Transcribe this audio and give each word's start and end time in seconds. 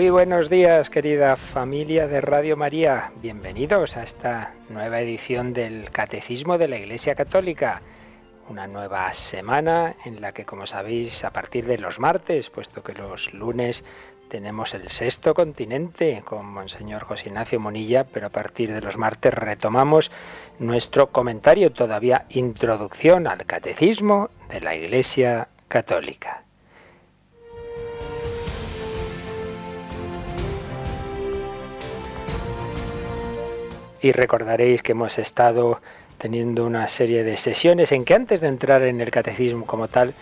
Muy 0.00 0.08
buenos 0.08 0.48
días, 0.48 0.88
querida 0.88 1.36
familia 1.36 2.08
de 2.08 2.22
Radio 2.22 2.56
María. 2.56 3.12
Bienvenidos 3.20 3.98
a 3.98 4.02
esta 4.02 4.54
nueva 4.70 4.98
edición 5.02 5.52
del 5.52 5.90
Catecismo 5.90 6.56
de 6.56 6.68
la 6.68 6.78
Iglesia 6.78 7.14
Católica. 7.14 7.82
Una 8.48 8.66
nueva 8.66 9.12
semana 9.12 9.96
en 10.06 10.22
la 10.22 10.32
que, 10.32 10.46
como 10.46 10.66
sabéis, 10.66 11.22
a 11.22 11.32
partir 11.34 11.66
de 11.66 11.76
los 11.76 12.00
martes, 12.00 12.48
puesto 12.48 12.82
que 12.82 12.94
los 12.94 13.34
lunes 13.34 13.84
tenemos 14.30 14.72
el 14.72 14.88
sexto 14.88 15.34
continente 15.34 16.22
con 16.24 16.46
Monseñor 16.46 17.04
José 17.04 17.28
Ignacio 17.28 17.60
Monilla, 17.60 18.04
pero 18.04 18.28
a 18.28 18.30
partir 18.30 18.72
de 18.72 18.80
los 18.80 18.96
martes 18.96 19.34
retomamos 19.34 20.10
nuestro 20.58 21.10
comentario, 21.10 21.72
todavía 21.72 22.24
introducción 22.30 23.26
al 23.26 23.44
Catecismo 23.44 24.30
de 24.48 24.62
la 24.62 24.74
Iglesia 24.74 25.48
Católica. 25.68 26.44
Y 34.00 34.12
recordaréis 34.12 34.82
que 34.82 34.92
hemos 34.92 35.18
estado 35.18 35.80
teniendo 36.18 36.66
una 36.66 36.86
serie 36.88 37.24
de 37.24 37.36
sesiones 37.36 37.92
en 37.92 38.04
que 38.04 38.14
antes 38.14 38.40
de 38.40 38.48
entrar 38.48 38.82
en 38.82 39.00
el 39.00 39.10
catecismo 39.10 39.64
como 39.64 39.88
tal, 39.88 40.14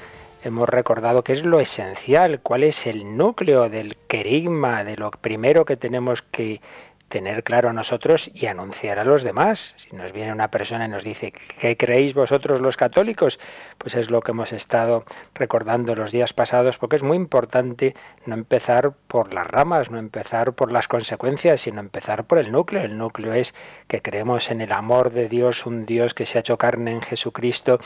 hemos 0.45 0.69
recordado 0.69 1.25
qué 1.25 1.33
es 1.33 1.45
lo 1.45 1.61
esencial, 1.61 2.41
cuál 2.41 2.62
es 2.62 2.87
el 2.87 3.17
núcleo 3.17 3.69
del 3.69 3.97
querigma, 4.06 4.84
de 4.84 4.97
lo 4.97 5.11
primero 5.11 5.65
que 5.65 5.77
tenemos 5.77 6.23
que 6.23 6.61
tener 7.09 7.42
claro 7.42 7.73
nosotros 7.73 8.31
y 8.34 8.47
anunciar 8.47 8.98
a 8.98 9.05
los 9.05 9.23
demás. 9.23 9.75
Si 9.77 9.95
nos 9.97 10.12
viene 10.12 10.33
una 10.33 10.51
persona 10.51 10.87
y 10.87 10.89
nos 10.89 11.05
dice, 11.05 11.33
¿qué 11.33 11.77
creéis 11.77 12.15
vosotros 12.15 12.61
los 12.61 12.77
católicos? 12.77 13.39
Pues 13.78 13.95
es 13.95 14.11
lo 14.11 14.20
que 14.20 14.33
hemos 14.33 14.53
estado 14.53 15.05
recordando 15.34 15.95
los 15.95 16.12
días 16.12 16.33
pasados, 16.33 16.78
porque 16.78 16.97
es 16.97 17.03
muy 17.03 17.17
importante 17.17 17.95
no 18.27 18.34
empezar 18.34 18.92
por 19.09 19.33
las 19.33 19.47
ramas, 19.47 19.91
no 19.91 19.98
empezar 19.98 20.53
por 20.53 20.70
las 20.70 20.89
consecuencias, 20.89 21.62
sino 21.62 21.81
empezar 21.81 22.25
por 22.25 22.39
el 22.39 22.53
núcleo. 22.53 22.83
El 22.83 22.98
núcleo 22.98 23.33
es 23.33 23.55
que 23.87 24.03
creemos 24.03 24.50
en 24.50 24.61
el 24.61 24.72
amor 24.72 25.11
de 25.11 25.28
Dios, 25.28 25.67
un 25.67 25.87
Dios 25.87 26.15
que 26.15 26.27
se 26.27 26.39
ha 26.39 26.41
hecho 26.41 26.59
carne 26.59 26.93
en 26.93 27.03
Jesucristo, 27.03 27.78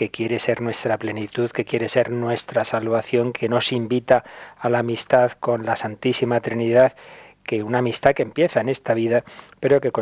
que 0.00 0.10
quiere 0.10 0.38
ser 0.38 0.62
nuestra 0.62 0.96
plenitud, 0.96 1.50
que 1.50 1.66
quiere 1.66 1.90
ser 1.90 2.10
nuestra 2.10 2.64
salvación, 2.64 3.34
que 3.34 3.50
nos 3.50 3.70
invita 3.70 4.24
a 4.58 4.70
la 4.70 4.78
amistad 4.78 5.32
con 5.32 5.66
la 5.66 5.76
Santísima 5.76 6.40
Trinidad 6.40 6.94
que 7.44 7.62
una 7.62 7.78
amistad 7.78 8.12
que 8.14 8.22
empieza 8.22 8.60
en 8.60 8.68
esta 8.68 8.94
vida, 8.94 9.24
pero 9.58 9.80
que 9.80 9.92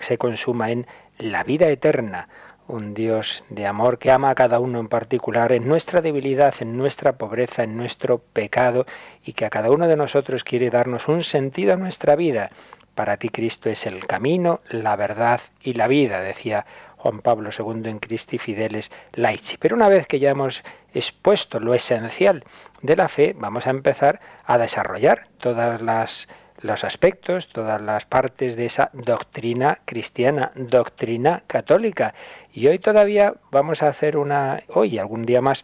se 0.00 0.18
consuma 0.18 0.70
en 0.70 0.86
la 1.18 1.44
vida 1.44 1.68
eterna. 1.68 2.28
Un 2.66 2.92
Dios 2.92 3.44
de 3.48 3.66
amor 3.66 3.98
que 3.98 4.10
ama 4.10 4.28
a 4.28 4.34
cada 4.34 4.60
uno 4.60 4.78
en 4.78 4.88
particular, 4.88 5.52
en 5.52 5.66
nuestra 5.66 6.02
debilidad, 6.02 6.54
en 6.60 6.76
nuestra 6.76 7.12
pobreza, 7.16 7.62
en 7.62 7.78
nuestro 7.78 8.18
pecado, 8.18 8.84
y 9.24 9.32
que 9.32 9.46
a 9.46 9.50
cada 9.50 9.70
uno 9.70 9.88
de 9.88 9.96
nosotros 9.96 10.44
quiere 10.44 10.68
darnos 10.68 11.08
un 11.08 11.24
sentido 11.24 11.72
a 11.72 11.76
nuestra 11.76 12.14
vida. 12.14 12.50
Para 12.94 13.16
ti 13.16 13.30
Cristo 13.30 13.70
es 13.70 13.86
el 13.86 14.06
camino, 14.06 14.60
la 14.68 14.96
verdad 14.96 15.40
y 15.62 15.74
la 15.74 15.86
vida, 15.86 16.20
decía 16.20 16.66
Juan 16.98 17.20
Pablo 17.20 17.50
II 17.56 17.88
en 17.88 18.00
Christi 18.00 18.38
Fideles 18.38 18.90
Laici. 19.12 19.56
Pero 19.56 19.76
una 19.76 19.88
vez 19.88 20.06
que 20.06 20.18
ya 20.18 20.30
hemos 20.30 20.62
expuesto 20.92 21.60
lo 21.60 21.74
esencial 21.74 22.44
de 22.82 22.96
la 22.96 23.08
fe, 23.08 23.34
vamos 23.38 23.66
a 23.66 23.70
empezar 23.70 24.20
a 24.44 24.58
desarrollar 24.58 25.28
todas 25.38 25.80
las 25.80 26.28
los 26.60 26.84
aspectos, 26.84 27.48
todas 27.48 27.80
las 27.80 28.04
partes 28.04 28.56
de 28.56 28.66
esa 28.66 28.90
doctrina 28.92 29.78
cristiana, 29.84 30.52
doctrina 30.54 31.42
católica. 31.46 32.14
Y 32.52 32.66
hoy 32.66 32.78
todavía 32.78 33.34
vamos 33.50 33.82
a 33.82 33.88
hacer 33.88 34.16
una, 34.16 34.62
hoy, 34.68 34.98
algún 34.98 35.24
día 35.24 35.40
más, 35.40 35.62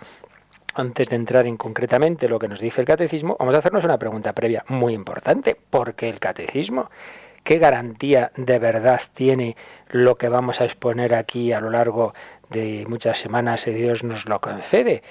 antes 0.75 1.09
de 1.09 1.17
entrar 1.17 1.47
en 1.47 1.57
concretamente 1.57 2.29
lo 2.29 2.39
que 2.39 2.49
nos 2.49 2.61
dice 2.61 2.81
el 2.81 2.87
catecismo, 2.87 3.37
vamos 3.39 3.55
a 3.55 3.59
hacernos 3.59 3.85
una 3.85 3.99
pregunta 3.99 4.33
previa 4.33 4.65
muy 4.69 4.93
importante. 4.93 5.57
¿Por 5.71 5.95
qué 5.95 6.09
el 6.09 6.19
catecismo? 6.19 6.91
¿Qué 7.45 7.59
garantía 7.59 8.33
de 8.37 8.59
verdad 8.59 9.01
tiene 9.13 9.57
lo 9.89 10.17
que 10.17 10.29
vamos 10.29 10.61
a 10.61 10.65
exponer 10.65 11.15
aquí 11.15 11.53
a 11.53 11.61
lo 11.61 11.71
largo 11.71 12.15
de 12.51 12.87
muchas 12.89 13.19
semanas 13.19 13.63
si 13.63 13.73
Dios 13.73 14.03
nos 14.03 14.27
lo 14.27 14.41
concede? 14.41 15.03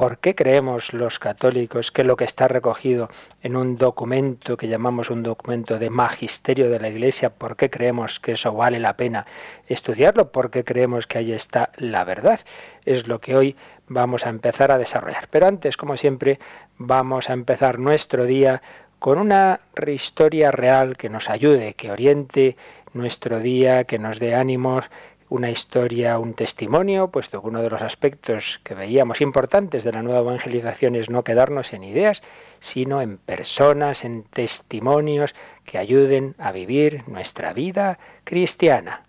¿Por 0.00 0.16
qué 0.16 0.34
creemos 0.34 0.94
los 0.94 1.18
católicos 1.18 1.90
que 1.90 2.04
lo 2.04 2.16
que 2.16 2.24
está 2.24 2.48
recogido 2.48 3.10
en 3.42 3.54
un 3.54 3.76
documento 3.76 4.56
que 4.56 4.66
llamamos 4.66 5.10
un 5.10 5.22
documento 5.22 5.78
de 5.78 5.90
magisterio 5.90 6.70
de 6.70 6.80
la 6.80 6.88
Iglesia, 6.88 7.28
por 7.28 7.54
qué 7.54 7.68
creemos 7.68 8.18
que 8.18 8.32
eso 8.32 8.54
vale 8.54 8.78
la 8.78 8.96
pena 8.96 9.26
estudiarlo? 9.68 10.32
¿Por 10.32 10.50
qué 10.50 10.64
creemos 10.64 11.06
que 11.06 11.18
ahí 11.18 11.32
está 11.32 11.68
la 11.76 12.04
verdad? 12.04 12.40
Es 12.86 13.08
lo 13.08 13.20
que 13.20 13.36
hoy 13.36 13.56
vamos 13.88 14.24
a 14.24 14.30
empezar 14.30 14.72
a 14.72 14.78
desarrollar. 14.78 15.28
Pero 15.30 15.46
antes, 15.46 15.76
como 15.76 15.98
siempre, 15.98 16.40
vamos 16.78 17.28
a 17.28 17.34
empezar 17.34 17.78
nuestro 17.78 18.24
día 18.24 18.62
con 19.00 19.18
una 19.18 19.60
historia 19.86 20.50
real 20.50 20.96
que 20.96 21.10
nos 21.10 21.28
ayude, 21.28 21.74
que 21.74 21.90
oriente 21.90 22.56
nuestro 22.94 23.38
día, 23.38 23.84
que 23.84 23.98
nos 23.98 24.18
dé 24.18 24.34
ánimos, 24.34 24.86
una 25.30 25.48
historia, 25.48 26.18
un 26.18 26.34
testimonio, 26.34 27.08
puesto 27.08 27.40
que 27.40 27.46
uno 27.46 27.62
de 27.62 27.70
los 27.70 27.80
aspectos 27.80 28.60
que 28.64 28.74
veíamos 28.74 29.20
importantes 29.20 29.84
de 29.84 29.92
la 29.92 30.02
nueva 30.02 30.20
evangelización 30.20 30.96
es 30.96 31.08
no 31.08 31.24
quedarnos 31.24 31.72
en 31.72 31.84
ideas, 31.84 32.22
sino 32.58 33.00
en 33.00 33.16
personas, 33.16 34.04
en 34.04 34.24
testimonios 34.24 35.34
que 35.64 35.78
ayuden 35.78 36.34
a 36.38 36.50
vivir 36.50 37.08
nuestra 37.08 37.52
vida 37.52 37.98
cristiana. 38.24 39.04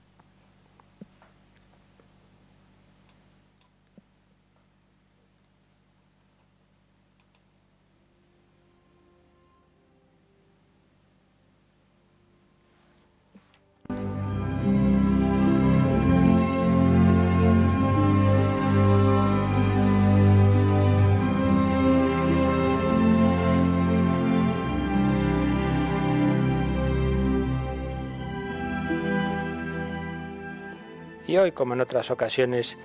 Y 31.31 31.37
hoy, 31.37 31.53
como 31.53 31.75
en 31.75 31.79
otras 31.79 32.11
ocasiones, 32.11 32.77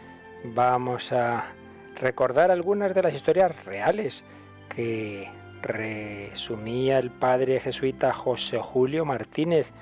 vamos 0.45 1.11
a 1.11 1.49
recordar 1.97 2.53
algunas 2.53 2.95
de 2.95 3.03
las 3.03 3.12
historias 3.12 3.65
reales 3.65 4.23
que 4.69 5.29
resumía 5.62 7.01
el 7.01 7.11
padre 7.11 7.59
jesuita 7.59 8.12
José 8.12 8.61
Julio 8.61 9.05
Martínez 9.05 9.73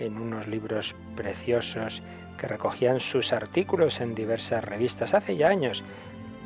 en 0.00 0.16
unos 0.16 0.46
libros 0.48 0.96
preciosos 1.16 2.02
que 2.38 2.48
recogían 2.48 2.98
sus 2.98 3.34
artículos 3.34 4.00
en 4.00 4.14
diversas 4.14 4.64
revistas 4.64 5.12
hace 5.12 5.36
ya 5.36 5.48
años, 5.48 5.84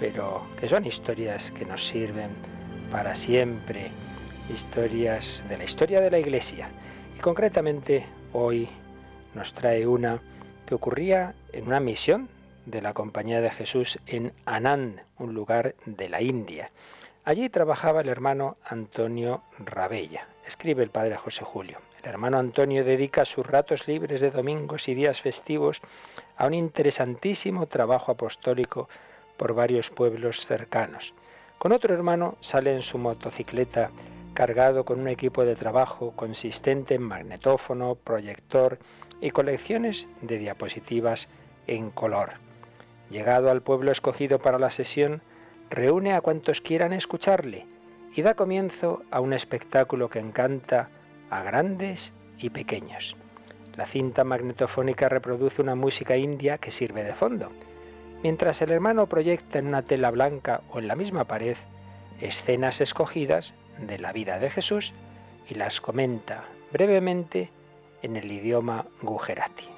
pero 0.01 0.43
que 0.59 0.69
son 0.69 0.85
historias 0.85 1.53
que 1.53 1.65
nos 1.65 1.87
sirven 1.87 2.31
para 2.91 3.15
siempre, 3.15 3.93
historias 4.53 5.45
de 5.49 5.59
la 5.59 5.63
historia 5.63 6.01
de 6.01 6.11
la 6.11 6.19
Iglesia. 6.19 6.69
Y 7.17 7.21
concretamente 7.21 8.05
hoy 8.33 8.69
nos 9.37 9.55
trae 9.55 9.87
una 9.87 10.21
que 10.67 10.75
ocurría 10.75 11.35
en 11.53 11.67
una 11.67 11.81
misión 11.81 12.29
de 12.67 12.83
la 12.83 12.95
Compañía 12.95 13.41
de 13.41 13.51
Jesús 13.51 13.99
en 14.07 14.33
Anand, 14.47 15.01
un 15.19 15.35
lugar 15.35 15.75
de 15.85 16.09
la 16.09 16.23
India. 16.23 16.71
Allí 17.25 17.49
trabajaba 17.49 18.01
el 18.01 18.09
hermano 18.09 18.57
Antonio 18.65 19.43
Rabella. 19.59 20.27
Escribe 20.47 20.83
el 20.83 20.91
padre 20.91 21.17
José 21.17 21.45
Julio. 21.45 21.79
El 22.03 22.11
hermano 22.11 22.39
Antonio 22.39 22.85
dedica 22.85 23.25
sus 23.25 23.47
ratos 23.47 23.87
libres 23.87 24.21
de 24.21 24.31
domingos 24.31 24.89
y 24.89 24.95
días 24.95 25.21
festivos 25.21 25.81
a 26.37 26.47
un 26.47 26.55
interesantísimo 26.55 27.67
trabajo 27.67 28.13
apostólico 28.13 28.89
por 29.37 29.55
varios 29.55 29.91
pueblos 29.91 30.47
cercanos. 30.47 31.15
Con 31.59 31.71
otro 31.71 31.95
hermano 31.95 32.37
sale 32.41 32.75
en 32.75 32.83
su 32.83 32.99
motocicleta 32.99 33.91
cargado 34.35 34.85
con 34.85 34.99
un 34.99 35.09
equipo 35.09 35.45
de 35.45 35.55
trabajo 35.55 36.13
consistente 36.17 36.95
en 36.95 37.03
magnetófono, 37.03 37.95
proyector 37.95 38.79
y 39.21 39.31
colecciones 39.31 40.09
de 40.23 40.39
diapositivas 40.39 41.29
en 41.67 41.91
color. 41.91 42.33
Llegado 43.11 43.51
al 43.51 43.63
pueblo 43.63 43.93
escogido 43.93 44.39
para 44.39 44.59
la 44.59 44.71
sesión, 44.71 45.23
reúne 45.71 46.15
a 46.15 46.21
cuantos 46.21 46.61
quieran 46.61 46.93
escucharle 46.93 47.67
y 48.15 48.23
da 48.23 48.35
comienzo 48.35 49.03
a 49.11 49.21
un 49.21 49.33
espectáculo 49.33 50.09
que 50.09 50.19
encanta 50.19 50.89
a 51.31 51.43
grandes 51.43 52.15
y 52.39 52.51
pequeños. 52.51 53.17
La 53.77 53.87
cinta 53.87 54.23
magnetofónica 54.25 55.09
reproduce 55.09 55.63
una 55.63 55.75
música 55.75 56.17
india 56.17 56.59
que 56.59 56.71
sirve 56.71 57.05
de 57.05 57.15
fondo. 57.15 57.51
mientras 58.23 58.63
el 58.63 58.71
hermano 58.71 59.07
proyecta 59.07 59.59
en 59.59 59.67
una 59.67 59.83
tela 59.83 60.11
blanca 60.11 60.63
o 60.71 60.79
en 60.79 60.89
la 60.89 60.95
misma 60.95 61.25
pared 61.25 61.57
escenas 62.21 62.81
escogidas 62.81 63.55
de 63.79 63.99
la 63.99 64.13
vida 64.13 64.39
de 64.39 64.49
Jesús 64.49 64.95
y 65.49 65.55
las 65.55 65.81
comenta 65.81 66.45
brevemente 66.73 67.51
en 68.03 68.17
el 68.17 68.31
idioma 68.31 68.87
Gujarati. 69.03 69.72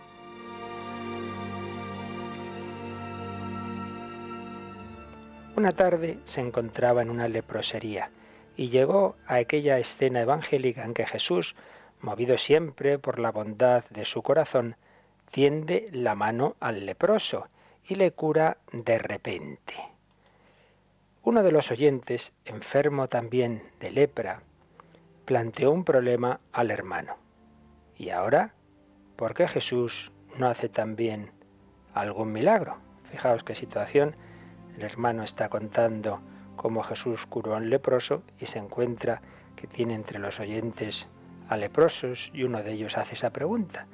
Una 5.56 5.70
tarde 5.70 6.18
se 6.24 6.40
encontraba 6.40 7.02
en 7.02 7.10
una 7.10 7.28
leprosería 7.28 8.10
y 8.56 8.70
llegó 8.70 9.14
a 9.26 9.36
aquella 9.36 9.78
escena 9.78 10.20
evangélica 10.20 10.84
en 10.84 10.94
que 10.94 11.06
Jesús, 11.06 11.54
movido 12.00 12.38
siempre 12.38 12.98
por 12.98 13.20
la 13.20 13.30
bondad 13.30 13.84
de 13.90 14.04
su 14.04 14.22
corazón, 14.22 14.76
tiende 15.30 15.88
la 15.92 16.16
mano 16.16 16.56
al 16.58 16.86
leproso 16.86 17.46
y 17.88 17.94
le 17.94 18.10
cura 18.10 18.58
de 18.72 18.98
repente. 18.98 19.74
Uno 21.22 21.42
de 21.44 21.52
los 21.52 21.70
oyentes, 21.70 22.32
enfermo 22.44 23.08
también 23.08 23.62
de 23.78 23.92
lepra, 23.92 24.42
planteó 25.24 25.70
un 25.70 25.84
problema 25.84 26.40
al 26.52 26.72
hermano. 26.72 27.16
¿Y 27.96 28.10
ahora? 28.10 28.54
¿Por 29.16 29.34
qué 29.34 29.46
Jesús 29.46 30.10
no 30.36 30.48
hace 30.48 30.68
también 30.68 31.30
algún 31.94 32.32
milagro? 32.32 32.76
Fijaos 33.10 33.44
qué 33.44 33.54
situación. 33.54 34.16
El 34.76 34.82
hermano 34.82 35.22
está 35.22 35.48
contando 35.48 36.20
cómo 36.56 36.82
Jesús 36.82 37.26
curó 37.26 37.54
a 37.54 37.58
un 37.58 37.70
leproso 37.70 38.22
y 38.38 38.46
se 38.46 38.58
encuentra 38.58 39.22
que 39.56 39.66
tiene 39.66 39.94
entre 39.94 40.18
los 40.18 40.40
oyentes 40.40 41.08
a 41.48 41.56
leprosos 41.56 42.30
y 42.34 42.42
uno 42.42 42.62
de 42.62 42.72
ellos 42.72 42.96
hace 42.96 43.14
esa 43.14 43.30
pregunta. 43.30 43.86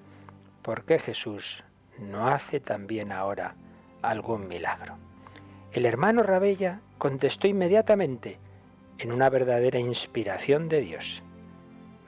¿Por 0.62 0.84
qué 0.84 0.98
Jesús 0.98 1.64
no 1.98 2.28
hace 2.28 2.60
también 2.60 3.12
ahora 3.12 3.54
algún 4.02 4.48
milagro? 4.48 4.96
El 5.72 5.86
hermano 5.86 6.22
Rabella 6.22 6.80
contestó 6.98 7.46
inmediatamente 7.46 8.38
en 8.98 9.12
una 9.12 9.30
verdadera 9.30 9.78
inspiración 9.78 10.68
de 10.68 10.80
Dios. 10.80 11.22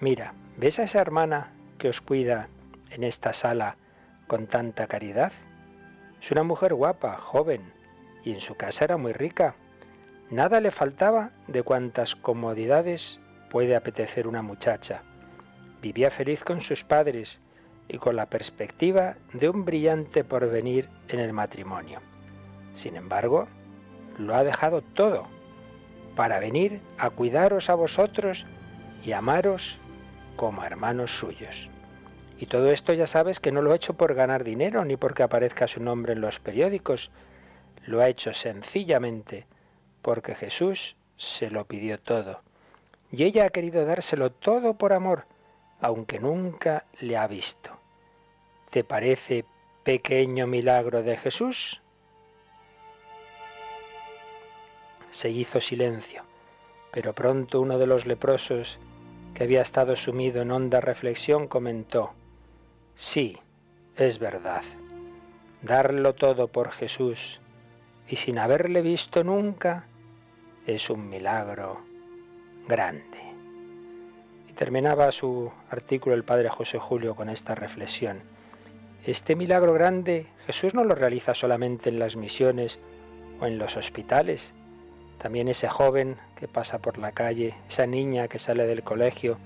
Mira, 0.00 0.34
¿ves 0.56 0.78
a 0.78 0.84
esa 0.84 1.00
hermana 1.00 1.52
que 1.78 1.88
os 1.88 2.00
cuida 2.00 2.48
en 2.90 3.04
esta 3.04 3.32
sala 3.32 3.76
con 4.26 4.46
tanta 4.46 4.86
caridad? 4.86 5.32
Es 6.20 6.30
una 6.30 6.42
mujer 6.42 6.74
guapa, 6.74 7.16
joven, 7.18 7.72
y 8.24 8.32
en 8.32 8.40
su 8.40 8.54
casa 8.56 8.84
era 8.84 8.96
muy 8.96 9.12
rica. 9.12 9.54
Nada 10.30 10.60
le 10.60 10.70
faltaba 10.70 11.30
de 11.48 11.62
cuantas 11.62 12.14
comodidades 12.14 13.20
puede 13.50 13.76
apetecer 13.76 14.26
una 14.26 14.42
muchacha. 14.42 15.02
Vivía 15.82 16.10
feliz 16.10 16.42
con 16.42 16.60
sus 16.60 16.84
padres 16.84 17.40
y 17.88 17.98
con 17.98 18.16
la 18.16 18.26
perspectiva 18.26 19.16
de 19.32 19.48
un 19.48 19.64
brillante 19.64 20.24
porvenir 20.24 20.88
en 21.08 21.20
el 21.20 21.32
matrimonio. 21.32 22.00
Sin 22.72 22.96
embargo, 22.96 23.48
lo 24.18 24.34
ha 24.34 24.44
dejado 24.44 24.82
todo 24.82 25.26
para 26.16 26.38
venir 26.38 26.80
a 26.98 27.10
cuidaros 27.10 27.68
a 27.68 27.74
vosotros 27.74 28.46
y 29.04 29.12
amaros 29.12 29.78
como 30.36 30.64
hermanos 30.64 31.10
suyos. 31.10 31.68
Y 32.38 32.46
todo 32.46 32.70
esto 32.72 32.92
ya 32.92 33.06
sabes 33.06 33.40
que 33.40 33.52
no 33.52 33.62
lo 33.62 33.72
ha 33.72 33.76
hecho 33.76 33.94
por 33.94 34.14
ganar 34.14 34.44
dinero 34.44 34.84
ni 34.84 34.96
porque 34.96 35.22
aparezca 35.22 35.68
su 35.68 35.82
nombre 35.82 36.12
en 36.14 36.20
los 36.20 36.40
periódicos, 36.40 37.10
lo 37.86 38.00
ha 38.00 38.08
hecho 38.08 38.32
sencillamente 38.32 39.46
porque 40.02 40.34
Jesús 40.34 40.96
se 41.16 41.50
lo 41.50 41.64
pidió 41.64 41.98
todo. 42.00 42.40
Y 43.10 43.24
ella 43.24 43.46
ha 43.46 43.50
querido 43.50 43.84
dárselo 43.84 44.30
todo 44.30 44.74
por 44.74 44.92
amor, 44.92 45.26
aunque 45.80 46.18
nunca 46.18 46.84
le 47.00 47.16
ha 47.16 47.26
visto. 47.26 47.70
¿Te 48.70 48.84
parece 48.84 49.44
pequeño 49.84 50.46
milagro 50.46 51.02
de 51.02 51.16
Jesús? 51.16 51.80
Se 55.10 55.28
hizo 55.28 55.60
silencio, 55.60 56.22
pero 56.90 57.12
pronto 57.12 57.60
uno 57.60 57.78
de 57.78 57.86
los 57.86 58.06
leprosos, 58.06 58.78
que 59.34 59.44
había 59.44 59.62
estado 59.62 59.96
sumido 59.96 60.42
en 60.42 60.50
honda 60.50 60.80
reflexión, 60.80 61.48
comentó, 61.48 62.12
Sí, 62.94 63.38
es 63.96 64.18
verdad, 64.18 64.62
darlo 65.62 66.14
todo 66.14 66.48
por 66.48 66.70
Jesús 66.70 67.41
y 68.08 68.16
sin 68.16 68.38
haberle 68.38 68.82
visto 68.82 69.24
nunca 69.24 69.86
es 70.66 70.90
un 70.90 71.08
milagro 71.08 71.80
grande. 72.68 73.18
Y 74.48 74.52
terminaba 74.52 75.10
su 75.12 75.50
artículo 75.70 76.14
el 76.14 76.24
padre 76.24 76.48
José 76.48 76.78
Julio 76.78 77.14
con 77.14 77.28
esta 77.28 77.54
reflexión. 77.54 78.20
Este 79.04 79.34
milagro 79.34 79.72
grande 79.72 80.26
Jesús 80.46 80.74
no 80.74 80.84
lo 80.84 80.94
realiza 80.94 81.34
solamente 81.34 81.88
en 81.88 81.98
las 81.98 82.16
misiones 82.16 82.78
o 83.40 83.46
en 83.46 83.58
los 83.58 83.76
hospitales, 83.76 84.54
también 85.22 85.48
ese 85.48 85.68
joven 85.68 86.16
que 86.36 86.48
pasa 86.48 86.78
por 86.78 86.98
la 86.98 87.12
calle, 87.12 87.54
esa 87.68 87.86
niña 87.86 88.26
que 88.28 88.40
sale 88.40 88.66
del 88.66 88.82
colegio, 88.82 89.38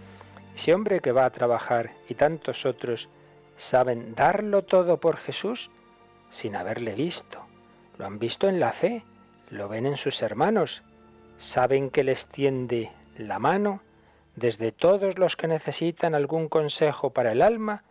ese 0.54 0.72
hombre 0.72 1.00
que 1.00 1.12
va 1.12 1.26
a 1.26 1.30
trabajar 1.30 1.92
y 2.08 2.14
tantos 2.14 2.64
otros 2.64 3.10
saben 3.58 4.14
darlo 4.14 4.62
todo 4.62 4.98
por 4.98 5.18
Jesús 5.18 5.70
sin 6.30 6.56
haberle 6.56 6.94
visto. 6.94 7.45
Lo 7.98 8.06
han 8.06 8.18
visto 8.18 8.48
en 8.48 8.60
la 8.60 8.72
fe, 8.72 9.04
lo 9.50 9.68
ven 9.68 9.86
en 9.86 9.96
sus 9.96 10.22
hermanos, 10.22 10.82
saben 11.36 11.90
que 11.90 12.04
les 12.04 12.26
tiende 12.26 12.90
la 13.16 13.38
mano 13.38 13.82
desde 14.34 14.72
todos 14.72 15.18
los 15.18 15.36
que 15.36 15.48
necesitan 15.48 16.14
algún 16.14 16.48
consejo 16.48 17.10
para 17.10 17.32
el 17.32 17.42
alma 17.42 17.84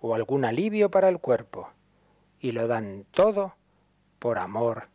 o 0.00 0.14
algún 0.14 0.44
alivio 0.44 0.90
para 0.90 1.08
el 1.08 1.18
cuerpo, 1.18 1.70
y 2.40 2.52
lo 2.52 2.68
dan 2.68 3.04
todo 3.10 3.54
por 4.18 4.38
amor 4.38 4.88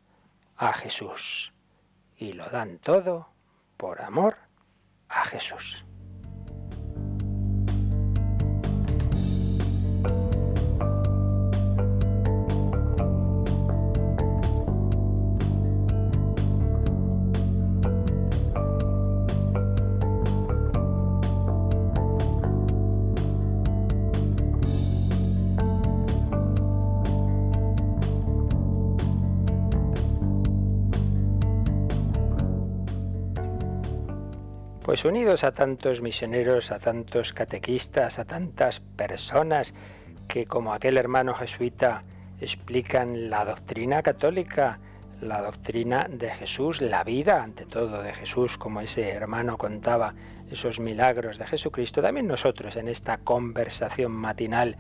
a 0.55 0.73
Jesús 0.73 1.53
y 2.17 2.33
lo 2.33 2.49
dan 2.49 2.79
todo 2.79 3.27
por 3.77 4.01
amor 4.01 4.37
a 5.09 5.23
Jesús. 5.25 5.83
Unidos 35.05 35.43
a 35.43 35.51
tantos 35.51 36.01
misioneros, 36.01 36.71
a 36.71 36.79
tantos 36.79 37.33
catequistas, 37.33 38.19
a 38.19 38.25
tantas 38.25 38.79
personas 38.79 39.73
que 40.29 40.45
como 40.45 40.73
aquel 40.73 40.97
hermano 40.97 41.33
jesuita 41.33 42.03
explican 42.39 43.29
la 43.29 43.43
doctrina 43.43 44.01
católica, 44.01 44.79
la 45.19 45.41
doctrina 45.41 46.07
de 46.09 46.29
Jesús, 46.29 46.79
la 46.79 47.03
vida 47.03 47.43
ante 47.43 47.65
todo 47.65 48.01
de 48.01 48.13
Jesús, 48.13 48.57
como 48.57 48.79
ese 48.79 49.09
hermano 49.09 49.57
contaba 49.57 50.13
esos 50.49 50.79
milagros 50.79 51.37
de 51.37 51.47
Jesucristo, 51.47 52.01
también 52.01 52.27
nosotros 52.27 52.77
en 52.77 52.87
esta 52.87 53.17
conversación 53.17 54.13
matinal, 54.13 54.77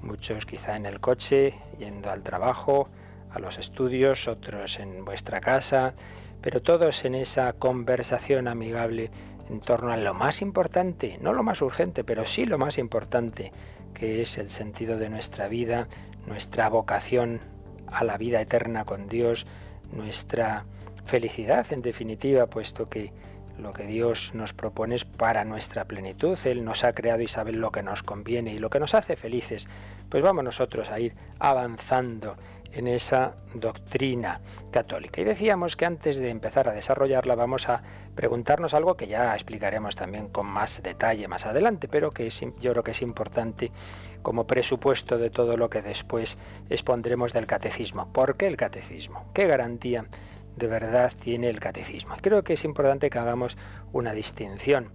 muchos 0.00 0.46
quizá 0.46 0.76
en 0.76 0.86
el 0.86 1.00
coche, 1.00 1.54
yendo 1.78 2.10
al 2.10 2.22
trabajo, 2.22 2.88
a 3.30 3.38
los 3.38 3.58
estudios, 3.58 4.26
otros 4.26 4.78
en 4.78 5.04
vuestra 5.04 5.40
casa, 5.40 5.92
pero 6.40 6.62
todos 6.62 7.04
en 7.04 7.14
esa 7.14 7.52
conversación 7.52 8.48
amigable 8.48 9.10
en 9.48 9.60
torno 9.60 9.92
a 9.92 9.96
lo 9.96 10.14
más 10.14 10.42
importante, 10.42 11.18
no 11.20 11.32
lo 11.32 11.42
más 11.42 11.62
urgente, 11.62 12.04
pero 12.04 12.26
sí 12.26 12.46
lo 12.46 12.58
más 12.58 12.78
importante, 12.78 13.52
que 13.94 14.22
es 14.22 14.38
el 14.38 14.50
sentido 14.50 14.98
de 14.98 15.08
nuestra 15.08 15.48
vida, 15.48 15.88
nuestra 16.26 16.68
vocación 16.68 17.40
a 17.86 18.04
la 18.04 18.16
vida 18.16 18.40
eterna 18.40 18.84
con 18.84 19.08
Dios, 19.08 19.46
nuestra 19.92 20.64
felicidad 21.06 21.66
en 21.72 21.82
definitiva, 21.82 22.46
puesto 22.46 22.88
que 22.88 23.12
lo 23.58 23.72
que 23.72 23.86
Dios 23.86 24.32
nos 24.34 24.52
propone 24.52 24.96
es 24.96 25.04
para 25.04 25.44
nuestra 25.44 25.84
plenitud. 25.84 26.38
Él 26.44 26.64
nos 26.64 26.84
ha 26.84 26.92
creado 26.92 27.22
y 27.22 27.28
sabe 27.28 27.52
lo 27.52 27.70
que 27.70 27.82
nos 27.82 28.02
conviene 28.02 28.52
y 28.52 28.58
lo 28.58 28.68
que 28.68 28.80
nos 28.80 28.94
hace 28.94 29.16
felices. 29.16 29.66
Pues 30.10 30.22
vamos 30.22 30.44
nosotros 30.44 30.90
a 30.90 31.00
ir 31.00 31.14
avanzando 31.38 32.36
en 32.76 32.88
esa 32.88 33.34
doctrina 33.54 34.40
católica. 34.70 35.20
Y 35.20 35.24
decíamos 35.24 35.76
que 35.76 35.86
antes 35.86 36.18
de 36.18 36.28
empezar 36.28 36.68
a 36.68 36.72
desarrollarla 36.72 37.34
vamos 37.34 37.68
a 37.68 37.82
preguntarnos 38.14 38.74
algo 38.74 38.96
que 38.96 39.06
ya 39.06 39.34
explicaremos 39.34 39.96
también 39.96 40.28
con 40.28 40.46
más 40.46 40.82
detalle 40.82 41.26
más 41.26 41.46
adelante, 41.46 41.88
pero 41.88 42.10
que 42.10 42.28
yo 42.28 42.72
creo 42.72 42.84
que 42.84 42.90
es 42.90 43.00
importante 43.00 43.72
como 44.22 44.46
presupuesto 44.46 45.16
de 45.16 45.30
todo 45.30 45.56
lo 45.56 45.70
que 45.70 45.80
después 45.80 46.36
expondremos 46.68 47.32
del 47.32 47.46
catecismo. 47.46 48.12
¿Por 48.12 48.36
qué 48.36 48.46
el 48.46 48.56
catecismo? 48.58 49.24
¿Qué 49.32 49.46
garantía 49.46 50.04
de 50.56 50.66
verdad 50.66 51.12
tiene 51.18 51.48
el 51.48 51.60
catecismo? 51.60 52.16
creo 52.20 52.44
que 52.44 52.54
es 52.54 52.64
importante 52.64 53.08
que 53.08 53.18
hagamos 53.18 53.56
una 53.92 54.12
distinción 54.12 54.90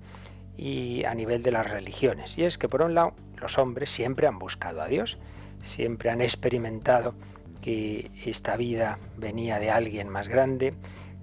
y 0.55 1.03
a 1.05 1.15
nivel 1.15 1.41
de 1.41 1.51
las 1.51 1.67
religiones. 1.67 2.37
Y 2.37 2.43
es 2.43 2.59
que 2.59 2.69
por 2.69 2.83
un 2.83 2.93
lado 2.93 3.13
los 3.37 3.57
hombres 3.57 3.89
siempre 3.89 4.27
han 4.27 4.37
buscado 4.37 4.81
a 4.81 4.87
Dios, 4.87 5.17
siempre 5.63 6.09
han 6.09 6.21
experimentado 6.21 7.15
que 7.61 8.11
esta 8.25 8.57
vida 8.57 8.99
venía 9.17 9.59
de 9.59 9.71
alguien 9.71 10.09
más 10.09 10.27
grande, 10.27 10.73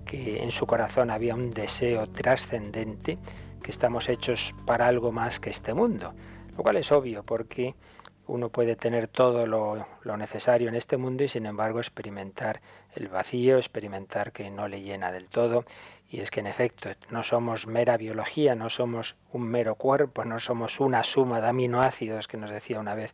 que 0.06 0.42
en 0.42 0.52
su 0.52 0.66
corazón 0.66 1.10
había 1.10 1.34
un 1.34 1.50
deseo 1.50 2.06
trascendente, 2.06 3.18
que 3.62 3.70
estamos 3.70 4.08
hechos 4.08 4.54
para 4.66 4.86
algo 4.86 5.12
más 5.12 5.40
que 5.40 5.50
este 5.50 5.74
mundo, 5.74 6.14
lo 6.56 6.62
cual 6.62 6.76
es 6.76 6.90
obvio 6.92 7.22
porque 7.24 7.74
uno 8.28 8.50
puede 8.50 8.76
tener 8.76 9.08
todo 9.08 9.46
lo, 9.46 9.86
necesario 10.16 10.68
en 10.68 10.74
este 10.74 10.96
mundo 10.98 11.24
y 11.24 11.28
sin 11.28 11.46
embargo 11.46 11.78
experimentar 11.78 12.60
el 12.94 13.08
vacío, 13.08 13.56
experimentar 13.56 14.32
que 14.32 14.50
no 14.50 14.68
le 14.68 14.82
llena 14.82 15.10
del 15.10 15.28
todo. 15.28 15.64
Y 16.10 16.20
es 16.20 16.30
que 16.30 16.40
en 16.40 16.46
efecto 16.46 16.90
no 17.10 17.22
somos 17.22 17.66
mera 17.66 17.96
biología, 17.96 18.54
no 18.54 18.68
somos 18.70 19.16
un 19.32 19.48
mero 19.48 19.74
cuerpo, 19.74 20.24
no 20.24 20.38
somos 20.38 20.78
una 20.78 21.04
suma 21.04 21.40
de 21.40 21.48
aminoácidos 21.48 22.28
que 22.28 22.36
nos 22.36 22.50
decía 22.50 22.78
una 22.78 22.94
vez 22.94 23.12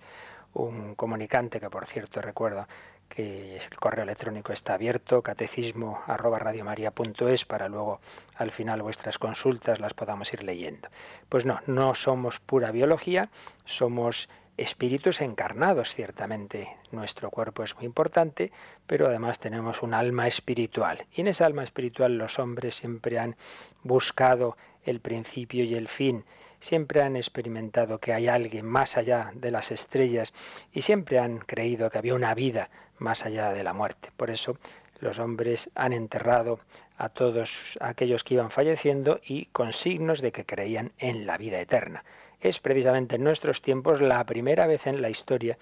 un 0.52 0.94
comunicante 0.94 1.58
que 1.58 1.70
por 1.70 1.86
cierto 1.86 2.20
recuerdo 2.20 2.66
que 3.14 3.56
el 3.56 3.76
correo 3.78 4.02
electrónico 4.02 4.52
está 4.52 4.74
abierto, 4.74 5.22
catecismo 5.22 6.02
arroba 6.06 6.38
radiomaria.es 6.38 7.44
para 7.44 7.68
luego 7.68 8.00
al 8.36 8.50
final 8.50 8.82
vuestras 8.82 9.18
consultas 9.18 9.78
las 9.78 9.94
podamos 9.94 10.32
ir 10.32 10.42
leyendo. 10.42 10.88
Pues 11.28 11.44
no, 11.44 11.60
no 11.66 11.94
somos 11.94 12.40
pura 12.40 12.72
biología, 12.72 13.30
somos 13.64 14.28
espíritus 14.56 15.20
encarnados, 15.20 15.94
ciertamente. 15.94 16.68
Nuestro 16.92 17.30
cuerpo 17.30 17.62
es 17.64 17.74
muy 17.74 17.84
importante, 17.84 18.52
pero 18.86 19.06
además 19.06 19.38
tenemos 19.38 19.82
un 19.82 19.94
alma 19.94 20.28
espiritual. 20.28 21.06
Y 21.12 21.22
en 21.22 21.28
esa 21.28 21.46
alma 21.46 21.64
espiritual 21.64 22.18
los 22.18 22.38
hombres 22.38 22.76
siempre 22.76 23.18
han 23.18 23.36
buscado 23.82 24.56
el 24.84 25.00
principio 25.00 25.64
y 25.64 25.74
el 25.74 25.88
fin, 25.88 26.24
siempre 26.60 27.02
han 27.02 27.16
experimentado 27.16 27.98
que 27.98 28.12
hay 28.12 28.28
alguien 28.28 28.66
más 28.66 28.96
allá 28.96 29.32
de 29.34 29.50
las 29.50 29.70
estrellas 29.70 30.32
y 30.72 30.82
siempre 30.82 31.18
han 31.18 31.38
creído 31.38 31.90
que 31.90 31.98
había 31.98 32.14
una 32.14 32.34
vida 32.34 32.70
más 32.98 33.24
allá 33.24 33.52
de 33.52 33.64
la 33.64 33.72
muerte. 33.72 34.10
Por 34.16 34.30
eso 34.30 34.56
los 35.00 35.18
hombres 35.18 35.70
han 35.74 35.92
enterrado 35.92 36.60
a 36.96 37.08
todos 37.08 37.76
aquellos 37.80 38.22
que 38.24 38.34
iban 38.34 38.50
falleciendo 38.50 39.20
y 39.24 39.46
con 39.46 39.72
signos 39.72 40.22
de 40.22 40.32
que 40.32 40.46
creían 40.46 40.92
en 40.98 41.26
la 41.26 41.36
vida 41.36 41.60
eterna 41.60 42.04
es 42.44 42.60
precisamente 42.60 43.16
en 43.16 43.24
nuestros 43.24 43.62
tiempos 43.62 44.00
la 44.00 44.22
primera 44.24 44.66
vez 44.66 44.86
en 44.86 45.00
la 45.00 45.08
historia 45.10 45.58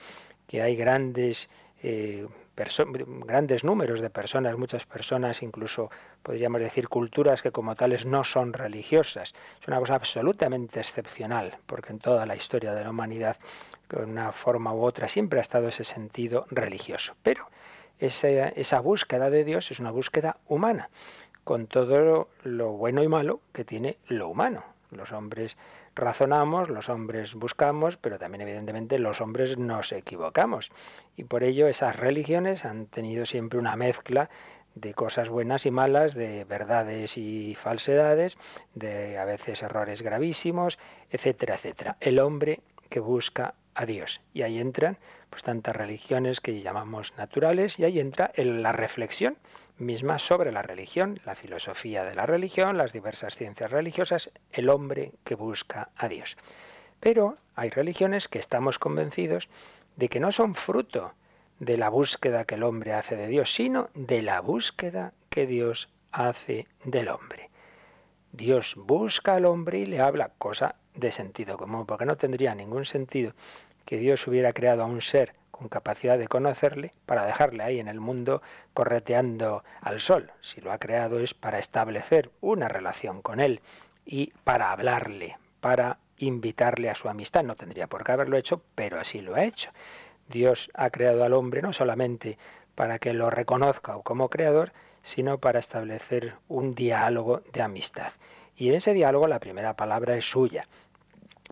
que 0.49 0.61
hay 0.61 0.77
grandes 0.77 1.49
eh, 1.83 2.27
grandes 2.55 3.65
números 3.65 4.01
de 4.01 4.11
personas, 4.11 4.59
muchas 4.59 4.85
personas, 4.85 5.43
incluso 5.43 5.91
podríamos 6.23 6.61
decir 6.61 6.89
culturas 6.89 7.41
que 7.41 7.51
como 7.51 7.75
tales 7.75 8.05
no 8.05 8.25
son 8.25 8.53
religiosas. 8.53 9.35
Es 9.61 9.69
una 9.69 9.79
cosa 9.79 9.95
absolutamente 9.95 10.81
excepcional, 10.81 11.57
porque 11.67 11.93
en 11.93 11.99
toda 11.99 12.27
la 12.27 12.37
historia 12.37 12.75
de 12.75 12.85
la 12.85 12.91
humanidad, 12.91 13.37
de 13.89 14.05
una 14.05 14.33
forma 14.33 14.75
u 14.75 14.83
otra, 14.83 15.09
siempre 15.09 15.39
ha 15.39 15.43
estado 15.43 15.69
ese 15.69 15.85
sentido 15.85 16.47
religioso. 16.51 17.15
Pero 17.23 17.49
esa, 17.99 18.29
esa 18.29 18.81
búsqueda 18.81 19.31
de 19.31 19.45
Dios 19.45 19.71
es 19.71 19.81
una 19.81 19.91
búsqueda 19.91 20.37
humana, 20.47 20.91
con 21.45 21.67
todo 21.67 22.29
lo 22.43 22.73
bueno 22.73 23.03
y 23.03 23.09
malo 23.09 23.41
que 23.53 23.65
tiene 23.65 23.97
lo 24.09 24.29
humano. 24.29 24.63
Los 24.91 25.11
hombres 25.13 25.57
razonamos, 25.95 26.69
los 26.69 26.89
hombres 26.89 27.35
buscamos, 27.35 27.97
pero 27.97 28.19
también 28.19 28.43
evidentemente 28.43 28.99
los 28.99 29.21
hombres 29.21 29.59
nos 29.59 29.93
equivocamos. 29.93 30.71
Y 31.17 31.25
por 31.25 31.45
ello 31.45 31.69
esas 31.69 31.97
religiones 31.97 32.65
han 32.65 32.87
tenido 32.87 33.27
siempre 33.27 33.59
una 33.59 33.77
mezcla 33.77 34.31
de 34.75 34.95
cosas 34.95 35.29
buenas 35.29 35.67
y 35.67 35.71
malas, 35.71 36.15
de 36.15 36.45
verdades 36.45 37.19
y 37.19 37.55
falsedades, 37.55 38.39
de 38.75 39.19
a 39.19 39.25
veces 39.25 39.63
errores 39.63 40.03
gravísimos, 40.03 40.79
etcétera, 41.11 41.57
etcétera. 41.57 41.97
El 42.01 42.19
hombre 42.19 42.61
que 42.89 43.01
busca 43.01 43.55
a 43.75 43.87
Dios. 43.87 44.21
Y 44.35 44.43
ahí 44.43 44.59
entran 44.59 44.99
pues 45.31 45.43
tantas 45.43 45.75
religiones 45.75 46.41
que 46.41 46.61
llamamos 46.61 47.15
naturales 47.17 47.79
y 47.79 47.85
ahí 47.85 48.01
entra 48.01 48.33
la 48.37 48.73
reflexión 48.73 49.37
misma 49.83 50.19
sobre 50.19 50.53
la 50.53 50.63
religión, 50.63 51.21
la 51.25 51.35
filosofía 51.35 52.05
de 52.05 52.15
la 52.15 52.27
religión, 52.27 52.79
las 52.79 52.93
diversas 52.93 53.37
ciencias 53.37 53.71
religiosas, 53.71 54.31
el 54.51 54.71
hombre 54.71 55.13
que 55.25 55.35
busca 55.35 55.91
a 55.97 56.09
Dios. 56.09 56.37
Pero 57.01 57.37
hay 57.55 57.71
religiones 57.71 58.29
que 58.29 58.39
estamos 58.39 58.79
convencidos 58.79 59.49
de 59.97 60.09
que 60.09 60.21
no 60.21 60.33
son 60.33 60.55
fruto 60.55 61.13
de 61.59 61.77
la 61.77 61.89
búsqueda 61.89 62.45
que 62.45 62.55
el 62.55 62.63
hombre 62.63 62.95
hace 62.95 63.17
de 63.17 63.29
Dios, 63.29 63.53
sino 63.53 63.91
de 63.95 64.23
la 64.23 64.41
búsqueda 64.41 65.13
que 65.29 65.47
Dios 65.47 65.91
hace 66.11 66.67
del 66.85 67.09
hombre. 67.09 67.51
Dios 68.33 68.75
busca 68.77 69.35
al 69.35 69.45
hombre 69.45 69.81
y 69.81 69.87
le 69.87 70.01
habla, 70.01 70.33
cosa 70.39 70.77
de 70.95 71.13
sentido 71.13 71.59
común, 71.59 71.87
porque 71.87 72.07
no 72.07 72.17
tendría 72.17 72.55
ningún 72.55 72.85
sentido 72.85 73.35
que 73.85 73.99
Dios 73.99 74.27
hubiera 74.27 74.53
creado 74.53 74.83
a 74.83 74.87
un 74.87 75.03
ser 75.03 75.35
con 75.53 75.69
capacidad 75.69 76.19
de 76.19 76.27
conocerle 76.27 76.93
para 77.07 77.25
dejarle 77.25 77.63
ahí 77.63 77.79
en 77.79 77.87
el 77.87 78.01
mundo 78.01 78.43
correteando 78.75 79.63
al 79.81 80.01
sol. 80.01 80.33
Si 80.41 80.61
lo 80.61 80.73
ha 80.73 80.79
creado 80.79 81.21
es 81.21 81.35
para 81.35 81.61
establecer 81.61 82.31
una 82.41 82.67
relación 82.67 83.23
con 83.23 83.39
él 83.39 83.61
y 84.05 84.33
para 84.43 84.73
hablarle, 84.73 85.39
para 85.61 85.99
invitarle 86.19 86.91
a 86.91 86.97
su 86.97 87.09
amistad. 87.09 87.45
No 87.45 87.55
tendría 87.55 87.87
por 87.87 88.03
qué 88.03 88.13
haberlo 88.13 88.37
hecho, 88.37 88.63
pero 88.75 88.99
así 88.99 89.21
lo 89.21 89.37
ha 89.37 89.45
hecho. 89.45 89.71
Dios 90.29 90.71
ha 90.75 90.91
creado 90.91 91.23
al 91.23 91.35
hombre 91.35 91.63
no 91.63 91.73
solamente 91.73 92.39
para 92.75 92.99
que 92.99 93.13
lo 93.13 93.31
reconozca 93.31 93.95
como 94.03 94.29
creador, 94.31 94.73
sino 95.03 95.39
para 95.39 95.59
establecer 95.61 96.35
un 96.49 96.75
diálogo 96.75 97.43
de 97.53 97.63
amistad. 97.63 98.13
Y 98.57 98.69
en 98.69 98.75
ese 98.75 98.95
diálogo 98.95 99.29
la 99.29 99.41
primera 99.41 99.75
palabra 99.75 100.17
es 100.17 100.25
suya. 100.25 100.67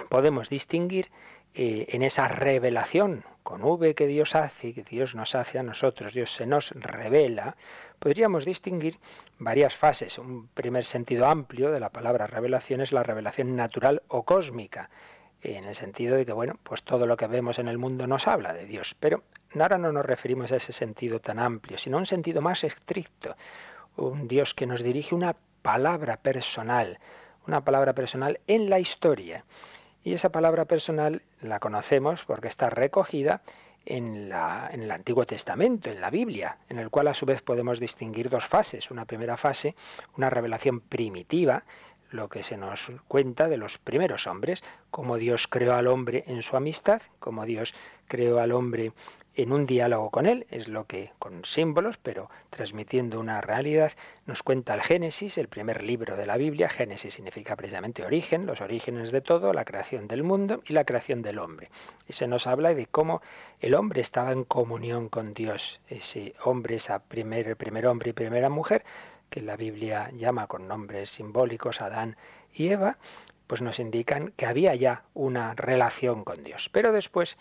Podemos 0.09 0.49
distinguir 0.49 1.11
eh, 1.55 1.87
en 1.91 2.03
esa 2.03 2.29
revelación 2.29 3.25
con 3.43 3.63
V 3.63 3.95
que 3.95 4.07
Dios 4.07 4.35
hace, 4.35 4.75
que 4.75 4.83
Dios 4.83 5.15
nos 5.15 5.35
hace 5.35 5.59
a 5.59 5.63
nosotros, 5.63 6.13
Dios 6.13 6.33
se 6.35 6.47
nos 6.47 6.71
revela, 6.73 7.57
podríamos 7.99 8.45
distinguir 8.45 8.99
varias 9.39 9.75
fases. 9.75 10.19
Un 10.19 10.49
primer 10.49 10.85
sentido 10.85 11.27
amplio 11.27 11.71
de 11.71 11.81
la 11.81 11.91
palabra 11.91 12.27
revelación 12.27 12.81
es 12.81 12.93
la 12.93 13.03
revelación 13.03 13.57
natural 13.57 14.03
o 14.09 14.25
cósmica, 14.25 14.91
en 15.43 15.65
el 15.65 15.75
sentido 15.75 16.17
de 16.17 16.27
que, 16.27 16.33
bueno, 16.33 16.59
pues 16.63 16.83
todo 16.83 17.07
lo 17.07 17.17
que 17.17 17.27
vemos 17.27 17.59
en 17.59 17.69
el 17.69 17.79
mundo 17.79 18.07
nos 18.07 18.29
habla 18.29 18.53
de 18.53 18.67
Dios, 18.67 18.95
pero 18.99 19.23
ahora 19.59 19.79
no 19.79 19.93
nos 19.93 20.05
referimos 20.05 20.53
a 20.53 20.57
ese 20.57 20.73
sentido 20.73 21.21
tan 21.21 21.39
amplio, 21.39 21.79
sino 21.79 21.97
a 21.97 22.01
un 22.01 22.07
sentido 22.07 22.43
más 22.43 22.65
estricto, 22.65 23.37
un 23.97 24.29
Dios 24.29 24.55
que 24.55 24.67
nos 24.67 24.83
dirige 24.83 25.15
una 25.15 25.37
palabra 25.63 26.19
personal, 26.19 26.99
una 27.47 27.65
palabra 27.65 27.95
personal 27.95 28.41
en 28.47 28.71
la 28.71 28.79
historia. 28.79 29.45
Y 30.03 30.15
esa 30.15 30.31
palabra 30.31 30.65
personal 30.65 31.23
la 31.41 31.61
conocemos 31.61 32.25
porque 32.25 32.49
está 32.49 32.71
recogida 32.71 33.43
en, 33.85 34.29
la, 34.29 34.71
en, 34.73 34.83
el 34.83 34.91
Antiguo 34.91 35.27
Testamento, 35.27 35.91
en 35.91 36.01
la 36.01 36.11
Biblia, 36.11 36.59
en 36.69 36.79
el 36.79 36.91
cual 36.91 37.09
a 37.09 37.15
su 37.15 37.27
vez 37.27 37.43
podemos 37.43 37.81
distinguir 37.81 38.31
dos 38.31 38.47
fases. 38.47 38.91
Una 38.91 39.05
primera 39.05 39.37
fase, 39.37 39.75
una 40.17 40.31
revelación 40.31 40.81
primitiva, 40.81 41.65
lo 42.11 42.29
que 42.29 42.43
se 42.43 42.57
nos 42.57 42.91
cuenta 43.09 43.49
de 43.49 43.57
los 43.57 43.79
primeros 43.79 44.27
hombres, 44.27 44.65
cómo 44.91 45.17
Dios 45.17 45.47
creó 45.47 45.75
al 45.75 45.87
hombre 45.87 46.25
en 46.27 46.43
su 46.43 46.57
amistad, 46.57 47.03
cómo 47.19 47.45
Dios 47.45 47.75
creó 48.09 48.41
al 48.41 48.53
hombre 48.53 48.93
en 49.37 49.53
un 49.53 49.67
diálogo 49.67 50.11
con 50.11 50.27
él, 50.27 50.47
es 50.51 50.69
lo 50.69 50.87
que 50.87 51.13
con 51.19 51.45
símbolos, 51.45 51.97
pero 51.99 52.29
transmitiendo 52.51 53.21
una 53.21 53.41
realidad, 53.41 53.93
nos 54.27 54.43
cuenta 54.43 54.75
el 54.75 54.81
Génesis, 54.81 55.39
el 55.39 55.49
primer 55.49 55.83
libro 55.83 56.17
de 56.17 56.27
la 56.27 56.37
Biblia. 56.37 56.69
Génesis 56.69 57.15
significa 57.15 57.57
precisamente 57.57 58.05
origen, 58.05 58.47
los 58.47 58.61
orígenes 58.61 59.13
de 59.13 59.21
todo, 59.21 59.53
la 59.53 59.65
creación 59.65 60.09
del 60.09 60.25
mundo 60.25 60.63
y 60.67 60.73
la 60.73 60.85
creación 60.85 61.23
del 61.23 61.39
hombre. 61.39 61.71
Y 62.09 62.13
se 62.13 62.27
nos 62.27 62.47
habla 62.47 62.75
de 62.75 62.87
cómo 62.87 63.23
el 63.61 63.75
hombre 63.75 64.01
estaba 64.01 64.33
en 64.33 64.45
comunión 64.45 65.09
con 65.09 65.33
Dios, 65.33 65.81
ese 65.89 66.35
hombre, 66.43 66.77
esa 66.77 66.99
primer, 66.99 67.57
primer 67.57 67.87
hombre 67.87 68.11
y 68.11 68.15
primera 68.15 68.49
mujer, 68.49 68.85
que 69.31 69.41
la 69.41 69.57
Biblia 69.57 70.11
llama 70.13 70.49
con 70.49 70.67
nombres 70.67 71.11
simbólicos 71.11 71.81
Adán 71.81 72.17
y 72.53 72.69
Eva, 72.69 72.99
pues 73.47 73.63
nos 73.63 73.79
indican 73.79 74.33
que 74.37 74.47
había 74.47 74.75
ya 74.75 75.05
una 75.15 75.55
relación 75.55 76.25
con 76.25 76.43
Dios. 76.45 76.69
Pero 76.69 76.93
después 76.93 77.37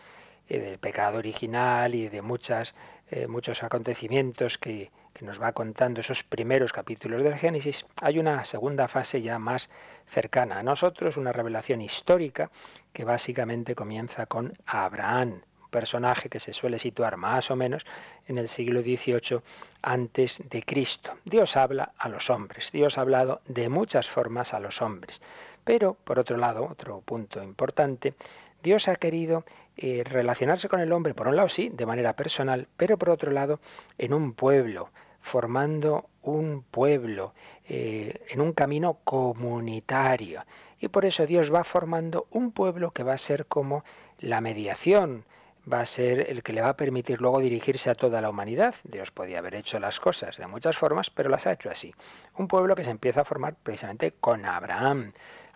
del 0.58 0.80
pecado 0.80 1.20
original 1.20 1.94
y 1.94 2.10
de 2.10 2.22
muchas, 2.22 2.74
eh, 3.12 3.28
muchos 3.28 3.62
acontecimientos 3.62 4.58
que, 4.58 4.90
que 5.14 5.26
nos 5.26 5.42
va 5.42 5.52
contando 5.52 6.02
esos 6.02 6.24
primeros 6.24 6.72
capítulos 6.72 7.24
del 7.24 7.36
Génesis, 7.36 7.86
hay 8.02 8.20
una 8.20 8.46
segunda 8.46 8.88
fase 8.88 9.22
ya 9.22 9.38
más 9.38 9.70
cercana 10.08 10.60
a 10.60 10.64
nosotros, 10.64 11.18
una 11.18 11.34
revelación 11.34 11.82
histórica 11.82 12.50
que 12.94 13.04
básicamente 13.04 13.76
comienza 13.76 14.26
con 14.28 14.54
Abraham, 14.66 15.42
un 15.62 15.70
personaje 15.70 16.30
que 16.30 16.40
se 16.40 16.54
suele 16.54 16.80
situar 16.80 17.18
más 17.18 17.52
o 17.52 17.56
menos 17.56 17.86
en 18.28 18.38
el 18.38 18.48
siglo 18.48 18.82
XVIII 18.82 19.42
antes 19.82 20.42
de 20.50 20.64
Cristo. 20.64 21.14
Dios 21.26 21.58
habla 21.58 21.92
a 21.98 22.10
los 22.10 22.30
hombres, 22.30 22.72
Dios 22.72 22.98
ha 22.98 23.02
hablado 23.02 23.42
de 23.46 23.70
muchas 23.70 24.08
formas 24.08 24.54
a 24.54 24.60
los 24.60 24.82
hombres. 24.82 25.22
Pero, 25.64 25.94
por 25.94 26.18
otro 26.18 26.38
lado, 26.38 26.66
otro 26.66 27.02
punto 27.02 27.44
importante, 27.44 28.16
Dios 28.62 28.88
ha 28.88 28.96
querido 28.96 29.46
eh, 29.78 30.04
relacionarse 30.04 30.68
con 30.68 30.82
el 30.82 30.92
hombre, 30.92 31.14
por 31.14 31.28
un 31.28 31.36
lado 31.36 31.50
sí, 31.50 31.70
de 31.70 31.86
manera 31.86 32.14
personal, 32.14 32.68
pero 32.78 32.98
por 32.98 33.10
otro 33.10 33.32
lado 33.32 33.60
en 33.98 34.14
un 34.14 34.34
pueblo, 34.34 34.90
formando 35.22 36.10
un 36.22 36.64
pueblo, 36.64 37.34
eh, 37.68 38.26
en 38.30 38.42
un 38.42 38.54
camino 38.54 39.00
comunitario. 39.04 40.44
Y 40.80 40.88
por 40.90 41.06
eso 41.06 41.26
Dios 41.26 41.54
va 41.54 41.64
formando 41.64 42.28
un 42.32 42.52
pueblo 42.52 42.92
que 42.92 43.04
va 43.04 43.14
a 43.14 43.18
ser 43.18 43.46
como 43.46 43.84
la 44.20 44.42
mediación, 44.42 45.26
va 45.72 45.82
a 45.82 45.86
ser 45.86 46.30
el 46.30 46.42
que 46.42 46.54
le 46.54 46.62
va 46.62 46.70
a 46.70 46.78
permitir 46.78 47.22
luego 47.22 47.40
dirigirse 47.40 47.90
a 47.90 47.96
toda 47.96 48.22
la 48.22 48.30
humanidad. 48.30 48.76
Dios 48.84 49.12
podía 49.12 49.40
haber 49.40 49.56
hecho 49.56 49.80
las 49.80 50.00
cosas 50.00 50.38
de 50.38 50.48
muchas 50.48 50.78
formas, 50.78 51.10
pero 51.10 51.30
las 51.30 51.48
ha 51.48 51.54
hecho 51.54 51.70
así. 51.70 51.94
Un 52.38 52.48
pueblo 52.48 52.76
que 52.76 52.84
se 52.84 52.92
empieza 52.92 53.22
a 53.22 53.26
formar 53.26 53.56
precisamente 53.62 54.14
con 54.20 54.46
Abraham. 54.46 55.14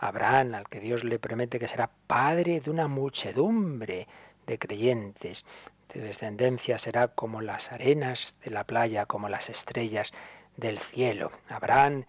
Abraham, 0.07 0.55
al 0.55 0.69
que 0.69 0.79
Dios 0.79 1.03
le 1.03 1.19
promete 1.19 1.59
que 1.59 1.67
será 1.67 1.89
padre 2.07 2.59
de 2.59 2.69
una 2.69 2.87
muchedumbre 2.87 4.07
de 4.45 4.59
creyentes. 4.59 5.45
De 5.93 6.01
descendencia 6.01 6.77
será 6.77 7.07
como 7.09 7.41
las 7.41 7.71
arenas 7.71 8.35
de 8.43 8.51
la 8.51 8.63
playa, 8.63 9.05
como 9.05 9.29
las 9.29 9.49
estrellas 9.49 10.11
del 10.57 10.79
cielo. 10.79 11.31
Abraham 11.49 12.05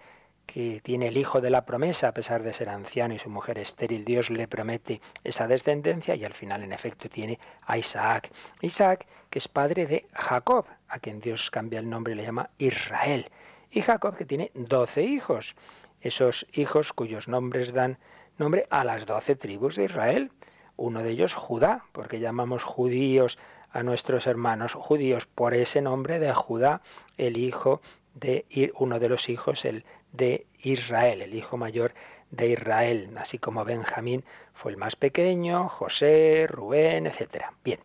que 0.47 0.81
tiene 0.83 1.09
el 1.09 1.17
hijo 1.17 1.41
de 1.41 1.51
la 1.51 1.65
promesa, 1.65 2.09
a 2.09 2.13
pesar 2.13 2.43
de 2.43 2.53
ser 2.53 2.69
anciano 2.69 3.15
y 3.15 3.19
su 3.19 3.31
mujer 3.31 3.59
estéril, 3.59 4.05
Dios 4.05 4.31
le 4.31 4.47
promete 4.47 5.01
esa 5.23 5.49
descendencia 5.49 6.15
y 6.15 6.25
al 6.25 6.35
final 6.35 6.63
en 6.63 6.73
efecto 6.73 7.09
tiene 7.09 7.39
a 7.63 7.79
Isaac. 7.79 8.31
Isaac, 8.61 9.07
que 9.31 9.39
es 9.39 9.49
padre 9.49 9.87
de 9.87 10.07
Jacob, 10.13 10.67
a 10.89 10.99
quien 10.99 11.21
Dios 11.21 11.51
cambia 11.51 11.79
el 11.79 11.89
nombre 11.89 12.13
y 12.13 12.17
le 12.17 12.25
llama 12.25 12.51
Israel. 12.59 13.31
Y 13.71 13.83
Jacob, 13.83 14.17
que 14.17 14.27
tiene 14.27 14.51
doce 14.55 15.03
hijos, 15.03 15.57
esos 16.05 16.47
hijos 16.53 16.93
cuyos 16.93 17.29
nombres 17.29 17.73
dan 17.73 17.99
nombre 18.39 18.67
a 18.71 18.85
las 18.85 19.07
doce 19.07 19.37
tribus 19.37 19.77
de 19.77 19.85
Israel. 19.85 20.31
Uno 20.77 21.03
de 21.03 21.11
ellos 21.11 21.35
Judá, 21.35 21.85
porque 21.93 22.21
llamamos 22.21 22.63
judíos 22.63 23.39
a 23.71 23.83
nuestros 23.83 24.27
hermanos 24.27 24.75
judíos 24.75 25.27
por 25.27 25.55
ese 25.55 25.81
nombre 25.81 26.19
de 26.19 26.33
Judá, 26.35 26.83
el 27.17 27.39
hijo 27.39 27.81
de 28.15 28.45
uno 28.79 29.01
de 29.01 29.09
los 29.09 29.29
hijos, 29.29 29.65
el 29.65 29.85
de 30.13 30.47
Israel, 30.63 31.23
el 31.23 31.35
hijo 31.35 31.57
mayor 31.57 31.95
de 32.31 32.49
Israel, 32.49 33.11
así 33.17 33.39
como 33.39 33.65
Benjamín 33.65 34.25
fue 34.53 34.73
el 34.73 34.77
más 34.77 34.97
pequeño, 34.97 35.69
José, 35.69 36.47
Rubén, 36.49 37.07
etc. 37.07 37.47
Bien, 37.65 37.81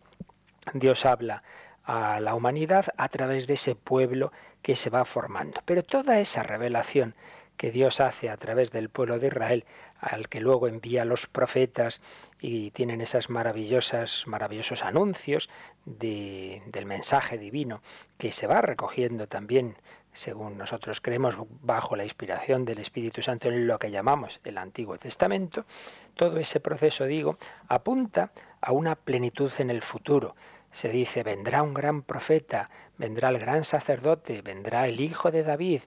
Dios 0.73 1.05
habla 1.05 1.43
a 1.83 2.19
la 2.19 2.35
humanidad 2.35 2.87
a 2.97 3.07
través 3.07 3.47
de 3.47 3.55
ese 3.55 3.75
pueblo 3.75 4.31
que 4.61 4.75
se 4.75 4.89
va 4.89 5.05
formando. 5.05 5.61
Pero 5.65 5.83
toda 5.83 6.19
esa 6.19 6.43
revelación 6.43 7.15
que 7.59 7.71
Dios 7.71 7.99
hace 7.99 8.29
a 8.29 8.37
través 8.37 8.71
del 8.71 8.87
pueblo 8.87 9.19
de 9.19 9.27
Israel, 9.27 9.65
al 9.99 10.29
que 10.29 10.39
luego 10.39 10.69
envía 10.69 11.03
los 11.03 11.27
profetas 11.27 11.99
y 12.39 12.71
tienen 12.71 13.01
esas 13.01 13.29
maravillosas, 13.29 14.25
maravillosos 14.27 14.81
anuncios 14.81 15.49
del 15.85 16.85
mensaje 16.85 17.37
divino 17.37 17.81
que 18.17 18.31
se 18.31 18.47
va 18.47 18.61
recogiendo 18.61 19.27
también 19.27 19.75
según 20.13 20.57
nosotros 20.57 21.01
creemos, 21.01 21.35
bajo 21.61 21.97
la 21.97 22.05
inspiración 22.05 22.63
del 22.63 22.79
Espíritu 22.79 23.21
Santo 23.21 23.49
en 23.49 23.67
lo 23.67 23.77
que 23.77 23.91
llamamos 23.91 24.39
el 24.45 24.57
Antiguo 24.57 24.97
Testamento, 24.97 25.65
todo 26.15 26.39
ese 26.39 26.61
proceso, 26.61 27.05
digo, 27.05 27.37
apunta 27.67 28.31
a 28.61 28.71
una 28.71 28.95
plenitud 28.95 29.51
en 29.59 29.69
el 29.69 29.81
futuro. 29.81 30.35
Se 30.71 30.87
dice, 30.87 31.23
vendrá 31.23 31.61
un 31.61 31.73
gran 31.73 32.03
profeta, 32.03 32.69
vendrá 32.97 33.29
el 33.29 33.39
gran 33.39 33.65
sacerdote, 33.65 34.41
vendrá 34.41 34.87
el 34.87 35.01
Hijo 35.01 35.29
de 35.29 35.43
David. 35.43 35.81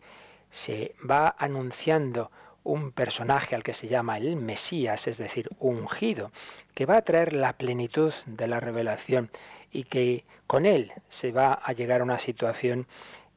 Se 0.52 0.94
va 1.10 1.34
anunciando 1.36 2.30
un 2.62 2.92
personaje 2.92 3.56
al 3.56 3.64
que 3.64 3.74
se 3.74 3.88
llama 3.88 4.18
el 4.18 4.36
Mesías, 4.36 5.08
es 5.08 5.18
decir, 5.18 5.48
ungido, 5.58 6.30
que 6.74 6.86
va 6.86 6.98
a 6.98 7.02
traer 7.02 7.32
la 7.32 7.54
plenitud 7.54 8.12
de 8.26 8.46
la 8.46 8.60
revelación 8.60 9.30
y 9.72 9.84
que 9.84 10.24
con 10.46 10.66
él 10.66 10.92
se 11.08 11.32
va 11.32 11.54
a 11.54 11.72
llegar 11.72 12.00
a 12.00 12.04
una 12.04 12.20
situación 12.20 12.86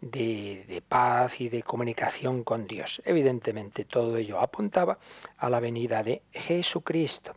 de, 0.02 0.84
paz 0.88 1.42
y 1.42 1.50
de 1.50 1.64
comunicación 1.64 2.44
con 2.44 2.68
Dios. 2.68 3.02
Evidentemente 3.06 3.86
todo 3.86 4.18
ello 4.18 4.40
apuntaba 4.40 5.00
a 5.38 5.50
la 5.50 5.60
venida 5.60 6.04
de 6.04 6.22
Jesucristo. 6.32 7.34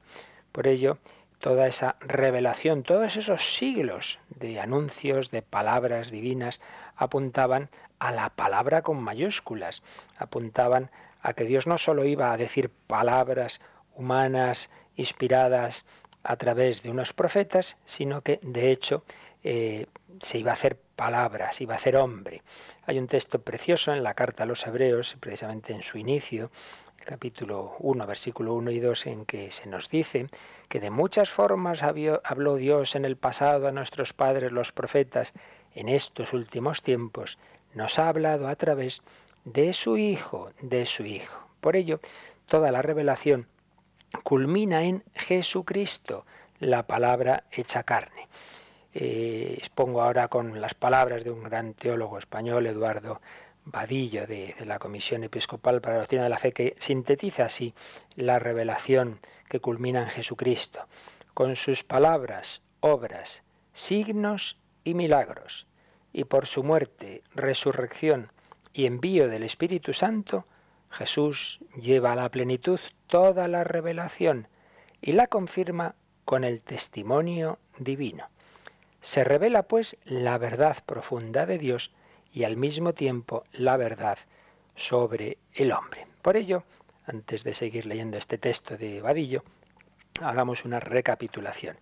Por 0.52 0.67
ello, 0.67 0.99
toda 1.38 1.67
esa 1.67 1.97
revelación, 2.00 2.82
todos 2.82 3.17
esos 3.17 3.54
siglos 3.54 4.19
de 4.28 4.60
anuncios, 4.60 5.30
de 5.30 5.43
palabras 5.43 6.10
divinas, 6.10 6.60
apuntaban 6.97 7.71
a 7.99 8.13
la 8.13 8.30
palabra 8.30 8.82
con 8.82 9.02
mayúsculas, 9.02 9.82
apuntaban 10.17 10.91
a 11.23 11.32
que 11.32 11.45
Dios 11.45 11.67
no 11.67 11.78
solo 11.78 12.04
iba 12.04 12.32
a 12.32 12.37
decir 12.37 12.71
palabras 12.71 13.61
humanas 13.95 14.71
inspiradas 14.97 15.84
a 16.23 16.37
través 16.37 16.82
de 16.82 16.91
unos 16.91 17.13
profetas, 17.13 17.76
sino 17.84 18.23
que 18.23 18.39
de 18.43 18.71
hecho 18.71 19.04
eh, 19.43 19.87
se 20.21 20.39
iba 20.39 20.50
a 20.50 20.54
hacer 20.54 20.76
palabras, 20.97 21.61
iba 21.61 21.75
a 21.75 21.78
hacer 21.78 21.97
hombre. 21.97 22.43
Hay 22.87 22.99
un 22.99 23.06
texto 23.06 23.41
precioso 23.41 23.93
en 23.93 24.02
la 24.02 24.15
carta 24.15 24.43
a 24.43 24.47
los 24.47 24.67
hebreos, 24.67 25.17
precisamente 25.21 25.73
en 25.73 25.82
su 25.82 25.99
inicio, 25.99 26.50
capítulo 27.04 27.76
1, 27.78 28.06
versículo 28.06 28.54
1 28.54 28.71
y 28.71 28.80
2, 28.80 29.06
en 29.06 29.25
que 29.25 29.50
se 29.50 29.67
nos 29.69 29.89
dice 29.89 30.26
que 30.69 30.80
de 30.80 30.91
muchas 30.91 31.30
formas 31.30 31.82
habló 31.82 32.56
Dios 32.56 32.95
en 32.97 33.04
el 33.04 33.17
pasado 33.17 33.67
a 33.67 33.73
nuestros 33.73 34.13
padres 34.13 34.52
los 34.52 34.73
profetas, 34.73 35.32
en 35.75 35.89
estos 35.89 36.32
últimos 36.32 36.82
tiempos 36.82 37.39
nos 37.75 37.99
ha 37.99 38.09
hablado 38.09 38.49
a 38.49 38.57
través 38.57 39.02
de 39.45 39.73
su 39.73 39.97
Hijo, 39.97 40.50
de 40.61 40.87
su 40.87 41.04
Hijo. 41.04 41.39
Por 41.61 41.76
ello, 41.76 42.00
toda 42.47 42.71
la 42.71 42.83
revelación 42.83 43.47
culmina 44.23 44.85
en 44.85 45.04
Jesucristo, 45.15 46.25
la 46.61 46.87
palabra 46.87 47.45
hecha 47.52 47.83
carne. 47.83 48.28
Eh, 48.95 49.54
expongo 49.57 50.02
ahora 50.02 50.28
con 50.28 50.61
las 50.61 50.75
palabras 50.75 51.23
de 51.23 51.31
un 51.31 51.45
gran 51.45 51.75
teólogo 51.75 52.19
español, 52.19 52.67
Eduardo 52.67 53.21
Vadillo, 53.65 54.26
de, 54.26 54.57
la 54.65 54.78
Comisión 54.78 55.25
Episcopal 55.25 55.81
para 55.81 55.95
la 55.95 56.00
Doctrina 56.00 56.25
de 56.25 56.31
la 56.31 56.39
Fe, 56.39 56.52
que 56.52 56.75
sintetiza 56.78 57.45
así 57.45 57.75
la 58.17 58.39
revelación 58.39 59.21
que 59.49 59.61
culmina 59.61 60.02
en 60.02 60.09
Jesucristo, 60.09 60.87
con 61.35 61.54
sus 61.54 61.85
palabras, 61.85 62.61
obras, 62.81 63.45
signos 63.73 64.59
y 64.85 64.95
milagros, 64.95 65.68
y 66.19 66.25
por 66.25 66.47
su 66.47 66.65
muerte, 66.65 67.23
resurrección 67.37 68.33
y 68.73 68.87
envío 68.87 69.28
del 69.28 69.45
Espíritu 69.45 69.93
Santo, 69.93 70.47
Jesús 70.91 71.61
lleva 71.81 72.11
a 72.11 72.17
la 72.17 72.28
plenitud 72.28 72.81
toda 73.07 73.47
la 73.47 73.63
revelación 73.63 74.49
y 75.00 75.13
la 75.13 75.28
confirma 75.28 75.95
con 76.25 76.43
el 76.43 76.61
testimonio 76.61 77.61
divino. 77.78 78.25
Se 79.00 79.23
revela 79.23 79.63
pues 79.63 79.97
la 80.04 80.39
verdad 80.39 80.78
profunda 80.85 81.47
de 81.47 81.57
Dios 81.57 81.93
y 82.33 82.43
al 82.43 82.57
mismo 82.57 82.95
tiempo 82.95 83.45
la 83.52 83.76
verdad 83.76 84.19
sobre 84.75 85.39
el 85.54 85.71
hombre. 85.71 86.09
Por 86.21 86.37
ello, 86.37 86.65
antes 87.07 87.45
de 87.45 87.54
seguir 87.54 87.87
leyendo 87.87 88.19
este 88.19 88.39
texto 88.39 88.76
de 88.76 89.00
Vadillo, 89.00 89.45
hagamos 90.21 90.65
una 90.65 90.81
recapitulación. 90.81 91.76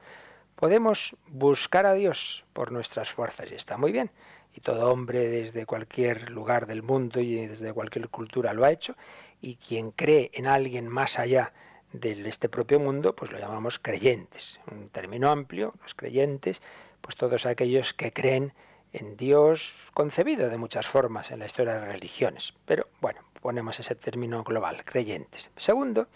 Podemos 0.56 1.14
buscar 1.28 1.84
a 1.84 1.92
Dios 1.92 2.44
por 2.54 2.72
nuestras 2.72 3.10
fuerzas 3.10 3.52
y 3.52 3.54
está 3.54 3.76
muy 3.76 3.92
bien. 3.92 4.10
Y 4.54 4.62
todo 4.62 4.90
hombre 4.90 5.28
desde 5.28 5.66
cualquier 5.66 6.30
lugar 6.30 6.66
del 6.66 6.82
mundo 6.82 7.20
y 7.20 7.46
desde 7.46 7.74
cualquier 7.74 8.08
cultura 8.08 8.54
lo 8.54 8.64
ha 8.64 8.72
hecho. 8.72 8.96
Y 9.42 9.56
quien 9.56 9.90
cree 9.90 10.30
en 10.32 10.46
alguien 10.46 10.88
más 10.88 11.18
allá 11.18 11.52
de 11.92 12.26
este 12.26 12.48
propio 12.48 12.80
mundo, 12.80 13.14
pues 13.14 13.30
lo 13.32 13.38
llamamos 13.38 13.78
creyentes. 13.78 14.58
Un 14.72 14.88
término 14.88 15.30
amplio, 15.30 15.74
los 15.82 15.94
creyentes, 15.94 16.62
pues 17.02 17.16
todos 17.16 17.44
aquellos 17.44 17.92
que 17.92 18.14
creen 18.14 18.54
en 18.94 19.18
Dios 19.18 19.90
concebido 19.92 20.48
de 20.48 20.56
muchas 20.56 20.86
formas 20.86 21.30
en 21.30 21.40
la 21.40 21.46
historia 21.46 21.74
de 21.74 21.80
las 21.80 21.92
religiones. 21.92 22.54
Pero 22.64 22.88
bueno, 23.02 23.20
ponemos 23.42 23.78
ese 23.78 23.94
término 23.94 24.42
global, 24.42 24.84
creyentes. 24.86 25.50
Segundo, 25.58 26.08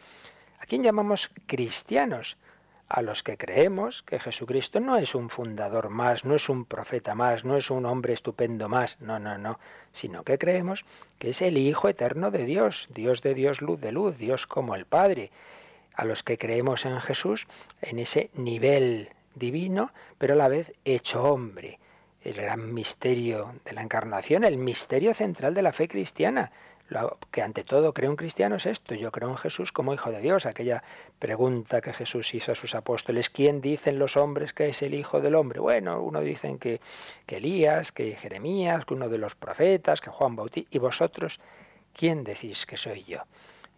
¿a 0.58 0.64
quién 0.64 0.82
llamamos 0.82 1.30
cristianos? 1.46 2.38
A 2.90 3.02
los 3.02 3.22
que 3.22 3.38
creemos 3.38 4.02
que 4.02 4.18
Jesucristo 4.18 4.80
no 4.80 4.96
es 4.96 5.14
un 5.14 5.30
fundador 5.30 5.90
más, 5.90 6.24
no 6.24 6.34
es 6.34 6.48
un 6.48 6.64
profeta 6.64 7.14
más, 7.14 7.44
no 7.44 7.56
es 7.56 7.70
un 7.70 7.86
hombre 7.86 8.14
estupendo 8.14 8.68
más, 8.68 9.00
no, 9.00 9.20
no, 9.20 9.38
no, 9.38 9.60
sino 9.92 10.24
que 10.24 10.38
creemos 10.38 10.84
que 11.20 11.30
es 11.30 11.40
el 11.40 11.56
Hijo 11.56 11.88
eterno 11.88 12.32
de 12.32 12.44
Dios, 12.44 12.88
Dios 12.92 13.22
de 13.22 13.34
Dios, 13.34 13.62
luz 13.62 13.80
de 13.80 13.92
luz, 13.92 14.18
Dios 14.18 14.48
como 14.48 14.74
el 14.74 14.86
Padre. 14.86 15.30
A 15.94 16.04
los 16.04 16.24
que 16.24 16.36
creemos 16.36 16.84
en 16.84 17.00
Jesús 17.00 17.46
en 17.80 18.00
ese 18.00 18.28
nivel 18.34 19.10
divino, 19.36 19.92
pero 20.18 20.34
a 20.34 20.36
la 20.36 20.48
vez 20.48 20.72
hecho 20.84 21.22
hombre. 21.22 21.78
El 22.24 22.34
gran 22.34 22.74
misterio 22.74 23.54
de 23.64 23.72
la 23.72 23.82
encarnación, 23.82 24.42
el 24.42 24.56
misterio 24.56 25.14
central 25.14 25.54
de 25.54 25.62
la 25.62 25.72
fe 25.72 25.86
cristiana. 25.86 26.50
Lo 26.90 27.18
que 27.30 27.40
ante 27.40 27.62
todo 27.62 27.94
creo 27.94 28.10
un 28.10 28.16
cristiano 28.16 28.56
es 28.56 28.66
esto, 28.66 28.96
yo 28.96 29.12
creo 29.12 29.28
en 29.30 29.36
Jesús 29.36 29.70
como 29.70 29.94
Hijo 29.94 30.10
de 30.10 30.20
Dios, 30.20 30.44
aquella 30.44 30.82
pregunta 31.20 31.80
que 31.80 31.92
Jesús 31.92 32.34
hizo 32.34 32.50
a 32.50 32.56
sus 32.56 32.74
apóstoles, 32.74 33.30
¿quién 33.30 33.60
dicen 33.60 34.00
los 34.00 34.16
hombres 34.16 34.52
que 34.52 34.66
es 34.66 34.82
el 34.82 34.94
Hijo 34.94 35.20
del 35.20 35.36
Hombre? 35.36 35.60
Bueno, 35.60 36.02
uno 36.02 36.20
dicen 36.20 36.58
que, 36.58 36.80
que 37.26 37.36
Elías, 37.36 37.92
que 37.92 38.16
Jeremías, 38.16 38.84
que 38.84 38.94
uno 38.94 39.08
de 39.08 39.18
los 39.18 39.36
profetas, 39.36 40.00
que 40.00 40.10
Juan 40.10 40.34
Bautista, 40.34 40.68
y 40.72 40.80
vosotros, 40.80 41.38
¿quién 41.94 42.24
decís 42.24 42.66
que 42.66 42.76
soy 42.76 43.04
yo? 43.04 43.20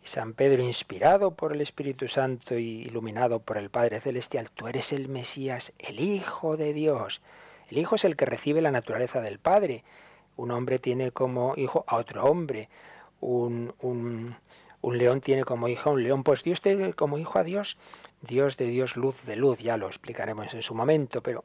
Y 0.03 0.07
San 0.07 0.33
Pedro, 0.33 0.63
inspirado 0.63 1.33
por 1.33 1.53
el 1.53 1.61
Espíritu 1.61 2.09
Santo 2.09 2.57
y 2.57 2.81
iluminado 2.81 3.41
por 3.41 3.59
el 3.59 3.69
Padre 3.69 4.01
Celestial, 4.01 4.51
tú 4.51 4.69
eres 4.69 4.91
el 4.91 5.11
Mesías, 5.11 5.75
el 5.79 6.01
Hijo 6.01 6.57
de 6.57 6.73
Dios. 6.73 7.21
El 7.69 7.77
Hijo 7.77 7.97
es 7.97 8.07
el 8.07 8.17
que 8.17 8.25
recibe 8.25 8.63
la 8.63 8.71
naturaleza 8.71 9.21
del 9.21 9.39
Padre. 9.39 9.85
Un 10.39 10.51
hombre 10.51 10.79
tiene 10.79 11.11
como 11.11 11.53
hijo 11.59 11.85
a 11.87 11.97
otro 11.97 12.25
hombre. 12.25 12.71
Un, 13.23 13.73
un, 13.81 14.99
león 14.99 15.21
tiene 15.21 15.45
como 15.45 15.69
hijo 15.69 15.91
a 15.91 15.93
un 15.93 16.03
león. 16.03 16.25
Pues 16.25 16.43
Dios 16.43 16.61
tiene 16.61 16.93
como 16.93 17.19
hijo 17.19 17.39
a 17.39 17.45
Dios, 17.45 17.79
Dios 18.21 18.57
de 18.57 18.67
Dios, 18.67 18.97
luz 18.97 19.23
de 19.25 19.37
luz. 19.37 19.61
Ya 19.61 19.77
lo 19.77 19.87
explicaremos 19.87 20.53
en 20.53 20.63
su 20.63 20.75
momento, 20.75 21.23
pero 21.23 21.45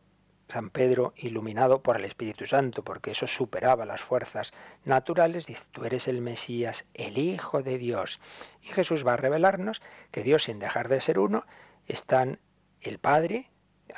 San 0.49 0.69
Pedro, 0.69 1.13
iluminado 1.17 1.83
por 1.83 1.97
el 1.97 2.05
Espíritu 2.05 2.47
Santo, 2.47 2.83
porque 2.83 3.11
eso 3.11 3.27
superaba 3.27 3.85
las 3.85 4.01
fuerzas 4.01 4.53
naturales, 4.85 5.45
dice, 5.45 5.63
tú 5.71 5.85
eres 5.85 6.07
el 6.07 6.21
Mesías, 6.21 6.85
el 6.93 7.17
Hijo 7.17 7.61
de 7.61 7.77
Dios. 7.77 8.19
Y 8.63 8.67
Jesús 8.67 9.05
va 9.05 9.13
a 9.13 9.17
revelarnos 9.17 9.81
que 10.11 10.23
Dios, 10.23 10.43
sin 10.43 10.59
dejar 10.59 10.87
de 10.87 11.01
ser 11.01 11.19
uno, 11.19 11.45
están 11.85 12.39
el 12.81 12.97
Padre, 12.97 13.49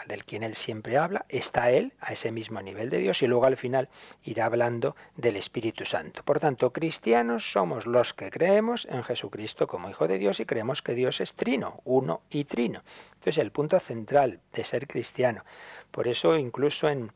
del 0.07 0.25
quien 0.25 0.43
él 0.43 0.55
siempre 0.55 0.97
habla, 0.97 1.25
está 1.29 1.71
él 1.71 1.93
a 1.99 2.13
ese 2.13 2.31
mismo 2.31 2.61
nivel 2.61 2.89
de 2.89 2.99
Dios 2.99 3.21
y 3.21 3.27
luego 3.27 3.45
al 3.45 3.57
final 3.57 3.89
irá 4.23 4.45
hablando 4.45 4.95
del 5.15 5.35
Espíritu 5.35 5.85
Santo. 5.85 6.23
Por 6.23 6.39
tanto, 6.39 6.71
cristianos 6.71 7.51
somos 7.51 7.85
los 7.85 8.13
que 8.13 8.31
creemos 8.31 8.87
en 8.89 9.03
Jesucristo 9.03 9.67
como 9.67 9.89
Hijo 9.89 10.07
de 10.07 10.17
Dios 10.17 10.39
y 10.39 10.45
creemos 10.45 10.81
que 10.81 10.93
Dios 10.93 11.21
es 11.21 11.33
trino, 11.33 11.81
uno 11.85 12.21
y 12.29 12.45
trino. 12.45 12.83
Entonces, 13.13 13.37
el 13.37 13.51
punto 13.51 13.79
central 13.79 14.39
de 14.53 14.63
ser 14.63 14.87
cristiano. 14.87 15.43
Por 15.91 16.07
eso, 16.07 16.37
incluso 16.37 16.87
en, 16.87 17.11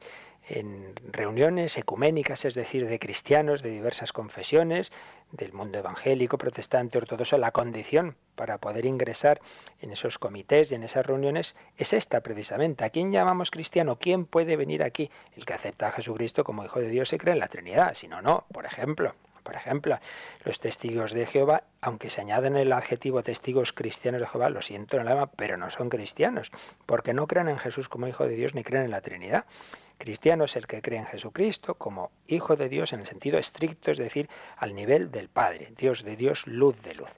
en 0.47 0.93
reuniones 1.11 1.77
ecuménicas, 1.77 2.45
es 2.45 2.53
decir, 2.53 2.87
de 2.87 2.99
cristianos 2.99 3.61
de 3.61 3.71
diversas 3.71 4.11
confesiones, 4.11 4.91
del 5.31 5.53
mundo 5.53 5.79
evangélico, 5.79 6.37
protestante, 6.37 6.97
ortodoxo, 6.97 7.37
la 7.37 7.51
condición 7.51 8.15
para 8.35 8.57
poder 8.57 8.85
ingresar 8.85 9.41
en 9.81 9.91
esos 9.91 10.19
comités 10.19 10.71
y 10.71 10.75
en 10.75 10.83
esas 10.83 11.05
reuniones 11.05 11.55
es 11.77 11.93
esta 11.93 12.21
precisamente. 12.21 12.83
¿A 12.83 12.89
quién 12.89 13.11
llamamos 13.11 13.51
cristiano? 13.51 13.97
¿Quién 13.99 14.25
puede 14.25 14.55
venir 14.55 14.83
aquí? 14.83 15.09
El 15.35 15.45
que 15.45 15.53
acepta 15.53 15.87
a 15.87 15.91
Jesucristo 15.91 16.43
como 16.43 16.65
Hijo 16.65 16.79
de 16.79 16.89
Dios 16.89 17.13
y 17.13 17.17
cree 17.17 17.33
en 17.33 17.39
la 17.39 17.47
Trinidad. 17.47 17.93
Si 17.95 18.07
no, 18.07 18.21
no. 18.21 18.45
Por 18.51 18.65
ejemplo, 18.65 19.15
por 19.43 19.55
ejemplo, 19.55 19.99
los 20.45 20.59
testigos 20.59 21.11
de 21.11 21.25
Jehová, 21.25 21.63
aunque 21.81 22.09
se 22.09 22.21
añaden 22.21 22.55
el 22.55 22.71
adjetivo 22.71 23.23
testigos 23.23 23.73
cristianos 23.73 24.21
de 24.21 24.27
Jehová, 24.27 24.49
lo 24.49 24.61
siento 24.61 24.95
en 24.95 25.03
el 25.03 25.09
alma, 25.09 25.27
pero 25.27 25.57
no 25.57 25.69
son 25.69 25.89
cristianos, 25.89 26.51
porque 26.85 27.13
no 27.13 27.27
creen 27.27 27.49
en 27.49 27.57
Jesús 27.57 27.89
como 27.89 28.07
Hijo 28.07 28.25
de 28.25 28.35
Dios 28.35 28.55
ni 28.55 28.63
creen 28.63 28.85
en 28.85 28.91
la 28.91 29.01
Trinidad. 29.01 29.45
Cristiano 30.03 30.43
es 30.43 30.57
el 30.57 30.67
que 30.67 30.81
cree 30.81 30.99
en 30.99 31.05
Jesucristo 31.05 31.75
como 31.75 32.11
Hijo 32.27 32.57
de 32.57 32.67
Dios 32.67 32.91
en 32.91 32.99
el 32.99 33.05
sentido 33.05 33.39
estricto, 33.39 33.89
es 33.89 33.97
decir, 33.97 34.27
al 34.57 34.75
nivel 34.75 35.11
del 35.11 35.29
Padre, 35.29 35.71
Dios 35.77 36.03
de 36.03 36.17
Dios, 36.17 36.45
luz 36.45 36.75
de 36.81 36.93
luz. 36.93 37.09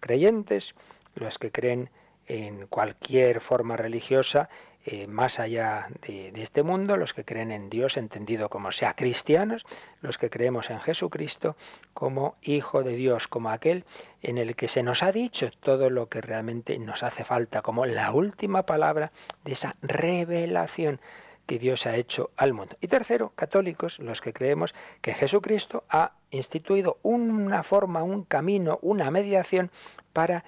Creyentes, 0.00 0.74
los 1.14 1.38
que 1.38 1.50
creen 1.50 1.88
en 2.26 2.66
cualquier 2.66 3.40
forma 3.40 3.78
religiosa 3.78 4.50
eh, 4.84 5.06
más 5.06 5.40
allá 5.40 5.88
de, 6.06 6.30
de, 6.30 6.42
este 6.42 6.62
mundo, 6.62 6.98
los 6.98 7.14
que 7.14 7.24
creen 7.24 7.52
en 7.52 7.70
Dios 7.70 7.96
entendido 7.96 8.50
como 8.50 8.70
sea 8.70 8.92
cristianos, 8.92 9.64
los 10.02 10.18
que 10.18 10.28
creemos 10.28 10.68
en 10.68 10.80
Jesucristo 10.80 11.56
como 11.94 12.36
Hijo 12.42 12.82
de 12.82 12.96
Dios, 12.96 13.28
como 13.28 13.48
aquel 13.48 13.86
en 14.20 14.36
el 14.36 14.56
que 14.56 14.68
se 14.68 14.82
nos 14.82 15.02
ha 15.02 15.10
dicho 15.10 15.50
todo 15.60 15.88
lo 15.88 16.10
que 16.10 16.20
realmente 16.20 16.78
nos 16.78 17.02
hace 17.02 17.24
falta, 17.24 17.62
como 17.62 17.86
la 17.86 18.12
última 18.12 18.64
palabra 18.66 19.10
de 19.42 19.52
esa 19.52 19.74
revelación 19.80 21.00
que 21.46 21.58
Dios 21.58 21.86
ha 21.86 21.96
hecho 21.96 22.30
al 22.36 22.52
mundo. 22.52 22.76
Y 22.80 22.88
tercero, 22.88 23.32
católicos, 23.34 23.98
los 23.98 24.20
que 24.20 24.32
creemos 24.32 24.74
que 25.00 25.14
Jesucristo 25.14 25.84
ha 25.88 26.12
instituido 26.30 26.98
una 27.02 27.62
forma, 27.62 28.02
un 28.02 28.24
camino, 28.24 28.78
una 28.82 29.10
mediación 29.10 29.70
para 30.12 30.44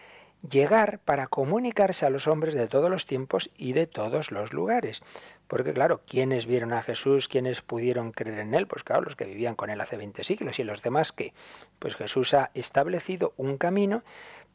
llegar, 0.49 1.01
para 1.01 1.27
comunicarse 1.27 2.07
a 2.07 2.11
los 2.11 2.27
hombres 2.27 2.55
de 2.55 2.69
todos 2.69 2.91
los 2.91 3.07
tiempos 3.07 3.51
y 3.57 3.73
de 3.73 3.87
todos 3.87 4.31
los 4.31 4.53
lugares. 4.53 5.03
Porque 5.47 5.73
claro, 5.73 6.03
¿quiénes 6.07 6.47
vieron 6.47 6.73
a 6.73 6.83
Jesús? 6.83 7.29
¿Quiénes 7.29 7.63
pudieron 7.63 8.13
creer 8.13 8.41
en 8.41 8.55
él? 8.55 8.67
Pues 8.67 8.85
claro, 8.85 9.03
los 9.03 9.17
que 9.17 9.25
vivían 9.25 9.55
con 9.55 9.71
él 9.71 9.81
hace 9.81 9.97
20 9.97 10.23
siglos 10.23 10.59
y 10.59 10.65
los 10.65 10.83
demás 10.83 11.13
que, 11.13 11.33
pues 11.79 11.97
Jesús 11.97 12.35
ha 12.35 12.51
establecido 12.55 13.33
un 13.37 13.57
camino 13.57 14.03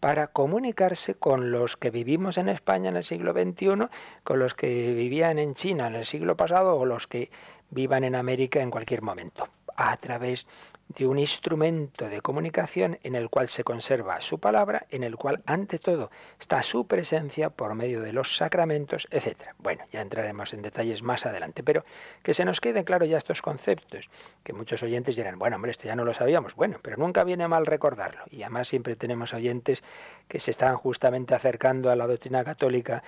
para 0.04 0.28
comunicarse 0.28 1.16
con 1.16 1.52
los 1.52 1.78
que 1.78 1.90
vivimos 1.90 2.38
en 2.38 2.50
España 2.50 2.90
en 2.90 2.98
el 2.98 3.06
siglo 3.06 3.32
XXI, 3.32 3.88
con 4.26 4.38
los 4.38 4.54
que 4.54 4.94
vivían 4.94 5.40
en 5.40 5.56
China 5.56 5.88
en 5.88 5.96
el 5.96 6.06
siglo 6.06 6.36
pasado 6.36 6.76
o 6.76 6.84
los 6.84 7.08
que 7.08 7.32
vivan 7.70 8.04
en 8.04 8.16
América 8.16 8.60
en 8.60 8.70
cualquier 8.70 9.02
momento, 9.02 9.48
a 9.78 9.96
través 9.96 10.46
de 10.96 11.08
un 11.08 11.20
instrumento 11.20 12.10
de 12.10 12.22
comunicación 12.22 13.00
en 13.04 13.16
el 13.16 13.30
cual 13.30 13.50
se 13.50 13.64
conserva 13.64 14.22
su 14.22 14.40
palabra, 14.40 14.86
en 14.90 15.04
el 15.04 15.16
cual 15.16 15.42
ante 15.46 15.80
todo 15.80 16.12
está 16.40 16.62
su 16.64 16.88
presencia 16.88 17.50
por 17.50 17.74
medio 17.76 18.02
de 18.02 18.14
los 18.14 18.38
sacramentos, 18.38 19.08
etc. 19.12 19.38
Bueno, 19.58 19.84
ya 19.92 20.02
entraremos 20.02 20.54
en 20.54 20.62
detalles 20.62 21.02
más 21.02 21.26
adelante, 21.26 21.64
pero 21.64 21.86
que 22.22 22.34
se 22.34 22.46
nos 22.46 22.62
queden 22.62 22.84
claros 22.84 23.10
ya 23.10 23.18
estos 23.18 23.42
conceptos, 23.42 24.10
que 24.44 24.54
muchos 24.54 24.84
oyentes 24.84 25.16
dirán, 25.16 25.40
bueno, 25.40 25.56
hombre, 25.56 25.72
esto 25.72 25.88
ya 25.88 25.96
no 25.96 26.06
lo 26.06 26.14
sabíamos, 26.14 26.56
bueno, 26.56 26.80
pero 26.82 26.98
nunca 26.98 27.24
viene 27.24 27.48
mal 27.48 27.66
recordarlo. 27.66 28.24
Y 28.30 28.44
además 28.44 28.68
siempre 28.68 28.96
tenemos 28.96 29.34
oyentes 29.34 29.84
que 30.28 30.40
se 30.40 30.52
están 30.52 30.76
justamente 30.78 31.36
acercando 31.36 31.92
a 31.92 31.96
la 31.96 32.08
doctrina 32.08 32.44
católica 32.44 33.04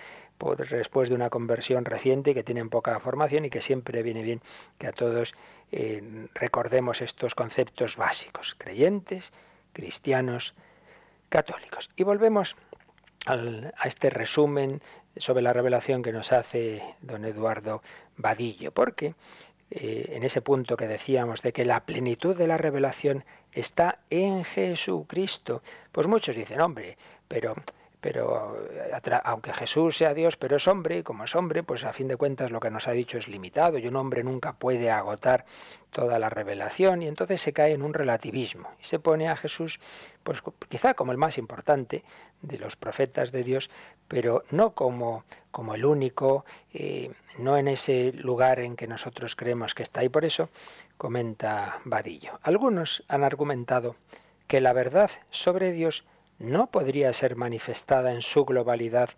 después 0.69 1.09
de 1.09 1.15
una 1.15 1.29
conversión 1.29 1.85
reciente, 1.85 2.33
que 2.33 2.43
tienen 2.43 2.69
poca 2.69 2.99
formación 2.99 3.45
y 3.45 3.49
que 3.49 3.61
siempre 3.61 4.03
viene 4.03 4.21
bien 4.21 4.41
que 4.77 4.87
a 4.87 4.91
todos 4.91 5.33
recordemos 6.33 7.01
estos 7.01 7.35
conceptos 7.35 7.97
básicos, 7.97 8.55
creyentes, 8.57 9.33
cristianos, 9.73 10.53
católicos. 11.29 11.89
Y 11.95 12.03
volvemos 12.03 12.55
a 13.25 13.87
este 13.87 14.09
resumen 14.09 14.81
sobre 15.17 15.41
la 15.41 15.53
revelación 15.53 16.03
que 16.03 16.11
nos 16.13 16.31
hace 16.31 16.81
don 17.01 17.25
Eduardo 17.25 17.81
Vadillo, 18.17 18.71
porque 18.71 19.15
eh, 19.71 20.11
en 20.13 20.23
ese 20.23 20.41
punto 20.41 20.77
que 20.77 20.87
decíamos 20.87 21.41
de 21.41 21.51
que 21.51 21.65
la 21.65 21.85
plenitud 21.85 22.37
de 22.37 22.47
la 22.47 22.57
revelación 22.57 23.25
está 23.51 23.99
en 24.09 24.43
Jesucristo, 24.43 25.63
pues 25.91 26.07
muchos 26.07 26.35
dicen, 26.35 26.61
hombre, 26.61 26.97
pero 27.27 27.55
pero 28.05 28.55
aunque 29.23 29.51
Jesús 29.51 29.97
sea 29.97 30.13
Dios, 30.13 30.37
pero 30.37 30.57
es 30.57 30.67
hombre, 30.67 30.99
y 30.99 31.01
como 31.01 31.23
es 31.23 31.35
hombre, 31.35 31.63
pues 31.63 31.83
a 31.85 31.91
fin 31.91 32.07
de 32.07 32.17
cuentas 32.17 32.51
lo 32.51 32.59
que 32.59 32.69
nos 32.69 32.87
ha 32.87 32.91
dicho 32.91 33.17
es 33.17 33.27
limitado, 33.27 33.79
y 33.79 33.87
un 33.87 33.95
hombre 33.95 34.23
nunca 34.23 34.53
puede 34.53 34.91
agotar 34.91 35.45
toda 35.89 36.19
la 36.19 36.29
revelación, 36.29 37.01
y 37.01 37.07
entonces 37.07 37.41
se 37.41 37.51
cae 37.51 37.73
en 37.73 37.81
un 37.81 37.95
relativismo, 37.95 38.69
y 38.79 38.85
se 38.85 38.99
pone 38.99 39.27
a 39.27 39.35
Jesús, 39.35 39.79
pues 40.21 40.43
quizá 40.69 40.93
como 40.93 41.13
el 41.13 41.17
más 41.17 41.39
importante 41.39 42.03
de 42.43 42.59
los 42.59 42.75
profetas 42.75 43.31
de 43.31 43.43
Dios, 43.43 43.71
pero 44.07 44.43
no 44.51 44.75
como, 44.75 45.23
como 45.49 45.73
el 45.73 45.83
único, 45.83 46.45
eh, 46.75 47.11
no 47.39 47.57
en 47.57 47.67
ese 47.67 48.11
lugar 48.13 48.59
en 48.59 48.75
que 48.75 48.85
nosotros 48.85 49.35
creemos 49.35 49.73
que 49.73 49.81
está, 49.81 50.03
y 50.03 50.09
por 50.09 50.25
eso 50.25 50.49
comenta 50.97 51.79
Vadillo. 51.85 52.39
Algunos 52.43 53.03
han 53.07 53.23
argumentado 53.23 53.95
que 54.45 54.61
la 54.61 54.73
verdad 54.73 55.09
sobre 55.31 55.71
Dios 55.71 56.05
no 56.39 56.67
podría 56.67 57.13
ser 57.13 57.35
manifestada 57.35 58.11
en 58.11 58.21
su 58.21 58.45
globalidad 58.45 59.09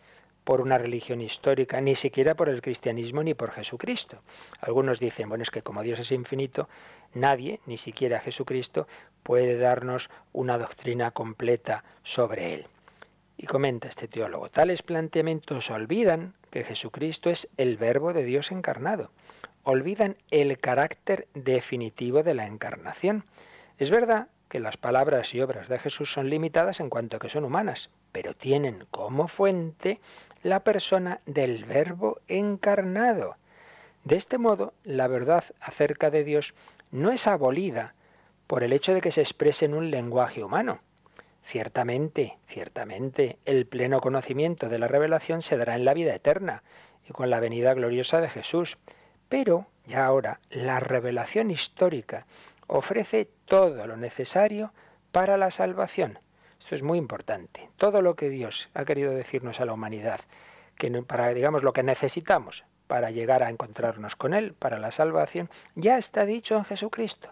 por 0.43 0.61
una 0.61 0.77
religión 0.77 1.19
histórica, 1.19 1.81
ni 1.81 1.95
siquiera 1.95 2.33
por 2.35 2.47
el 2.47 2.61
cristianismo 2.61 3.21
ni 3.21 3.33
por 3.33 3.51
Jesucristo. 3.51 4.21
Algunos 4.61 4.97
dicen, 4.97 5.27
bueno, 5.27 5.41
es 5.41 5.51
que 5.51 5.61
como 5.61 5.83
Dios 5.83 5.99
es 5.99 6.13
infinito, 6.13 6.69
nadie, 7.13 7.59
ni 7.65 7.75
siquiera 7.75 8.21
Jesucristo, 8.21 8.87
puede 9.23 9.57
darnos 9.57 10.09
una 10.31 10.57
doctrina 10.57 11.11
completa 11.11 11.83
sobre 12.03 12.53
él. 12.53 12.65
Y 13.35 13.45
comenta 13.45 13.89
este 13.89 14.07
teólogo, 14.07 14.49
tales 14.49 14.83
planteamientos 14.83 15.69
olvidan 15.69 16.33
que 16.49 16.63
Jesucristo 16.63 17.29
es 17.29 17.49
el 17.57 17.75
verbo 17.75 18.13
de 18.13 18.23
Dios 18.23 18.51
encarnado, 18.51 19.11
olvidan 19.63 20.15
el 20.31 20.57
carácter 20.59 21.27
definitivo 21.33 22.23
de 22.23 22.33
la 22.33 22.47
encarnación. 22.47 23.25
Es 23.79 23.91
verdad 23.91 24.29
que 24.49 24.59
las 24.59 24.77
palabras 24.77 25.33
y 25.33 25.41
obras 25.41 25.67
de 25.67 25.79
Jesús 25.79 26.11
son 26.11 26.29
limitadas 26.29 26.79
en 26.79 26.89
cuanto 26.89 27.19
que 27.19 27.29
son 27.29 27.43
humanas, 27.43 27.89
pero 28.11 28.33
tienen 28.33 28.85
como 28.91 29.27
fuente 29.27 29.99
la 30.43 30.61
persona 30.61 31.19
del 31.25 31.65
Verbo 31.65 32.19
encarnado. 32.27 33.35
De 34.03 34.15
este 34.15 34.37
modo, 34.37 34.73
la 34.83 35.07
verdad 35.07 35.43
acerca 35.59 36.09
de 36.09 36.23
Dios 36.23 36.53
no 36.91 37.11
es 37.11 37.27
abolida 37.27 37.93
por 38.47 38.63
el 38.63 38.71
hecho 38.71 38.93
de 38.93 39.01
que 39.01 39.11
se 39.11 39.21
exprese 39.21 39.65
en 39.65 39.73
un 39.73 39.91
lenguaje 39.91 40.43
humano. 40.43 40.79
Ciertamente, 41.43 42.37
ciertamente, 42.47 43.37
el 43.45 43.65
pleno 43.65 44.01
conocimiento 44.01 44.69
de 44.69 44.79
la 44.79 44.87
revelación 44.87 45.41
se 45.41 45.57
dará 45.57 45.75
en 45.75 45.85
la 45.85 45.93
vida 45.93 46.13
eterna 46.13 46.63
y 47.07 47.13
con 47.13 47.29
la 47.29 47.39
venida 47.39 47.73
gloriosa 47.73 48.21
de 48.21 48.29
Jesús. 48.29 48.77
Pero, 49.29 49.67
ya 49.85 50.05
ahora, 50.05 50.39
la 50.49 50.79
revelación 50.79 51.51
histórica 51.51 52.25
ofrece 52.67 53.29
todo 53.45 53.87
lo 53.87 53.97
necesario 53.97 54.71
para 55.11 55.37
la 55.37 55.51
salvación. 55.51 56.19
Esto 56.59 56.75
es 56.75 56.83
muy 56.83 56.97
importante. 56.97 57.69
Todo 57.77 58.01
lo 58.01 58.15
que 58.15 58.29
Dios 58.29 58.69
ha 58.73 58.85
querido 58.85 59.11
decirnos 59.11 59.59
a 59.59 59.65
la 59.65 59.73
humanidad, 59.73 60.19
que 60.75 60.91
para 61.03 61.33
digamos 61.33 61.63
lo 61.63 61.73
que 61.73 61.83
necesitamos 61.83 62.65
para 62.87 63.11
llegar 63.11 63.43
a 63.43 63.49
encontrarnos 63.49 64.15
con 64.15 64.33
él, 64.33 64.53
para 64.53 64.79
la 64.79 64.91
salvación, 64.91 65.49
ya 65.75 65.97
está 65.97 66.25
dicho 66.25 66.55
en 66.55 66.63
Jesucristo. 66.63 67.29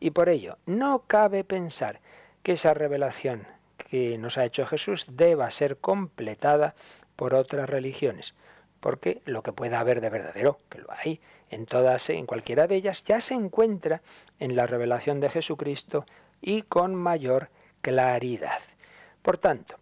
Y 0.00 0.10
por 0.10 0.28
ello, 0.28 0.58
no 0.66 1.04
cabe 1.06 1.44
pensar 1.44 2.00
que 2.42 2.52
esa 2.52 2.74
revelación 2.74 3.46
que 3.76 4.18
nos 4.18 4.38
ha 4.38 4.44
hecho 4.44 4.66
Jesús 4.66 5.06
deba 5.08 5.50
ser 5.50 5.76
completada 5.78 6.74
por 7.16 7.34
otras 7.34 7.68
religiones, 7.68 8.34
porque 8.80 9.22
lo 9.24 9.42
que 9.42 9.52
pueda 9.52 9.80
haber 9.80 10.00
de 10.00 10.10
verdadero, 10.10 10.58
que 10.68 10.78
lo 10.78 10.88
hay, 10.90 11.20
en 11.54 11.66
todas, 11.66 12.10
en 12.10 12.26
cualquiera 12.26 12.66
de 12.66 12.76
ellas, 12.76 13.04
ya 13.04 13.20
se 13.20 13.34
encuentra 13.34 14.02
en 14.38 14.56
la 14.56 14.66
revelación 14.66 15.20
de 15.20 15.30
Jesucristo 15.30 16.04
y 16.40 16.62
con 16.62 16.94
mayor 16.94 17.48
claridad. 17.80 18.60
Por 19.22 19.38
tanto, 19.38 19.76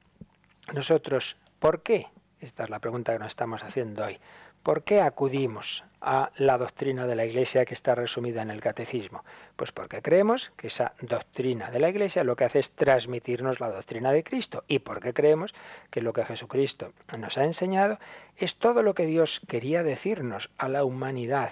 nosotros, 0.73 1.37
¿por 1.59 1.83
qué? 1.83 2.09
Esta 2.41 2.65
es 2.65 2.71
la 2.71 2.79
pregunta 2.79 3.13
que 3.13 3.19
nos 3.19 3.29
estamos 3.29 3.63
haciendo 3.63 4.05
hoy. 4.05 4.19
¿Por 4.63 4.85
qué 4.85 5.01
acudimos 5.01 5.83
a 6.01 6.31
la 6.37 6.57
doctrina 6.57 7.09
de 7.09 7.17
la 7.17 7.25
Iglesia 7.25 7.65
que 7.65 7.75
está 7.75 7.97
resumida 7.97 8.43
en 8.43 8.51
el 8.51 8.61
Catecismo? 8.61 9.25
Pues 9.57 9.73
porque 9.73 10.03
creemos 10.03 10.53
que 10.57 10.69
esa 10.69 10.93
doctrina 11.01 11.73
de 11.73 11.81
la 11.81 11.89
Iglesia 11.89 12.23
lo 12.23 12.37
que 12.37 12.45
hace 12.45 12.61
es 12.61 12.71
transmitirnos 12.71 13.59
la 13.59 13.71
doctrina 13.71 14.13
de 14.13 14.23
Cristo 14.23 14.63
y 14.69 14.79
porque 14.79 15.13
creemos 15.15 15.53
que 15.91 16.01
lo 16.01 16.13
que 16.13 16.25
Jesucristo 16.25 16.93
nos 17.19 17.39
ha 17.39 17.45
enseñado 17.45 17.99
es 18.37 18.55
todo 18.55 18.85
lo 18.85 18.95
que 18.95 19.07
Dios 19.07 19.41
quería 19.49 19.83
decirnos 19.83 20.49
a 20.59 20.69
la 20.69 20.85
humanidad, 20.85 21.51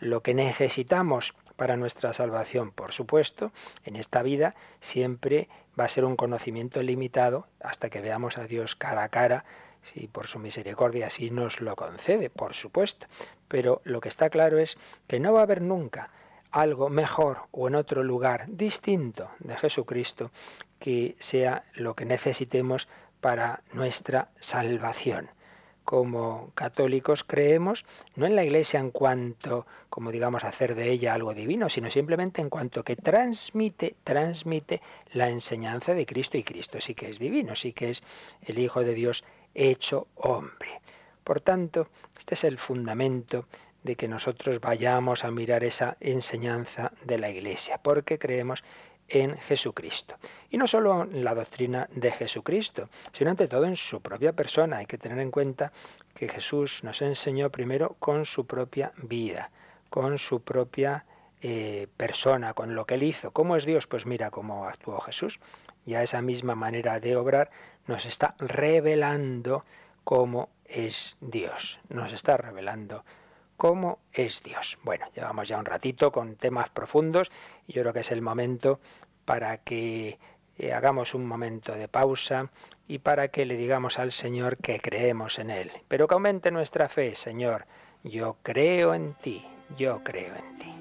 lo 0.00 0.24
que 0.24 0.34
necesitamos 0.34 1.34
para 1.54 1.76
nuestra 1.76 2.12
salvación. 2.12 2.72
Por 2.72 2.92
supuesto, 2.92 3.52
en 3.84 3.94
esta 3.94 4.22
vida 4.22 4.56
siempre 4.80 5.48
va 5.78 5.84
a 5.84 5.88
ser 5.88 6.04
un 6.04 6.16
conocimiento 6.16 6.82
limitado 6.82 7.46
hasta 7.60 7.88
que 7.88 8.00
veamos 8.00 8.36
a 8.36 8.48
Dios 8.48 8.74
cara 8.74 9.04
a 9.04 9.08
cara 9.10 9.44
si 9.82 10.08
por 10.08 10.26
su 10.26 10.38
misericordia 10.38 11.06
así 11.06 11.30
nos 11.30 11.60
lo 11.60 11.76
concede, 11.76 12.30
por 12.30 12.54
supuesto. 12.54 13.06
Pero 13.48 13.80
lo 13.84 14.00
que 14.00 14.08
está 14.08 14.30
claro 14.30 14.58
es 14.58 14.76
que 15.06 15.20
no 15.20 15.32
va 15.32 15.40
a 15.40 15.44
haber 15.44 15.62
nunca 15.62 16.10
algo 16.50 16.88
mejor 16.88 17.38
o 17.50 17.68
en 17.68 17.74
otro 17.74 18.02
lugar 18.02 18.46
distinto 18.48 19.30
de 19.38 19.56
Jesucristo 19.56 20.30
que 20.78 21.16
sea 21.18 21.64
lo 21.74 21.94
que 21.94 22.04
necesitemos 22.04 22.88
para 23.20 23.62
nuestra 23.72 24.28
salvación. 24.38 25.30
Como 25.84 26.52
católicos 26.54 27.24
creemos 27.24 27.86
no 28.14 28.26
en 28.26 28.36
la 28.36 28.44
Iglesia 28.44 28.78
en 28.78 28.90
cuanto, 28.90 29.66
como 29.88 30.12
digamos, 30.12 30.44
hacer 30.44 30.74
de 30.74 30.90
ella 30.90 31.14
algo 31.14 31.32
divino, 31.32 31.70
sino 31.70 31.90
simplemente 31.90 32.42
en 32.42 32.50
cuanto 32.50 32.84
que 32.84 32.94
transmite, 32.94 33.96
transmite 34.04 34.82
la 35.12 35.30
enseñanza 35.30 35.94
de 35.94 36.04
Cristo 36.04 36.36
y 36.36 36.42
Cristo 36.44 36.78
sí 36.80 36.94
que 36.94 37.08
es 37.08 37.18
divino, 37.18 37.56
sí 37.56 37.72
que 37.72 37.90
es 37.90 38.02
el 38.42 38.58
Hijo 38.58 38.80
de 38.80 38.92
Dios 38.92 39.24
hecho 39.54 40.08
hombre. 40.16 40.80
Por 41.24 41.40
tanto, 41.40 41.88
este 42.18 42.34
es 42.34 42.44
el 42.44 42.58
fundamento 42.58 43.46
de 43.82 43.96
que 43.96 44.08
nosotros 44.08 44.60
vayamos 44.60 45.24
a 45.24 45.30
mirar 45.30 45.64
esa 45.64 45.96
enseñanza 46.00 46.92
de 47.04 47.18
la 47.18 47.30
Iglesia, 47.30 47.78
porque 47.82 48.18
creemos 48.18 48.64
en 49.08 49.36
Jesucristo. 49.38 50.16
Y 50.50 50.58
no 50.58 50.66
solo 50.66 51.02
en 51.02 51.24
la 51.24 51.34
doctrina 51.34 51.88
de 51.92 52.12
Jesucristo, 52.12 52.88
sino 53.12 53.30
ante 53.30 53.48
todo 53.48 53.64
en 53.64 53.76
su 53.76 54.00
propia 54.00 54.32
persona. 54.32 54.78
Hay 54.78 54.86
que 54.86 54.98
tener 54.98 55.18
en 55.18 55.30
cuenta 55.30 55.72
que 56.14 56.28
Jesús 56.28 56.84
nos 56.84 57.00
enseñó 57.02 57.50
primero 57.50 57.96
con 57.98 58.24
su 58.24 58.46
propia 58.46 58.92
vida, 58.96 59.50
con 59.88 60.18
su 60.18 60.42
propia 60.42 61.04
eh, 61.40 61.86
persona, 61.96 62.52
con 62.52 62.74
lo 62.74 62.84
que 62.84 62.94
él 62.94 63.04
hizo. 63.04 63.30
¿Cómo 63.30 63.56
es 63.56 63.64
Dios? 63.64 63.86
Pues 63.86 64.06
mira 64.06 64.30
cómo 64.30 64.66
actuó 64.66 65.00
Jesús. 65.00 65.40
Y 65.88 65.94
a 65.94 66.02
esa 66.02 66.20
misma 66.20 66.54
manera 66.54 67.00
de 67.00 67.16
obrar 67.16 67.50
nos 67.86 68.04
está 68.04 68.34
revelando 68.38 69.64
cómo 70.04 70.50
es 70.66 71.16
Dios. 71.22 71.80
Nos 71.88 72.12
está 72.12 72.36
revelando 72.36 73.06
cómo 73.56 73.98
es 74.12 74.42
Dios. 74.42 74.76
Bueno, 74.84 75.06
llevamos 75.16 75.48
ya 75.48 75.56
un 75.56 75.64
ratito 75.64 76.12
con 76.12 76.36
temas 76.36 76.68
profundos 76.68 77.32
y 77.66 77.72
yo 77.72 77.80
creo 77.80 77.94
que 77.94 78.00
es 78.00 78.12
el 78.12 78.20
momento 78.20 78.80
para 79.24 79.56
que 79.56 80.18
eh, 80.58 80.74
hagamos 80.74 81.14
un 81.14 81.24
momento 81.24 81.72
de 81.72 81.88
pausa 81.88 82.50
y 82.86 82.98
para 82.98 83.28
que 83.28 83.46
le 83.46 83.56
digamos 83.56 83.98
al 83.98 84.12
Señor 84.12 84.58
que 84.58 84.80
creemos 84.80 85.38
en 85.38 85.48
Él. 85.48 85.70
Pero 85.88 86.06
que 86.06 86.12
aumente 86.12 86.50
nuestra 86.50 86.90
fe, 86.90 87.14
Señor. 87.14 87.64
Yo 88.04 88.36
creo 88.42 88.92
en 88.92 89.14
ti, 89.14 89.42
yo 89.78 90.04
creo 90.04 90.34
en 90.36 90.58
ti. 90.58 90.74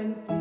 encuentro. 0.00 0.39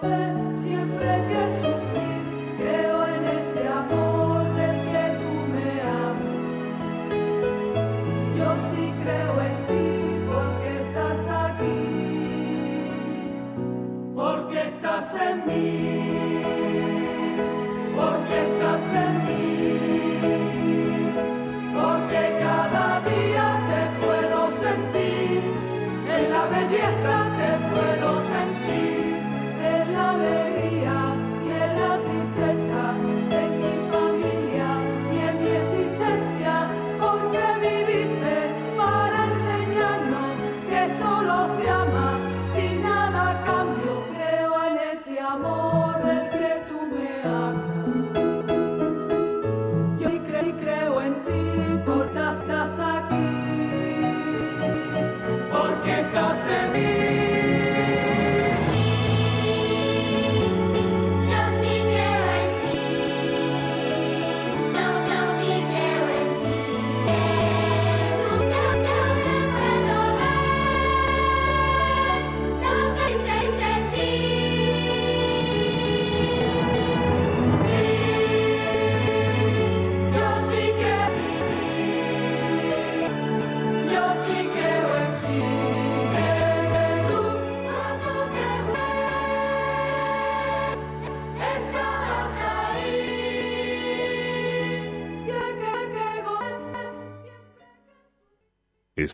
sé 0.00 0.32
siempre 0.54 1.26
que 1.28 1.79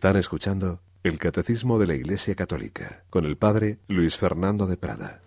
Están 0.06 0.20
escuchando 0.20 0.78
el 1.02 1.18
Catecismo 1.18 1.80
de 1.80 1.88
la 1.88 1.94
Iglesia 1.96 2.36
Católica 2.36 3.02
con 3.10 3.24
el 3.24 3.36
Padre 3.36 3.78
Luis 3.88 4.16
Fernando 4.16 4.68
de 4.68 4.76
Prada. 4.76 5.20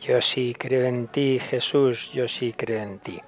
Yo 0.00 0.22
sí 0.22 0.56
creo 0.58 0.86
en 0.86 1.08
ti, 1.08 1.38
Jesús, 1.38 2.10
yo 2.14 2.26
sí 2.26 2.54
creo 2.56 2.82
en 2.82 2.98
ti. 3.00 3.20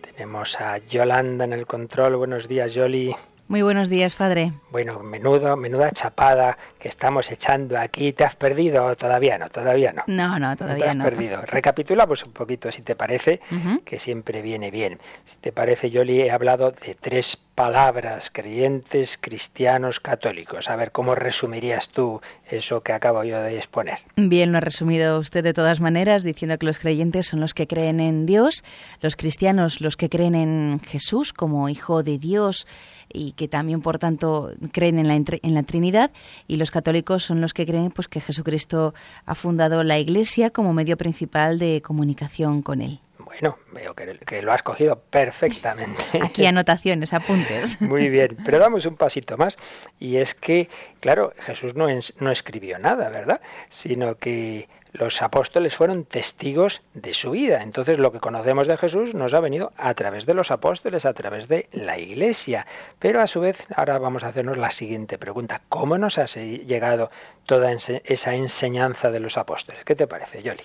Tenemos 0.00 0.60
a 0.60 0.78
Yolanda 0.78 1.44
en 1.44 1.52
el 1.52 1.68
control. 1.68 2.16
Buenos 2.16 2.48
días, 2.48 2.74
Yoli. 2.74 3.14
Muy 3.46 3.62
buenos 3.62 3.88
días, 3.88 4.14
padre. 4.14 4.52
Bueno, 4.70 4.98
menudo, 4.98 5.56
menuda 5.56 5.90
chapada 5.92 6.58
que 6.78 6.88
estamos 6.88 7.30
echando 7.30 7.78
aquí. 7.78 8.12
¿Te 8.12 8.24
has 8.24 8.36
perdido? 8.36 8.94
Todavía 8.96 9.38
no, 9.38 9.48
todavía 9.48 9.92
no. 9.92 10.02
No, 10.08 10.38
no, 10.38 10.54
todavía 10.56 10.92
no. 10.92 11.04
Te 11.04 11.08
has 11.08 11.14
perdido. 11.14 11.42
Recapitulamos 11.42 12.24
un 12.24 12.32
poquito, 12.32 12.70
si 12.70 12.82
te 12.82 12.94
parece, 12.94 13.40
que 13.86 13.98
siempre 13.98 14.42
viene 14.42 14.70
bien. 14.70 14.98
Si 15.24 15.36
te 15.38 15.52
parece, 15.52 15.90
Yoli, 15.90 16.22
he 16.22 16.30
hablado 16.30 16.72
de 16.72 16.94
tres 16.94 17.36
palabras, 17.58 18.30
creyentes, 18.32 19.18
cristianos, 19.20 19.98
católicos. 19.98 20.70
A 20.70 20.76
ver, 20.76 20.92
¿cómo 20.92 21.16
resumirías 21.16 21.88
tú 21.88 22.20
eso 22.48 22.84
que 22.84 22.92
acabo 22.92 23.24
yo 23.24 23.42
de 23.42 23.56
exponer? 23.56 23.98
Bien, 24.14 24.52
lo 24.52 24.58
ha 24.58 24.60
resumido 24.60 25.18
usted 25.18 25.42
de 25.42 25.52
todas 25.52 25.80
maneras, 25.80 26.22
diciendo 26.22 26.56
que 26.56 26.66
los 26.66 26.78
creyentes 26.78 27.26
son 27.26 27.40
los 27.40 27.54
que 27.54 27.66
creen 27.66 27.98
en 27.98 28.26
Dios, 28.26 28.62
los 29.00 29.16
cristianos 29.16 29.80
los 29.80 29.96
que 29.96 30.08
creen 30.08 30.36
en 30.36 30.78
Jesús 30.86 31.32
como 31.32 31.68
Hijo 31.68 32.04
de 32.04 32.18
Dios 32.18 32.68
y 33.12 33.32
que 33.32 33.48
también, 33.48 33.82
por 33.82 33.98
tanto, 33.98 34.52
creen 34.70 35.00
en 35.00 35.08
la, 35.08 35.16
en 35.16 35.54
la 35.54 35.62
Trinidad, 35.64 36.12
y 36.46 36.58
los 36.58 36.70
católicos 36.70 37.24
son 37.24 37.40
los 37.40 37.54
que 37.54 37.66
creen 37.66 37.90
pues, 37.90 38.06
que 38.06 38.20
Jesucristo 38.20 38.94
ha 39.26 39.34
fundado 39.34 39.82
la 39.82 39.98
Iglesia 39.98 40.50
como 40.50 40.72
medio 40.72 40.96
principal 40.96 41.58
de 41.58 41.82
comunicación 41.82 42.62
con 42.62 42.82
Él. 42.82 43.00
Bueno, 43.28 43.58
veo 43.72 43.94
que, 43.94 44.40
lo 44.40 44.52
has 44.52 44.62
cogido 44.62 44.98
perfectamente. 45.10 46.02
Aquí 46.24 46.46
anotaciones, 46.46 47.12
apuntes. 47.12 47.78
Muy 47.82 48.08
bien, 48.08 48.38
pero 48.42 48.58
damos 48.58 48.86
un 48.86 48.96
pasito 48.96 49.36
más 49.36 49.58
y 50.00 50.16
es 50.16 50.34
que, 50.34 50.70
claro, 51.00 51.34
Jesús 51.40 51.74
no, 51.74 51.88
no 52.20 52.30
escribió 52.30 52.78
nada, 52.78 53.10
¿verdad? 53.10 53.42
Sino 53.68 54.14
que 54.16 54.66
los 54.92 55.20
apóstoles 55.20 55.76
fueron 55.76 56.06
testigos 56.06 56.80
de 56.94 57.12
su 57.12 57.32
vida. 57.32 57.62
Entonces 57.62 57.98
lo 57.98 58.12
que 58.12 58.18
conocemos 58.18 58.66
de 58.66 58.78
Jesús 58.78 59.12
nos 59.12 59.34
ha 59.34 59.40
venido 59.40 59.72
a 59.76 59.92
través 59.92 60.24
de 60.24 60.32
los 60.32 60.50
apóstoles, 60.50 61.04
a 61.04 61.12
través 61.12 61.48
de 61.48 61.68
la 61.72 61.98
iglesia. 61.98 62.66
Pero 62.98 63.20
a 63.20 63.26
su 63.26 63.40
vez, 63.40 63.66
ahora 63.76 63.98
vamos 63.98 64.24
a 64.24 64.28
hacernos 64.28 64.56
la 64.56 64.70
siguiente 64.70 65.18
pregunta. 65.18 65.60
¿Cómo 65.68 65.98
nos 65.98 66.16
ha 66.16 66.24
llegado 66.24 67.10
toda 67.44 67.72
esa 67.72 68.34
enseñanza 68.34 69.10
de 69.10 69.20
los 69.20 69.36
apóstoles? 69.36 69.84
¿Qué 69.84 69.94
te 69.94 70.06
parece, 70.06 70.42
Yoli? 70.42 70.62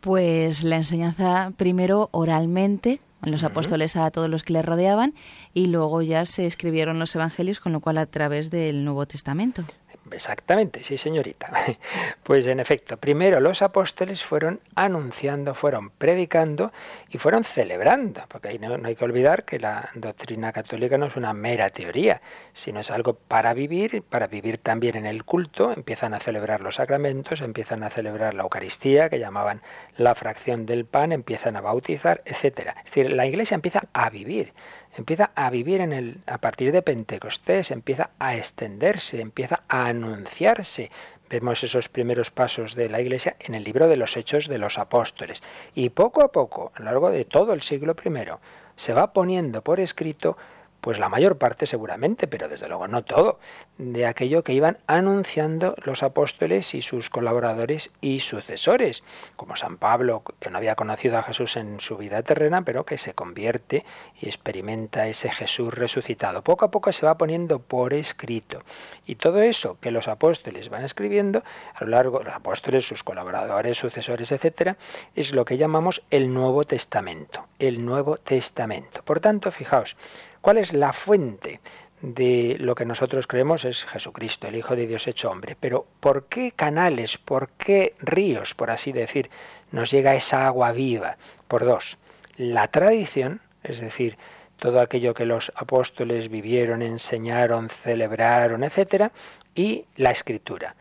Pues 0.00 0.62
la 0.62 0.76
enseñanza 0.76 1.52
primero 1.56 2.08
oralmente, 2.12 3.00
los 3.22 3.44
apóstoles 3.44 3.96
a 3.96 4.10
todos 4.10 4.30
los 4.30 4.42
que 4.42 4.52
le 4.52 4.62
rodeaban, 4.62 5.14
y 5.52 5.66
luego 5.66 6.02
ya 6.02 6.24
se 6.24 6.46
escribieron 6.46 6.98
los 6.98 7.14
evangelios, 7.14 7.60
con 7.60 7.72
lo 7.72 7.80
cual 7.80 7.98
a 7.98 8.06
través 8.06 8.50
del 8.50 8.84
Nuevo 8.84 9.06
Testamento. 9.06 9.64
Exactamente, 10.12 10.84
sí, 10.84 10.98
señorita. 10.98 11.50
Pues 12.22 12.46
en 12.48 12.58
efecto, 12.58 12.96
primero 12.96 13.38
los 13.40 13.62
apóstoles 13.62 14.24
fueron 14.24 14.60
anunciando, 14.74 15.54
fueron 15.54 15.90
predicando 15.90 16.72
y 17.08 17.18
fueron 17.18 17.44
celebrando, 17.44 18.22
porque 18.28 18.58
no, 18.58 18.76
no, 18.78 18.88
hay 18.88 18.96
que 18.96 19.04
olvidar 19.04 19.44
que 19.44 19.60
la 19.60 19.90
doctrina 19.94 20.52
católica 20.52 20.98
no 20.98 21.06
es 21.06 21.14
una 21.16 21.32
mera 21.32 21.70
teoría, 21.70 22.20
sino 22.52 22.80
es 22.80 22.90
algo 22.90 23.14
para 23.14 23.54
vivir, 23.54 24.02
para 24.02 24.26
vivir 24.26 24.58
también 24.58 24.96
en 24.96 25.06
el 25.06 25.24
culto, 25.24 25.72
empiezan 25.72 26.14
a 26.14 26.20
celebrar 26.20 26.60
los 26.62 26.76
sacramentos, 26.76 27.40
empiezan 27.40 27.84
a 27.84 27.90
celebrar 27.90 28.34
la 28.34 28.42
Eucaristía, 28.42 29.08
que 29.08 29.20
llamaban 29.20 29.62
la 29.96 30.14
fracción 30.16 30.66
del 30.66 30.84
pan, 30.84 31.12
empiezan 31.12 31.56
a 31.56 31.60
bautizar, 31.60 32.22
etcétera. 32.24 32.74
Es 32.78 32.84
decir, 32.86 33.12
la 33.12 33.26
iglesia 33.26 33.54
empieza 33.54 33.84
a 33.92 34.10
vivir 34.10 34.52
empieza 34.96 35.30
a 35.34 35.50
vivir 35.50 35.80
en 35.80 35.92
el, 35.92 36.20
a 36.26 36.38
partir 36.38 36.72
de 36.72 36.82
Pentecostés, 36.82 37.70
empieza 37.70 38.10
a 38.18 38.36
extenderse, 38.36 39.20
empieza 39.20 39.62
a 39.68 39.86
anunciarse. 39.86 40.90
Vemos 41.28 41.62
esos 41.64 41.88
primeros 41.88 42.30
pasos 42.30 42.74
de 42.74 42.88
la 42.88 43.00
Iglesia 43.00 43.36
en 43.40 43.54
el 43.54 43.64
libro 43.64 43.88
de 43.88 43.96
los 43.96 44.16
Hechos 44.16 44.48
de 44.48 44.58
los 44.58 44.78
Apóstoles. 44.78 45.42
Y 45.74 45.90
poco 45.90 46.24
a 46.24 46.32
poco, 46.32 46.72
a 46.74 46.80
lo 46.80 46.86
largo 46.86 47.10
de 47.10 47.24
todo 47.24 47.52
el 47.52 47.62
siglo 47.62 47.94
I, 48.04 48.10
se 48.76 48.92
va 48.92 49.12
poniendo 49.12 49.62
por 49.62 49.80
escrito 49.80 50.36
pues 50.86 51.00
la 51.00 51.08
mayor 51.08 51.36
parte 51.36 51.66
seguramente, 51.66 52.28
pero 52.28 52.46
desde 52.46 52.68
luego 52.68 52.86
no 52.86 53.02
todo, 53.02 53.40
de 53.76 54.06
aquello 54.06 54.44
que 54.44 54.52
iban 54.52 54.78
anunciando 54.86 55.74
los 55.84 56.04
apóstoles 56.04 56.76
y 56.76 56.82
sus 56.82 57.10
colaboradores 57.10 57.90
y 58.00 58.20
sucesores, 58.20 59.02
como 59.34 59.56
San 59.56 59.78
Pablo, 59.78 60.22
que 60.38 60.48
no 60.48 60.58
había 60.58 60.76
conocido 60.76 61.18
a 61.18 61.24
Jesús 61.24 61.56
en 61.56 61.80
su 61.80 61.96
vida 61.96 62.22
terrena, 62.22 62.62
pero 62.62 62.86
que 62.86 62.98
se 62.98 63.14
convierte 63.14 63.84
y 64.14 64.28
experimenta 64.28 65.08
ese 65.08 65.28
Jesús 65.28 65.74
resucitado. 65.74 66.42
Poco 66.42 66.64
a 66.64 66.70
poco 66.70 66.92
se 66.92 67.04
va 67.04 67.18
poniendo 67.18 67.58
por 67.58 67.92
escrito. 67.92 68.62
Y 69.06 69.16
todo 69.16 69.42
eso 69.42 69.78
que 69.80 69.90
los 69.90 70.06
apóstoles 70.06 70.68
van 70.68 70.84
escribiendo, 70.84 71.42
a 71.74 71.82
lo 71.82 71.90
largo, 71.90 72.22
los 72.22 72.32
apóstoles, 72.32 72.86
sus 72.86 73.02
colaboradores, 73.02 73.76
sucesores, 73.76 74.30
etcétera, 74.30 74.76
es 75.16 75.32
lo 75.32 75.44
que 75.46 75.58
llamamos 75.58 76.04
el 76.12 76.32
Nuevo 76.32 76.62
Testamento. 76.62 77.44
El 77.58 77.84
Nuevo 77.84 78.18
Testamento. 78.18 79.02
Por 79.02 79.18
tanto, 79.18 79.50
fijaos, 79.50 79.96
¿Cuál 80.46 80.58
es 80.58 80.72
la 80.72 80.92
fuente 80.92 81.58
de 82.00 82.54
lo 82.60 82.76
que 82.76 82.84
nosotros 82.84 83.26
creemos 83.26 83.64
es 83.64 83.84
Jesucristo, 83.84 84.46
el 84.46 84.54
Hijo 84.54 84.76
de 84.76 84.86
Dios 84.86 85.08
hecho 85.08 85.28
hombre? 85.28 85.56
Pero 85.58 85.86
¿por 85.98 86.26
qué 86.26 86.52
canales, 86.52 87.18
por 87.18 87.48
qué 87.48 87.96
ríos, 87.98 88.54
por 88.54 88.70
así 88.70 88.92
decir, 88.92 89.28
nos 89.72 89.90
llega 89.90 90.14
esa 90.14 90.46
agua 90.46 90.70
viva? 90.70 91.16
Por 91.48 91.64
dos, 91.64 91.98
la 92.36 92.68
tradición, 92.68 93.40
es 93.64 93.80
decir, 93.80 94.18
todo 94.56 94.80
aquello 94.80 95.14
que 95.14 95.26
los 95.26 95.50
apóstoles 95.56 96.28
vivieron, 96.28 96.80
enseñaron, 96.80 97.68
celebraron, 97.68 98.62
etcétera, 98.62 99.10
y 99.52 99.86
la 99.96 100.12
escritura 100.12 100.76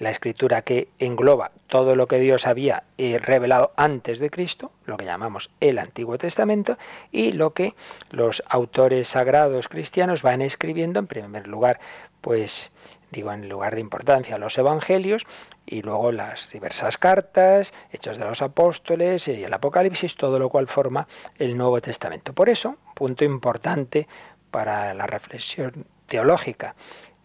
la 0.00 0.10
escritura 0.10 0.62
que 0.62 0.88
engloba 0.98 1.52
todo 1.68 1.94
lo 1.94 2.08
que 2.08 2.18
Dios 2.18 2.46
había 2.46 2.84
eh, 2.98 3.18
revelado 3.18 3.72
antes 3.76 4.18
de 4.18 4.30
Cristo, 4.30 4.72
lo 4.86 4.96
que 4.96 5.04
llamamos 5.04 5.50
el 5.60 5.78
Antiguo 5.78 6.18
Testamento, 6.18 6.78
y 7.12 7.32
lo 7.32 7.52
que 7.52 7.74
los 8.10 8.42
autores 8.48 9.08
sagrados 9.08 9.68
cristianos 9.68 10.22
van 10.22 10.42
escribiendo, 10.42 10.98
en 10.98 11.06
primer 11.06 11.46
lugar, 11.46 11.80
pues 12.22 12.72
digo 13.10 13.32
en 13.32 13.48
lugar 13.48 13.74
de 13.74 13.80
importancia, 13.82 14.38
los 14.38 14.56
evangelios 14.56 15.26
y 15.66 15.82
luego 15.82 16.12
las 16.12 16.50
diversas 16.50 16.96
cartas, 16.96 17.74
hechos 17.92 18.16
de 18.18 18.24
los 18.24 18.40
apóstoles 18.40 19.28
y 19.28 19.44
el 19.44 19.52
Apocalipsis, 19.52 20.16
todo 20.16 20.38
lo 20.38 20.48
cual 20.48 20.66
forma 20.66 21.06
el 21.38 21.56
Nuevo 21.58 21.80
Testamento. 21.80 22.32
Por 22.32 22.48
eso, 22.48 22.76
punto 22.94 23.24
importante 23.24 24.08
para 24.50 24.94
la 24.94 25.06
reflexión 25.06 25.86
teológica, 26.06 26.74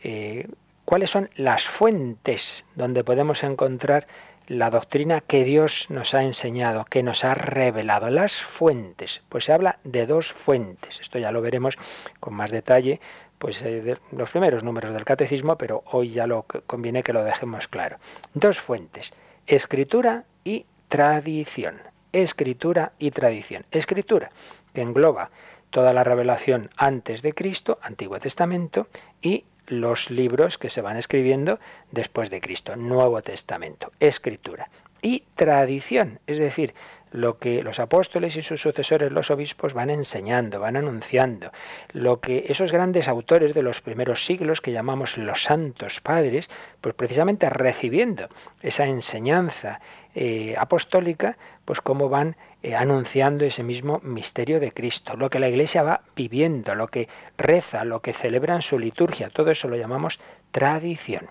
eh, 0.03 0.47
cuáles 0.85 1.09
son 1.09 1.29
las 1.35 1.67
fuentes 1.67 2.65
donde 2.75 3.03
podemos 3.03 3.43
encontrar 3.43 4.07
la 4.47 4.69
doctrina 4.69 5.21
que 5.21 5.43
Dios 5.43 5.87
nos 5.89 6.13
ha 6.13 6.23
enseñado, 6.23 6.85
que 6.85 7.03
nos 7.03 7.23
ha 7.23 7.33
revelado. 7.33 8.09
Las 8.09 8.35
fuentes, 8.35 9.21
pues 9.27 9.45
se 9.45 9.53
habla 9.53 9.79
de 9.83 10.05
dos 10.05 10.31
fuentes. 10.31 10.99
Esto 10.99 11.17
ya 11.17 11.31
lo 11.31 11.41
veremos 11.41 11.77
con 12.19 12.35
más 12.35 12.51
detalle, 12.51 12.99
pues 13.39 13.61
eh, 13.63 13.97
los 14.11 14.29
primeros 14.29 14.63
números 14.63 14.93
del 14.93 15.03
catecismo, 15.03 15.57
pero 15.57 15.83
hoy 15.91 16.11
ya 16.11 16.27
lo 16.27 16.45
conviene 16.67 17.03
que 17.03 17.13
lo 17.13 17.23
dejemos 17.23 17.67
claro. 17.67 17.97
Dos 18.33 18.59
fuentes, 18.59 19.13
escritura 19.47 20.25
y 20.43 20.65
tradición. 20.89 21.81
Escritura 22.11 22.93
y 22.97 23.11
tradición. 23.11 23.65
Escritura, 23.71 24.31
que 24.73 24.81
engloba 24.81 25.31
toda 25.69 25.91
la 25.91 26.03
revelación 26.03 26.69
antes 26.77 27.21
de 27.21 27.33
Cristo, 27.33 27.79
Antiguo 27.81 28.19
Testamento, 28.19 28.87
y 29.21 29.43
los 29.67 30.09
libros 30.09 30.57
que 30.57 30.69
se 30.69 30.81
van 30.81 30.97
escribiendo 30.97 31.59
después 31.91 32.29
de 32.29 32.41
Cristo, 32.41 32.75
Nuevo 32.75 33.21
Testamento, 33.21 33.91
escritura. 33.99 34.69
Y 35.05 35.21
tradición, 35.35 36.19
es 36.25 36.39
decir, 36.39 36.73
lo 37.11 37.37
que 37.37 37.61
los 37.61 37.79
apóstoles 37.79 38.35
y 38.37 38.41
sus 38.41 38.59
sucesores, 38.59 39.11
los 39.11 39.29
obispos, 39.29 39.75
van 39.75 39.91
enseñando, 39.91 40.59
van 40.59 40.77
anunciando, 40.77 41.51
lo 41.93 42.19
que 42.19 42.45
esos 42.49 42.71
grandes 42.71 43.07
autores 43.07 43.53
de 43.53 43.61
los 43.61 43.81
primeros 43.81 44.25
siglos, 44.25 44.61
que 44.61 44.71
llamamos 44.71 45.19
los 45.19 45.43
santos 45.43 46.01
padres, 46.01 46.49
pues 46.81 46.95
precisamente 46.95 47.47
recibiendo 47.51 48.29
esa 48.63 48.87
enseñanza 48.87 49.79
eh, 50.15 50.55
apostólica, 50.57 51.37
pues 51.65 51.81
cómo 51.81 52.09
van 52.09 52.35
eh, 52.63 52.75
anunciando 52.75 53.45
ese 53.45 53.61
mismo 53.61 53.99
misterio 54.01 54.59
de 54.59 54.71
Cristo, 54.71 55.15
lo 55.15 55.29
que 55.29 55.39
la 55.39 55.49
Iglesia 55.49 55.83
va 55.83 56.01
viviendo, 56.15 56.73
lo 56.73 56.87
que 56.87 57.09
reza, 57.37 57.85
lo 57.85 58.01
que 58.01 58.11
celebra 58.11 58.55
en 58.55 58.63
su 58.63 58.79
liturgia, 58.79 59.29
todo 59.29 59.51
eso 59.51 59.67
lo 59.67 59.77
llamamos 59.77 60.19
tradición. 60.51 61.29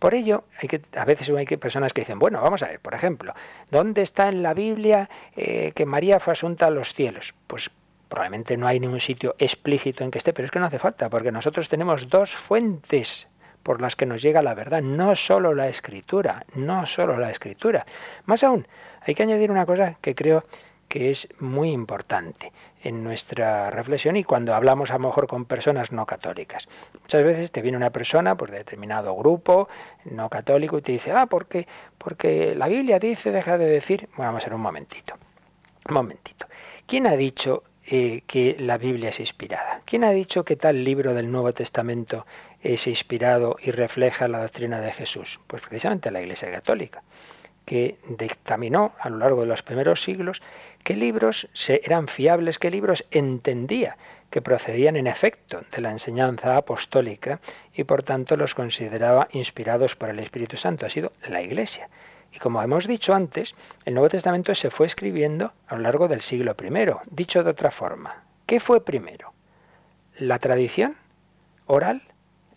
Por 0.00 0.14
ello, 0.14 0.44
hay 0.58 0.66
que, 0.66 0.80
a 0.96 1.04
veces 1.04 1.28
hay 1.28 1.46
personas 1.46 1.92
que 1.92 2.00
dicen, 2.00 2.18
bueno, 2.18 2.40
vamos 2.40 2.62
a 2.62 2.68
ver, 2.68 2.80
por 2.80 2.94
ejemplo, 2.94 3.34
¿dónde 3.70 4.00
está 4.00 4.28
en 4.28 4.42
la 4.42 4.54
Biblia 4.54 5.10
eh, 5.36 5.72
que 5.74 5.84
María 5.84 6.18
fue 6.18 6.32
asunta 6.32 6.66
a 6.66 6.70
los 6.70 6.94
cielos? 6.94 7.34
Pues 7.46 7.70
probablemente 8.08 8.56
no 8.56 8.66
hay 8.66 8.80
ningún 8.80 8.98
sitio 8.98 9.36
explícito 9.38 10.02
en 10.02 10.10
que 10.10 10.16
esté, 10.16 10.32
pero 10.32 10.46
es 10.46 10.52
que 10.52 10.58
no 10.58 10.64
hace 10.64 10.78
falta, 10.78 11.10
porque 11.10 11.30
nosotros 11.30 11.68
tenemos 11.68 12.08
dos 12.08 12.34
fuentes 12.34 13.28
por 13.62 13.82
las 13.82 13.94
que 13.94 14.06
nos 14.06 14.22
llega 14.22 14.40
la 14.40 14.54
verdad, 14.54 14.80
no 14.80 15.14
solo 15.14 15.54
la 15.54 15.68
escritura, 15.68 16.46
no 16.54 16.86
solo 16.86 17.18
la 17.18 17.30
escritura. 17.30 17.84
Más 18.24 18.42
aún, 18.42 18.66
hay 19.02 19.14
que 19.14 19.22
añadir 19.22 19.50
una 19.50 19.66
cosa 19.66 19.98
que 20.00 20.14
creo 20.14 20.44
que 20.90 21.12
es 21.12 21.28
muy 21.38 21.70
importante 21.70 22.52
en 22.82 23.04
nuestra 23.04 23.70
reflexión 23.70 24.16
y 24.16 24.24
cuando 24.24 24.56
hablamos 24.56 24.90
a 24.90 24.94
lo 24.94 25.06
mejor 25.06 25.28
con 25.28 25.44
personas 25.44 25.92
no 25.92 26.04
católicas. 26.04 26.68
Muchas 27.00 27.22
veces 27.22 27.52
te 27.52 27.62
viene 27.62 27.76
una 27.76 27.90
persona 27.90 28.34
por 28.34 28.50
determinado 28.50 29.14
grupo 29.14 29.68
no 30.04 30.28
católico 30.28 30.78
y 30.78 30.82
te 30.82 30.90
dice, 30.90 31.12
ah, 31.12 31.26
¿por 31.26 31.46
qué? 31.46 31.68
Porque 31.96 32.56
la 32.56 32.66
Biblia 32.66 32.98
dice, 32.98 33.30
deja 33.30 33.56
de 33.56 33.66
decir, 33.66 34.08
bueno, 34.16 34.30
vamos 34.30 34.42
a 34.42 34.46
ver 34.46 34.54
un 34.54 34.62
momentito, 34.62 35.14
un 35.88 35.94
momentito. 35.94 36.46
¿Quién 36.88 37.06
ha 37.06 37.14
dicho 37.14 37.62
eh, 37.86 38.22
que 38.26 38.56
la 38.58 38.76
Biblia 38.76 39.10
es 39.10 39.20
inspirada? 39.20 39.82
¿Quién 39.84 40.02
ha 40.02 40.10
dicho 40.10 40.44
que 40.44 40.56
tal 40.56 40.82
libro 40.82 41.14
del 41.14 41.30
Nuevo 41.30 41.52
Testamento 41.52 42.26
es 42.62 42.88
inspirado 42.88 43.56
y 43.62 43.70
refleja 43.70 44.26
la 44.26 44.40
doctrina 44.40 44.80
de 44.80 44.92
Jesús? 44.92 45.38
Pues 45.46 45.62
precisamente 45.62 46.10
la 46.10 46.20
Iglesia 46.20 46.50
Católica 46.50 47.04
que 47.70 47.98
dictaminó 48.18 48.94
a 48.98 49.08
lo 49.08 49.18
largo 49.18 49.42
de 49.42 49.46
los 49.46 49.62
primeros 49.62 50.02
siglos 50.02 50.42
qué 50.82 50.94
libros 50.94 51.48
eran 51.68 52.08
fiables, 52.08 52.58
qué 52.58 52.70
libros 52.70 53.04
entendía 53.10 53.96
que 54.30 54.42
procedían 54.42 54.96
en 54.96 55.06
efecto 55.06 55.62
de 55.72 55.80
la 55.80 55.90
enseñanza 55.90 56.56
apostólica 56.56 57.40
y 57.74 57.84
por 57.84 58.02
tanto 58.02 58.36
los 58.36 58.54
consideraba 58.54 59.28
inspirados 59.32 59.96
por 59.96 60.08
el 60.08 60.20
Espíritu 60.20 60.56
Santo. 60.56 60.86
Ha 60.86 60.90
sido 60.90 61.12
la 61.28 61.42
Iglesia. 61.42 61.88
Y 62.32 62.38
como 62.38 62.62
hemos 62.62 62.86
dicho 62.86 63.12
antes, 63.12 63.54
el 63.84 63.94
Nuevo 63.94 64.08
Testamento 64.08 64.54
se 64.54 64.70
fue 64.70 64.86
escribiendo 64.86 65.52
a 65.66 65.74
lo 65.74 65.82
largo 65.82 66.06
del 66.06 66.20
siglo 66.20 66.54
I. 66.58 67.10
Dicho 67.10 67.42
de 67.42 67.50
otra 67.50 67.70
forma, 67.72 68.22
¿qué 68.46 68.60
fue 68.60 68.84
primero? 68.84 69.32
¿La 70.16 70.38
tradición 70.38 70.96
oral? 71.66 72.02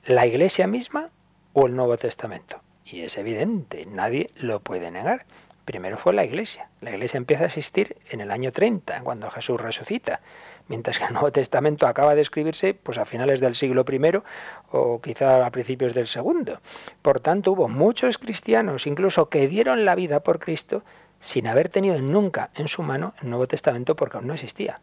¿La 0.05 0.27
Iglesia 0.27 0.67
misma 0.67 1.09
o 1.53 1.65
el 1.65 1.75
Nuevo 1.75 1.97
Testamento? 1.97 2.61
Y 2.85 3.01
es 3.01 3.17
evidente, 3.17 3.85
nadie 3.85 4.29
lo 4.35 4.59
puede 4.59 4.91
negar. 4.91 5.25
Primero 5.65 5.97
fue 5.97 6.13
la 6.13 6.25
Iglesia. 6.25 6.69
La 6.81 6.91
Iglesia 6.91 7.17
empieza 7.17 7.43
a 7.43 7.47
existir 7.47 7.97
en 8.09 8.21
el 8.21 8.31
año 8.31 8.51
30, 8.51 9.01
cuando 9.01 9.29
Jesús 9.29 9.59
resucita, 9.59 10.21
mientras 10.67 10.97
que 10.97 11.05
el 11.05 11.13
Nuevo 11.13 11.31
Testamento 11.31 11.87
acaba 11.87 12.15
de 12.15 12.21
escribirse 12.21 12.73
pues 12.73 12.97
a 12.97 13.05
finales 13.05 13.39
del 13.39 13.55
siglo 13.55 13.85
I 13.89 14.21
o 14.71 15.01
quizá 15.01 15.45
a 15.45 15.51
principios 15.51 15.93
del 15.93 16.07
segundo. 16.07 16.59
Por 17.01 17.19
tanto, 17.19 17.51
hubo 17.51 17.67
muchos 17.67 18.17
cristianos, 18.17 18.87
incluso 18.87 19.29
que 19.29 19.47
dieron 19.47 19.85
la 19.85 19.95
vida 19.95 20.21
por 20.21 20.39
Cristo, 20.39 20.83
sin 21.19 21.47
haber 21.47 21.69
tenido 21.69 21.99
nunca 21.99 22.49
en 22.55 22.67
su 22.67 22.83
mano 22.83 23.13
el 23.21 23.29
Nuevo 23.29 23.47
Testamento 23.47 23.95
porque 23.95 24.17
aún 24.17 24.27
no 24.27 24.33
existía 24.33 24.81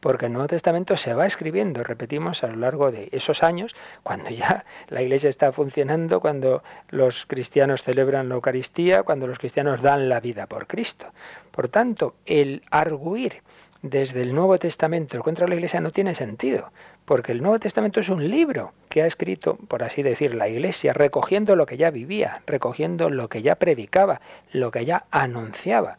porque 0.00 0.26
el 0.26 0.32
Nuevo 0.32 0.48
Testamento 0.48 0.96
se 0.96 1.14
va 1.14 1.26
escribiendo, 1.26 1.84
repetimos, 1.84 2.42
a 2.42 2.48
lo 2.48 2.56
largo 2.56 2.90
de 2.90 3.08
esos 3.12 3.42
años, 3.42 3.74
cuando 4.02 4.30
ya 4.30 4.64
la 4.88 5.02
Iglesia 5.02 5.30
está 5.30 5.52
funcionando, 5.52 6.20
cuando 6.20 6.62
los 6.88 7.26
cristianos 7.26 7.82
celebran 7.82 8.28
la 8.28 8.34
Eucaristía, 8.34 9.02
cuando 9.02 9.26
los 9.26 9.38
cristianos 9.38 9.82
dan 9.82 10.08
la 10.08 10.20
vida 10.20 10.46
por 10.46 10.66
Cristo. 10.66 11.06
Por 11.50 11.68
tanto, 11.68 12.14
el 12.26 12.62
arguir 12.70 13.42
desde 13.82 14.22
el 14.22 14.34
Nuevo 14.34 14.58
Testamento 14.58 15.22
contra 15.22 15.48
la 15.48 15.54
Iglesia 15.54 15.80
no 15.80 15.90
tiene 15.90 16.14
sentido, 16.14 16.70
porque 17.04 17.32
el 17.32 17.42
Nuevo 17.42 17.58
Testamento 17.58 18.00
es 18.00 18.08
un 18.08 18.28
libro 18.28 18.72
que 18.88 19.02
ha 19.02 19.06
escrito, 19.06 19.56
por 19.68 19.82
así 19.82 20.02
decir, 20.02 20.34
la 20.34 20.48
Iglesia, 20.48 20.92
recogiendo 20.92 21.56
lo 21.56 21.66
que 21.66 21.78
ya 21.78 21.90
vivía, 21.90 22.42
recogiendo 22.46 23.08
lo 23.08 23.28
que 23.28 23.42
ya 23.42 23.54
predicaba, 23.54 24.20
lo 24.52 24.70
que 24.70 24.84
ya 24.84 25.04
anunciaba 25.10 25.98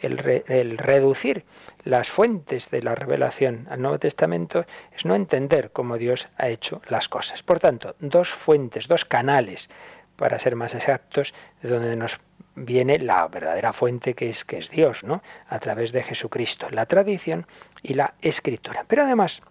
el, 0.00 0.78
reducir 0.78 1.44
las 1.84 2.10
fuentes 2.10 2.70
de 2.70 2.82
la 2.82 2.94
revelación 2.94 3.66
al 3.70 3.82
Nuevo 3.82 3.98
Testamento 3.98 4.64
es 4.96 5.04
no 5.04 5.14
entender 5.14 5.70
cómo 5.72 5.98
Dios 5.98 6.28
ha 6.36 6.48
hecho 6.48 6.82
las 6.88 7.08
cosas. 7.08 7.42
Por 7.42 7.60
tanto, 7.60 7.96
dos 8.00 8.30
fuentes, 8.30 8.88
dos 8.88 9.04
canales, 9.04 9.70
para 10.16 10.38
ser 10.38 10.56
más 10.56 10.74
exactos, 10.74 11.34
de 11.62 11.68
donde 11.68 11.96
nos 11.96 12.20
viene 12.54 12.98
la 12.98 13.26
verdadera 13.28 13.72
fuente 13.72 14.14
que 14.14 14.28
es, 14.28 14.44
que 14.44 14.58
es 14.58 14.70
Dios, 14.70 15.02
¿no? 15.02 15.22
A 15.48 15.58
través 15.58 15.92
de 15.92 16.02
Jesucristo, 16.02 16.68
la 16.70 16.86
tradición 16.86 17.46
y 17.82 17.94
la 17.94 18.14
escritura. 18.20 18.84
Pero 18.86 19.02
además, 19.02 19.42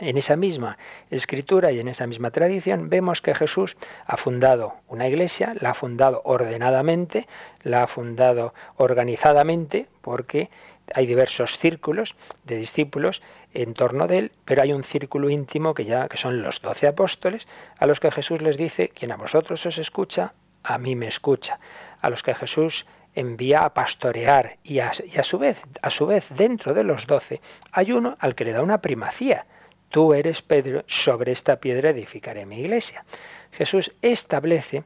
en 0.00 0.18
esa 0.18 0.36
misma 0.36 0.76
escritura 1.10 1.70
y 1.70 1.78
en 1.78 1.88
esa 1.88 2.06
misma 2.06 2.30
tradición 2.30 2.88
vemos 2.88 3.22
que 3.22 3.34
Jesús 3.34 3.76
ha 4.06 4.16
fundado 4.16 4.74
una 4.88 5.06
iglesia, 5.06 5.54
la 5.60 5.70
ha 5.70 5.74
fundado 5.74 6.20
ordenadamente, 6.24 7.28
la 7.62 7.84
ha 7.84 7.86
fundado 7.86 8.54
organizadamente, 8.76 9.86
porque 10.00 10.50
hay 10.92 11.06
diversos 11.06 11.58
círculos 11.58 12.16
de 12.44 12.56
discípulos 12.56 13.22
en 13.54 13.74
torno 13.74 14.06
de 14.08 14.18
él, 14.18 14.32
pero 14.44 14.62
hay 14.62 14.72
un 14.72 14.84
círculo 14.84 15.30
íntimo 15.30 15.74
que 15.74 15.84
ya 15.84 16.08
que 16.08 16.16
son 16.16 16.42
los 16.42 16.60
doce 16.60 16.88
apóstoles, 16.88 17.46
a 17.78 17.86
los 17.86 18.00
que 18.00 18.10
Jesús 18.10 18.42
les 18.42 18.56
dice, 18.56 18.88
quien 18.88 19.12
a 19.12 19.16
vosotros 19.16 19.64
os 19.64 19.78
escucha, 19.78 20.34
a 20.64 20.76
mí 20.78 20.96
me 20.96 21.06
escucha, 21.06 21.60
a 22.00 22.10
los 22.10 22.22
que 22.22 22.34
Jesús 22.34 22.84
envía 23.14 23.60
a 23.60 23.74
pastorear 23.74 24.56
y 24.64 24.80
a, 24.80 24.90
y 25.06 25.18
a 25.18 25.22
su 25.22 25.38
vez, 25.38 25.62
a 25.82 25.90
su 25.90 26.06
vez 26.06 26.26
dentro 26.30 26.74
de 26.74 26.82
los 26.82 27.06
doce 27.06 27.40
hay 27.70 27.92
uno 27.92 28.16
al 28.18 28.34
que 28.34 28.44
le 28.44 28.50
da 28.50 28.60
una 28.60 28.80
primacía 28.80 29.46
tú 29.94 30.12
eres 30.12 30.42
Pedro, 30.42 30.82
sobre 30.88 31.30
esta 31.30 31.60
piedra 31.60 31.90
edificaré 31.90 32.46
mi 32.46 32.58
iglesia. 32.58 33.04
Jesús 33.52 33.92
establece 34.02 34.82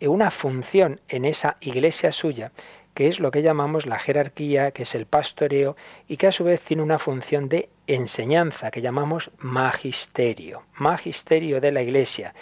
una 0.00 0.30
función 0.30 0.98
en 1.08 1.26
esa 1.26 1.58
iglesia 1.60 2.10
suya, 2.10 2.52
que 2.94 3.06
es 3.06 3.20
lo 3.20 3.30
que 3.30 3.42
llamamos 3.42 3.84
la 3.84 3.98
jerarquía, 3.98 4.70
que 4.70 4.84
es 4.84 4.94
el 4.94 5.04
pastoreo, 5.04 5.76
y 6.08 6.16
que 6.16 6.28
a 6.28 6.32
su 6.32 6.44
vez 6.44 6.62
tiene 6.62 6.82
una 6.82 6.98
función 6.98 7.50
de 7.50 7.68
enseñanza, 7.86 8.70
que 8.70 8.80
llamamos 8.80 9.30
magisterio, 9.36 10.62
magisterio 10.72 11.60
de 11.60 11.72
la 11.72 11.82
iglesia. 11.82 12.34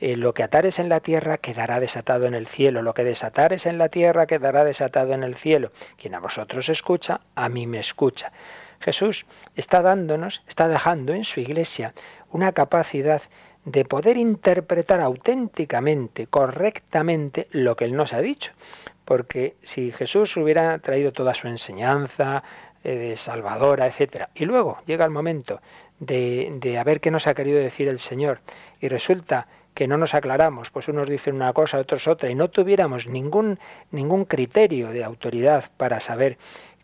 Eh, 0.00 0.16
lo 0.16 0.32
que 0.32 0.44
atares 0.44 0.78
en 0.78 0.88
la 0.88 1.00
tierra 1.00 1.36
quedará 1.36 1.80
desatado 1.80 2.24
en 2.24 2.32
el 2.32 2.46
cielo, 2.46 2.80
lo 2.80 2.94
que 2.94 3.04
desatares 3.04 3.66
en 3.66 3.76
la 3.76 3.90
tierra 3.90 4.26
quedará 4.26 4.64
desatado 4.64 5.12
en 5.12 5.22
el 5.22 5.36
cielo. 5.36 5.70
Quien 5.98 6.14
a 6.14 6.20
vosotros 6.20 6.70
escucha, 6.70 7.20
a 7.34 7.50
mí 7.50 7.66
me 7.66 7.78
escucha. 7.78 8.32
Jesús 8.80 9.26
está 9.56 9.82
dándonos, 9.82 10.42
está 10.48 10.68
dejando 10.68 11.12
en 11.12 11.24
su 11.24 11.40
iglesia 11.40 11.94
una 12.30 12.52
capacidad 12.52 13.22
de 13.64 13.84
poder 13.84 14.16
interpretar 14.16 15.00
auténticamente, 15.00 16.26
correctamente, 16.26 17.48
lo 17.50 17.76
que 17.76 17.84
Él 17.84 17.96
nos 17.96 18.12
ha 18.12 18.20
dicho. 18.20 18.52
Porque 19.04 19.56
si 19.62 19.90
Jesús 19.92 20.36
hubiera 20.36 20.78
traído 20.78 21.12
toda 21.12 21.34
su 21.34 21.48
enseñanza 21.48 22.42
eh, 22.84 22.94
de 22.94 23.16
salvadora, 23.16 23.86
etcétera, 23.86 24.30
y 24.34 24.44
luego 24.44 24.78
llega 24.86 25.04
el 25.04 25.10
momento 25.10 25.60
de, 25.98 26.50
de 26.60 26.78
a 26.78 26.84
ver 26.84 27.00
qué 27.00 27.10
nos 27.10 27.26
ha 27.26 27.34
querido 27.34 27.58
decir 27.58 27.88
el 27.88 27.98
Señor, 28.00 28.40
y 28.80 28.88
resulta 28.88 29.48
que 29.78 29.86
no 29.86 29.96
nos 29.96 30.14
aclaramos, 30.14 30.70
pues 30.70 30.88
unos 30.88 31.08
dicen 31.08 31.36
una 31.36 31.52
cosa, 31.52 31.78
otros 31.78 32.08
otra, 32.08 32.28
y 32.28 32.34
no 32.34 32.48
tuviéramos 32.48 33.06
ningún, 33.06 33.60
ningún 33.92 34.24
criterio 34.24 34.88
de 34.88 35.04
autoridad 35.04 35.70
para 35.76 36.00
saber 36.00 36.36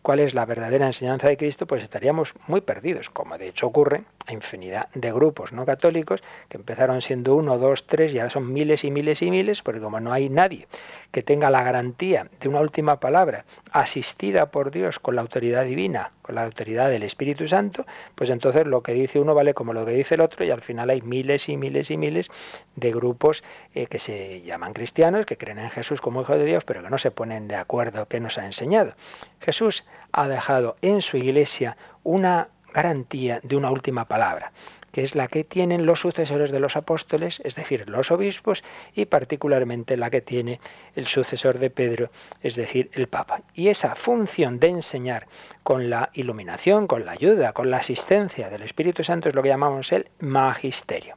cuál 0.05 0.21
es 0.21 0.35
la 0.35 0.45
verdadera 0.45 0.87
enseñanza 0.87 1.29
de 1.29 1.39
Cristo, 1.39 1.67
pues 1.67 1.83
estaríamos 1.83 2.35
muy 2.47 2.61
perdidos, 2.61 3.09
como 3.09 3.39
de 3.39 3.49
hecho 3.49 3.67
ocurre 3.67 4.05
a 4.27 4.33
infinidad 4.33 4.89
de 4.95 5.13
grupos 5.13 5.53
no 5.53 5.67
católicos 5.67 6.23
que 6.49 6.57
empezaron 6.57 7.03
siendo 7.03 7.35
uno, 7.35 7.59
dos, 7.59 7.87
tres 7.87 8.13
y 8.13 8.19
ahora 8.19 8.31
son 8.31 8.53
miles 8.53 8.85
y 8.85 8.91
miles 8.91 9.23
y 9.23 9.31
miles, 9.31 9.63
porque 9.63 9.81
como 9.81 10.01
no 10.01 10.13
hay 10.13 10.29
nadie 10.29 10.67
que 11.11 11.23
tenga 11.23 11.51
la 11.51 11.63
garantía 11.63 12.29
de 12.41 12.49
una 12.49 12.61
última 12.61 12.99
palabra 12.99 13.45
asistida 13.71 14.47
por 14.47 14.71
Dios 14.71 14.99
con 14.99 15.15
la 15.15 15.23
autoridad 15.23 15.65
divina, 15.65 16.11
con 16.23 16.35
la 16.35 16.43
autoridad 16.45 16.91
del 16.91 17.03
Espíritu 17.05 17.47
Santo, 17.47 17.87
pues 18.15 18.31
entonces 18.31 18.67
lo 18.67 18.83
que 18.83 18.95
dice 18.95 19.21
uno 19.21 19.35
vale 19.35 19.55
como 19.55 19.73
lo 19.73 19.85
que 19.85 19.93
dice 19.93 20.17
el 20.17 20.23
otro 20.23 20.45
y 20.45 20.51
al 20.51 20.63
final 20.63 20.91
hay 20.91 21.03
miles 21.03 21.49
y 21.49 21.57
miles 21.57 21.91
y 21.91 21.97
miles 21.97 22.31
de 22.77 22.93
grupos 22.93 23.45
eh, 23.75 23.87
que 23.87 23.99
se 23.99 24.43
llaman 24.43 24.73
cristianos, 24.73 25.27
que 25.27 25.37
creen 25.37 25.59
en 25.59 25.71
Jesús 25.71 26.01
como 26.01 26.23
Hijo 26.23 26.37
de 26.37 26.45
Dios, 26.45 26.65
pero 26.65 26.83
que 26.83 26.91
no 26.91 26.99
se 26.99 27.11
ponen 27.11 27.47
de 27.47 27.57
acuerdo 27.57 28.07
qué 28.07 28.21
nos 28.21 28.39
ha 28.39 28.47
enseñado. 28.47 28.95
Jesús 29.41 29.85
ha 30.13 30.29
dejado 30.29 30.77
en 30.83 31.03
su 31.03 31.17
iglesia 31.17 31.77
una 32.03 32.49
garantía 32.75 33.41
de 33.43 33.57
una 33.57 33.71
última 33.71 34.05
palabra 34.07 34.53
que 34.95 35.03
es 35.03 35.17
la 35.17 35.27
que 35.27 35.43
tienen 35.43 35.87
los 35.87 35.99
sucesores 35.99 36.53
de 36.53 36.61
los 36.61 36.77
apóstoles, 36.77 37.43
es 37.45 37.57
decir, 37.57 37.89
los 37.89 38.13
obispos, 38.13 38.63
y 38.95 39.07
particularmente 39.07 39.97
la 39.97 40.09
que 40.09 40.21
tiene 40.21 40.61
el 40.95 41.09
sucesor 41.09 41.59
de 41.59 41.69
Pedro, 41.69 42.11
es 42.43 42.55
decir, 42.55 42.91
el 42.93 43.09
Papa. 43.09 43.43
Y 43.55 43.69
esa 43.69 43.97
función 43.97 44.61
de 44.61 44.69
enseñar 44.69 45.27
con 45.65 45.91
la 45.91 46.11
iluminación, 46.13 46.87
con 46.87 47.05
la 47.05 47.11
ayuda, 47.11 47.53
con 47.53 47.73
la 47.73 47.79
asistencia 47.79 48.49
del 48.49 48.63
Espíritu 48.63 49.03
Santo 49.03 49.29
es 49.29 49.35
lo 49.35 49.43
que 49.43 49.49
llamamos 49.49 49.91
el 49.91 50.11
magisterio. 50.21 51.17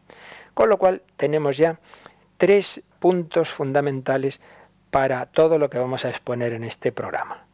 Con 0.55 0.69
lo 0.69 0.77
cual 0.77 1.03
tenemos 1.15 1.55
ya 1.57 1.79
tres 2.39 2.83
puntos 2.97 3.49
fundamentales 3.49 4.41
para 4.89 5.27
todo 5.27 5.59
lo 5.59 5.69
que 5.69 5.77
vamos 5.77 6.03
a 6.03 6.09
exponer 6.09 6.53
en 6.53 6.63
este 6.63 6.91
programa 6.91 7.46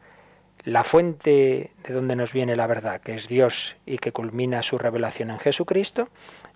la 0.63 0.83
fuente 0.83 1.71
de 1.83 1.93
donde 1.93 2.15
nos 2.15 2.31
viene 2.33 2.55
la 2.55 2.67
verdad, 2.67 3.01
que 3.01 3.15
es 3.15 3.27
Dios 3.27 3.75
y 3.85 3.97
que 3.97 4.11
culmina 4.11 4.63
su 4.63 4.77
revelación 4.77 5.29
en 5.29 5.39
Jesucristo, 5.39 6.09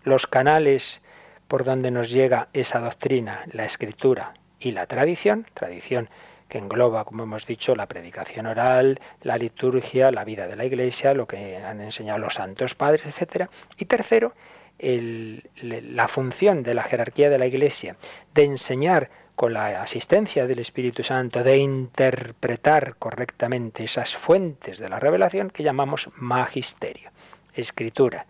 los 0.03 0.28
canales 0.28 1.01
por 1.47 1.64
donde 1.64 1.91
nos 1.91 2.10
llega 2.10 2.47
esa 2.53 2.80
doctrina, 2.80 3.43
la 3.51 3.66
escritura 3.66 4.34
y 4.60 4.72
la 4.72 4.86
tradición, 4.86 5.45
tradición 5.53 6.10
que 6.47 6.58
engloba, 6.58 7.03
como 7.03 7.24
hemos 7.24 7.45
dicho, 7.45 7.76
la 7.76 7.88
predicación 7.88 8.45
oral, 8.45 9.01
la 9.22 9.38
liturgia, 9.38 10.12
la 10.12 10.24
vida 10.24 10.47
de 10.47 10.55
la 10.55 10.66
iglesia, 10.66 11.14
lo 11.14 11.28
que 11.28 11.58
han 11.58 11.82
enseñado 11.82 12.20
los 12.20 12.36
santos 12.36 12.74
padres, 12.76 13.03
etc. 13.05 13.49
Y 13.78 13.86
tercero, 13.86 14.34
la 14.80 16.08
función 16.08 16.64
de 16.64 16.74
la 16.74 16.84
jerarquía 16.84 17.30
de 17.30 17.38
la 17.38 17.47
iglesia 17.47 17.97
de 18.34 18.43
enseñar 18.43 19.10
con 19.38 19.54
la 19.54 19.84
asistencia 19.84 20.48
del 20.48 20.58
Espíritu 20.58 21.04
Santo, 21.04 21.44
de 21.44 21.60
interpretar 21.60 22.96
correctamente 22.96 23.84
esas 23.84 24.18
fuentes 24.18 24.80
de 24.80 24.90
la 24.90 25.00
revelación 25.00 25.52
que 25.52 25.62
llamamos 25.62 26.10
magisterio, 26.16 27.12
escritura, 27.54 28.26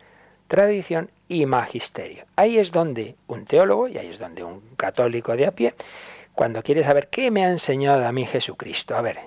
tradición 0.50 1.10
y 1.30 1.46
magisterio. 1.46 2.26
Ahí 2.36 2.58
es 2.58 2.74
donde 2.74 3.16
un 3.28 3.46
teólogo, 3.46 3.88
y 3.88 3.98
ahí 3.98 4.08
es 4.08 4.20
donde 4.20 4.44
un 4.44 4.62
católico 4.76 5.38
de 5.38 5.46
a 5.46 5.52
pie, 5.52 5.76
cuando 6.34 6.62
quiere 6.62 6.84
saber 6.84 7.08
qué 7.08 7.32
me 7.32 7.46
ha 7.46 7.52
enseñado 7.52 8.06
a 8.06 8.12
mí 8.12 8.26
Jesucristo, 8.26 8.94
a 8.94 9.02
ver, 9.02 9.18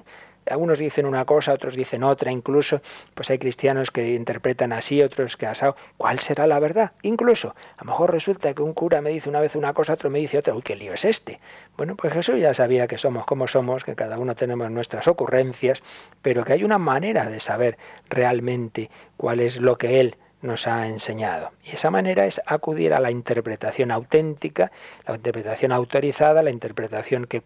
algunos 0.50 0.78
dicen 0.78 1.06
una 1.06 1.24
cosa, 1.24 1.52
otros 1.52 1.74
dicen 1.74 2.02
otra, 2.02 2.30
incluso 2.30 2.80
pues 3.14 3.30
hay 3.30 3.38
cristianos 3.38 3.90
que 3.90 4.14
interpretan 4.14 4.72
así, 4.72 5.02
otros 5.02 5.36
que 5.36 5.46
asado. 5.46 5.76
¿Cuál 5.96 6.18
será 6.18 6.46
la 6.46 6.58
verdad? 6.58 6.92
Incluso, 7.02 7.54
a 7.76 7.84
lo 7.84 7.90
mejor 7.90 8.12
resulta 8.12 8.54
que 8.54 8.62
un 8.62 8.74
cura 8.74 9.00
me 9.00 9.10
dice 9.10 9.28
una 9.28 9.40
vez 9.40 9.56
una 9.56 9.72
cosa, 9.72 9.94
otro 9.94 10.10
me 10.10 10.18
dice 10.18 10.38
otra. 10.38 10.54
Uy, 10.54 10.62
qué 10.62 10.76
lío 10.76 10.94
es 10.94 11.04
este. 11.04 11.40
Bueno, 11.76 11.96
pues 11.96 12.12
Jesús 12.12 12.38
ya 12.40 12.54
sabía 12.54 12.86
que 12.86 12.98
somos 12.98 13.24
como 13.26 13.46
somos, 13.46 13.84
que 13.84 13.94
cada 13.94 14.18
uno 14.18 14.34
tenemos 14.34 14.70
nuestras 14.70 15.08
ocurrencias, 15.08 15.82
pero 16.22 16.44
que 16.44 16.54
hay 16.54 16.64
una 16.64 16.78
manera 16.78 17.26
de 17.26 17.40
saber 17.40 17.78
realmente 18.08 18.90
cuál 19.16 19.40
es 19.40 19.60
lo 19.60 19.78
que 19.78 20.00
Él 20.00 20.16
nos 20.42 20.66
ha 20.66 20.86
enseñado. 20.86 21.52
Y 21.62 21.70
esa 21.74 21.90
manera 21.90 22.26
es 22.26 22.40
acudir 22.46 22.94
a 22.94 23.00
la 23.00 23.10
interpretación 23.10 23.90
auténtica, 23.90 24.70
la 25.06 25.16
interpretación 25.16 25.72
autorizada, 25.72 26.42
la 26.42 26.50
interpretación 26.50 27.26
que, 27.26 27.42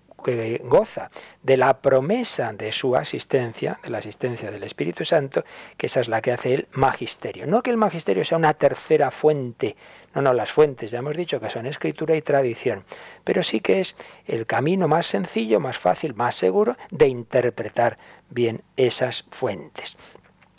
goza 0.63 1.11
de 1.43 1.59
la 1.59 1.83
promesa 1.83 2.55
de 2.55 2.73
su 2.73 2.97
asistencia, 2.97 3.79
de 3.83 3.91
la 3.91 3.99
asistencia 3.99 4.51
del 4.51 4.63
Espíritu 4.63 5.05
Santo, 5.05 5.45
que 5.77 5.87
esa 5.87 6.01
es 6.01 6.09
la 6.09 6.23
que 6.23 6.33
hace 6.33 6.55
el 6.55 6.69
magisterio. 6.73 7.47
No 7.47 7.63
que 7.63 7.71
el 7.71 7.77
magisterio 7.77 8.25
sea 8.25 8.39
una 8.39 8.55
tercera 8.55 9.11
fuente, 9.11 9.77
no, 10.15 10.23
no, 10.23 10.33
las 10.33 10.51
fuentes 10.51 10.93
ya 10.93 11.01
hemos 11.01 11.17
dicho 11.17 11.41
que 11.41 11.51
son 11.51 11.67
escritura 11.67 12.17
y 12.17 12.23
tradición, 12.23 12.85
pero 13.25 13.43
sí 13.43 13.61
que 13.61 13.81
es 13.81 13.97
el 14.27 14.47
camino 14.47 14.89
más 14.89 15.07
sencillo, 15.07 15.61
más 15.61 15.77
fácil, 15.77 16.15
más 16.15 16.37
seguro 16.37 16.77
de 16.91 17.09
interpretar 17.09 17.99
bien 18.31 18.63
esas 18.77 19.25
fuentes. 19.31 19.97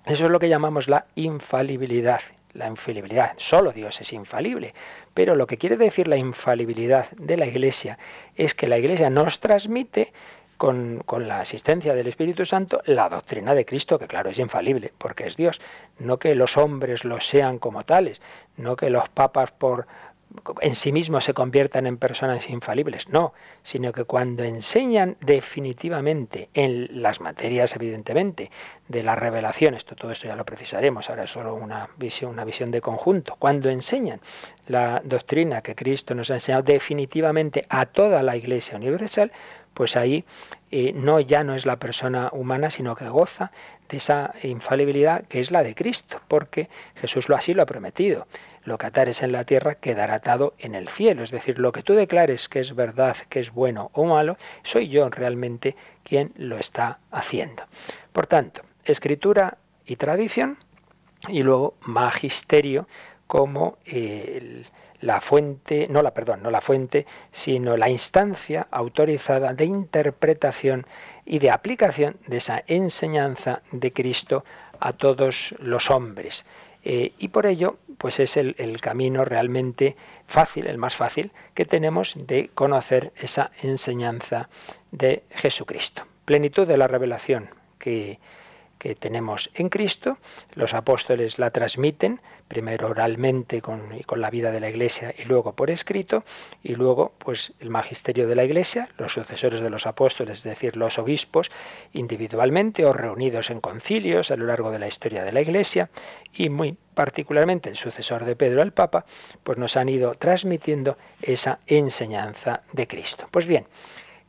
Eso 0.05 0.25
es 0.25 0.31
lo 0.31 0.39
que 0.39 0.49
llamamos 0.49 0.87
la 0.87 1.05
infalibilidad. 1.15 2.21
La 2.53 2.67
infalibilidad, 2.67 3.33
solo 3.35 3.73
Dios 3.73 3.99
es 3.99 4.13
infalible, 4.13 4.73
pero 5.13 5.35
lo 5.35 5.45
que 5.45 5.57
quiere 5.57 5.75
decir 5.75 6.07
la 6.07 6.15
infalibilidad 6.15 7.09
de 7.11 7.35
la 7.35 7.47
Iglesia 7.47 7.97
es 8.35 8.55
que 8.55 8.67
la 8.67 8.77
Iglesia 8.77 9.09
nos 9.09 9.41
transmite 9.41 10.13
con, 10.55 11.03
con, 11.05 11.27
la 11.27 11.41
asistencia 11.41 11.93
del 11.93 12.07
Espíritu 12.07 12.45
Santo 12.45 12.81
la 12.85 13.09
doctrina 13.09 13.53
de 13.53 13.65
Cristo, 13.65 13.99
que 13.99 14.07
claro 14.07 14.29
es 14.29 14.39
infalible, 14.39 14.93
porque 14.97 15.27
es 15.27 15.35
Dios. 15.35 15.59
No 15.99 16.17
que 16.17 16.33
los 16.33 16.55
hombres 16.55 17.03
lo 17.03 17.19
sean 17.19 17.59
como 17.59 17.83
tales, 17.83 18.21
no 18.55 18.77
que 18.77 18.89
los 18.89 19.09
papas 19.09 19.51
por, 19.51 19.85
en 20.61 20.75
sí 20.75 20.91
mismos 20.91 21.23
se 21.23 21.33
conviertan 21.33 21.87
en 21.87 21.97
personas 21.97 22.49
infalibles, 22.49 23.07
no, 23.09 23.33
sino 23.61 23.91
que 23.93 24.03
cuando 24.03 24.43
enseñan 24.43 25.17
definitivamente 25.21 26.49
en 26.53 27.01
las 27.01 27.21
materias, 27.21 27.75
evidentemente, 27.75 28.51
de 28.87 29.03
la 29.03 29.15
revelación, 29.15 29.75
esto 29.75 29.95
todo 29.95 30.11
esto 30.11 30.27
ya 30.27 30.35
lo 30.35 30.45
precisaremos, 30.45 31.09
ahora 31.09 31.23
es 31.23 31.31
solo 31.31 31.55
una 31.55 31.89
visión, 31.97 32.31
una 32.31 32.45
visión 32.45 32.71
de 32.71 32.81
conjunto, 32.81 33.35
cuando 33.39 33.69
enseñan 33.69 34.19
la 34.67 35.01
doctrina 35.03 35.61
que 35.61 35.75
Cristo 35.75 36.15
nos 36.15 36.29
ha 36.31 36.35
enseñado 36.35 36.63
definitivamente 36.63 37.65
a 37.69 37.85
toda 37.85 38.23
la 38.23 38.35
Iglesia 38.35 38.77
universal, 38.77 39.31
pues 39.75 39.95
ahí 39.95 40.23
eh, 40.71 40.93
no 40.95 41.19
ya 41.19 41.43
no 41.43 41.53
es 41.53 41.67
la 41.67 41.75
persona 41.75 42.29
humana, 42.31 42.71
sino 42.71 42.95
que 42.95 43.07
goza 43.07 43.51
de 43.89 43.97
esa 43.97 44.33
infalibilidad 44.41 45.25
que 45.25 45.41
es 45.41 45.51
la 45.51 45.61
de 45.61 45.75
Cristo, 45.75 46.19
porque 46.27 46.69
Jesús 46.95 47.29
lo 47.29 47.35
así 47.35 47.53
lo 47.53 47.61
ha 47.61 47.67
prometido. 47.67 48.25
Lo 48.63 48.79
que 48.79 48.87
atares 48.87 49.21
en 49.21 49.31
la 49.31 49.43
tierra 49.43 49.75
quedará 49.75 50.15
atado 50.15 50.55
en 50.57 50.73
el 50.73 50.89
cielo. 50.89 51.23
Es 51.23 51.29
decir, 51.29 51.59
lo 51.59 51.71
que 51.71 51.83
tú 51.83 51.93
declares 51.93 52.49
que 52.49 52.61
es 52.61 52.73
verdad, 52.73 53.15
que 53.29 53.39
es 53.39 53.51
bueno 53.51 53.91
o 53.93 54.05
malo, 54.05 54.37
soy 54.63 54.87
yo 54.87 55.07
realmente 55.09 55.75
quien 56.03 56.31
lo 56.35 56.57
está 56.57 56.97
haciendo. 57.11 57.63
Por 58.11 58.25
tanto, 58.25 58.63
escritura 58.85 59.57
y 59.85 59.97
tradición, 59.97 60.57
y 61.27 61.43
luego 61.43 61.75
magisterio 61.81 62.87
como 63.27 63.77
el 63.85 64.65
la 65.01 65.21
fuente, 65.21 65.87
no 65.89 66.01
la 66.01 66.13
perdón, 66.13 66.43
no 66.43 66.51
la 66.51 66.61
fuente, 66.61 67.05
sino 67.31 67.77
la 67.77 67.89
instancia 67.89 68.67
autorizada 68.71 69.53
de 69.53 69.65
interpretación 69.65 70.85
y 71.25 71.39
de 71.39 71.51
aplicación 71.51 72.17
de 72.27 72.37
esa 72.37 72.63
enseñanza 72.67 73.61
de 73.71 73.91
Cristo 73.91 74.45
a 74.79 74.93
todos 74.93 75.55
los 75.59 75.89
hombres. 75.89 76.45
Eh, 76.83 77.13
y 77.17 77.29
por 77.29 77.47
ello, 77.47 77.77
pues 77.97 78.19
es 78.19 78.37
el, 78.37 78.55
el, 78.59 78.79
camino 78.79 79.25
realmente 79.25 79.95
fácil, 80.27 80.67
el 80.67 80.77
más 80.77 80.95
fácil 80.95 81.31
que 81.55 81.65
tenemos 81.65 82.13
de 82.15 82.49
conocer 82.53 83.11
esa 83.15 83.49
enseñanza 83.63 84.49
de 84.91 85.23
Jesucristo. 85.31 86.03
Plenitud 86.25 86.67
de 86.67 86.77
la 86.77 86.87
revelación 86.87 87.49
que 87.79 88.19
que 88.77 88.95
tenemos 88.95 89.49
en 89.55 89.69
Cristo. 89.69 90.17
Los 90.53 90.73
apóstoles 90.73 91.39
la 91.39 91.51
transmiten, 91.51 92.21
primero 92.47 92.89
oralmente 92.89 93.61
con, 93.61 93.81
con, 94.05 94.21
la 94.21 94.29
vida 94.29 94.51
de 94.51 94.59
la 94.59 94.69
Iglesia 94.69 95.13
y 95.17 95.23
luego 95.23 95.53
por 95.53 95.69
escrito, 95.69 96.23
y 96.63 96.75
luego 96.75 97.13
pues 97.17 97.53
el 97.59 97.69
magisterio 97.69 98.27
de 98.27 98.35
la 98.35 98.43
Iglesia, 98.43 98.89
los 98.97 99.13
sucesores 99.13 99.61
de 99.61 99.69
los 99.69 99.85
apóstoles, 99.85 100.39
es 100.39 100.43
decir, 100.43 100.77
los 100.77 100.99
obispos, 100.99 101.51
individualmente 101.93 102.85
o 102.85 102.93
reunidos 102.93 103.49
en 103.49 103.61
concilios 103.61 104.31
a 104.31 104.35
lo 104.35 104.45
largo 104.45 104.71
de 104.71 104.79
la 104.79 104.87
historia 104.87 105.23
de 105.23 105.31
la 105.31 105.41
Iglesia, 105.41 105.89
y 106.33 106.49
muy 106.49 106.77
particularmente 106.93 107.69
el 107.69 107.75
sucesor 107.75 108.25
de 108.25 108.35
Pedro, 108.35 108.61
el 108.61 108.71
Papa, 108.71 109.05
pues 109.43 109.57
nos 109.57 109.77
han 109.77 109.89
ido 109.89 110.15
transmitiendo 110.15 110.97
esa 111.21 111.59
enseñanza 111.67 112.61
de 112.71 112.87
Cristo. 112.87 113.27
Pues 113.31 113.45
bien, 113.45 113.67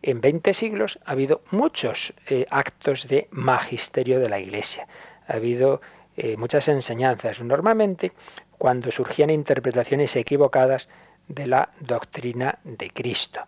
en 0.03 0.21
20 0.21 0.55
siglos 0.55 0.99
ha 1.05 1.13
habido 1.13 1.43
muchos 1.51 2.15
eh, 2.29 2.47
actos 2.51 3.09
de 3.09 3.29
magisterio 3.31 4.21
de 4.21 4.29
la 4.29 4.39
Iglesia. 4.39 4.87
Ha 5.27 5.35
habido 5.35 5.81
eh, 6.17 6.37
muchas 6.37 6.69
enseñanzas. 6.69 7.41
Normalmente, 7.41 8.13
cuando 8.59 8.91
surgían 8.91 9.31
interpretaciones 9.31 10.15
equivocadas 10.17 10.89
de 11.29 11.47
la 11.47 11.71
doctrina 11.81 12.59
de 12.65 12.91
Cristo. 12.91 13.41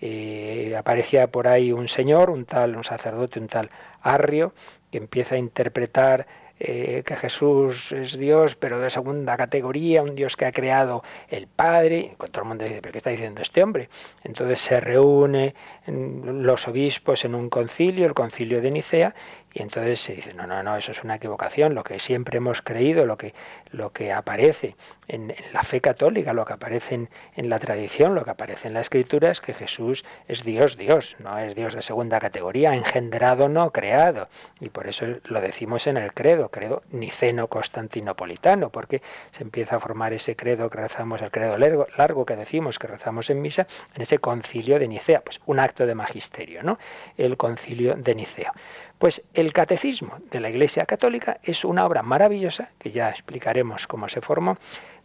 Eh, 0.00 0.74
aparecía 0.76 1.26
por 1.26 1.48
ahí 1.48 1.70
un 1.70 1.88
señor, 1.88 2.30
un 2.30 2.46
tal, 2.46 2.76
un 2.76 2.84
sacerdote, 2.84 3.38
un 3.38 3.48
tal 3.48 3.70
Arrio, 4.00 4.54
que 4.90 4.98
empieza 4.98 5.34
a 5.34 5.38
interpretar 5.38 6.26
eh, 6.58 7.02
que 7.04 7.16
Jesús 7.16 7.92
es 7.92 8.16
Dios, 8.18 8.56
pero 8.56 8.80
de 8.80 8.88
segunda 8.88 9.36
categoría, 9.36 10.02
un 10.02 10.14
Dios 10.14 10.36
que 10.36 10.46
ha 10.46 10.52
creado 10.52 11.02
el 11.28 11.46
Padre. 11.46 12.16
Todo 12.18 12.42
el 12.42 12.48
mundo 12.48 12.64
dice, 12.64 12.80
¿pero 12.80 12.92
qué 12.92 12.98
está 12.98 13.10
diciendo 13.10 13.42
este 13.42 13.62
hombre? 13.62 13.88
Entonces 14.24 14.60
se 14.60 14.80
reúne 14.80 15.54
los 15.86 16.66
obispos 16.66 17.24
en 17.24 17.34
un 17.34 17.50
concilio, 17.50 18.06
el 18.06 18.14
concilio 18.14 18.62
de 18.62 18.70
Nicea, 18.70 19.14
y 19.56 19.62
entonces 19.62 20.00
se 20.00 20.14
dice, 20.14 20.34
no, 20.34 20.46
no, 20.46 20.62
no, 20.62 20.76
eso 20.76 20.92
es 20.92 21.02
una 21.02 21.14
equivocación, 21.14 21.74
lo 21.74 21.82
que 21.82 21.98
siempre 21.98 22.36
hemos 22.36 22.60
creído, 22.60 23.06
lo 23.06 23.16
que, 23.16 23.32
lo 23.70 23.90
que 23.90 24.12
aparece 24.12 24.76
en, 25.08 25.34
la 25.54 25.62
fe 25.62 25.80
católica, 25.80 26.34
lo 26.34 26.44
que 26.44 26.52
aparece 26.52 27.08
en, 27.36 27.48
la 27.48 27.58
tradición, 27.58 28.14
lo 28.14 28.22
que 28.22 28.32
aparece 28.32 28.68
en 28.68 28.74
la 28.74 28.80
escritura 28.80 29.30
es 29.30 29.40
que 29.40 29.54
Jesús 29.54 30.04
es 30.28 30.44
Dios, 30.44 30.76
Dios, 30.76 31.16
no 31.20 31.38
es 31.38 31.54
Dios 31.54 31.74
de 31.74 31.80
segunda 31.80 32.20
categoría, 32.20 32.74
engendrado, 32.74 33.48
no 33.48 33.72
creado. 33.72 34.28
Y 34.60 34.68
por 34.68 34.88
eso 34.88 35.06
lo 35.24 35.40
decimos 35.40 35.86
en 35.86 35.96
el 35.96 36.12
credo, 36.12 36.50
credo 36.50 36.82
niceno 36.90 37.48
constantinopolitano, 37.48 38.68
porque 38.68 39.00
se 39.30 39.42
empieza 39.42 39.76
a 39.76 39.80
formar 39.80 40.12
ese 40.12 40.36
credo 40.36 40.68
que 40.68 40.80
rezamos, 40.80 41.22
el 41.22 41.30
credo 41.30 41.56
largo, 41.56 41.86
largo 41.96 42.26
que 42.26 42.36
decimos 42.36 42.78
que 42.78 42.88
rezamos 42.88 43.30
en 43.30 43.40
misa, 43.40 43.66
en 43.94 44.02
ese 44.02 44.18
concilio 44.18 44.78
de 44.78 44.86
Nicea, 44.86 45.22
pues 45.22 45.40
un 45.46 45.60
acto 45.60 45.86
de 45.86 45.94
magisterio, 45.94 46.62
¿no? 46.62 46.78
El 47.16 47.38
concilio 47.38 47.94
de 47.94 48.14
Nicea. 48.14 48.52
Pues 48.98 49.22
el 49.34 49.52
catecismo 49.52 50.18
de 50.30 50.40
la 50.40 50.48
Iglesia 50.48 50.86
Católica 50.86 51.38
es 51.42 51.66
una 51.66 51.84
obra 51.84 52.02
maravillosa, 52.02 52.70
que 52.78 52.92
ya 52.92 53.10
explicaremos 53.10 53.86
cómo 53.86 54.08
se 54.08 54.22
formó, 54.22 54.56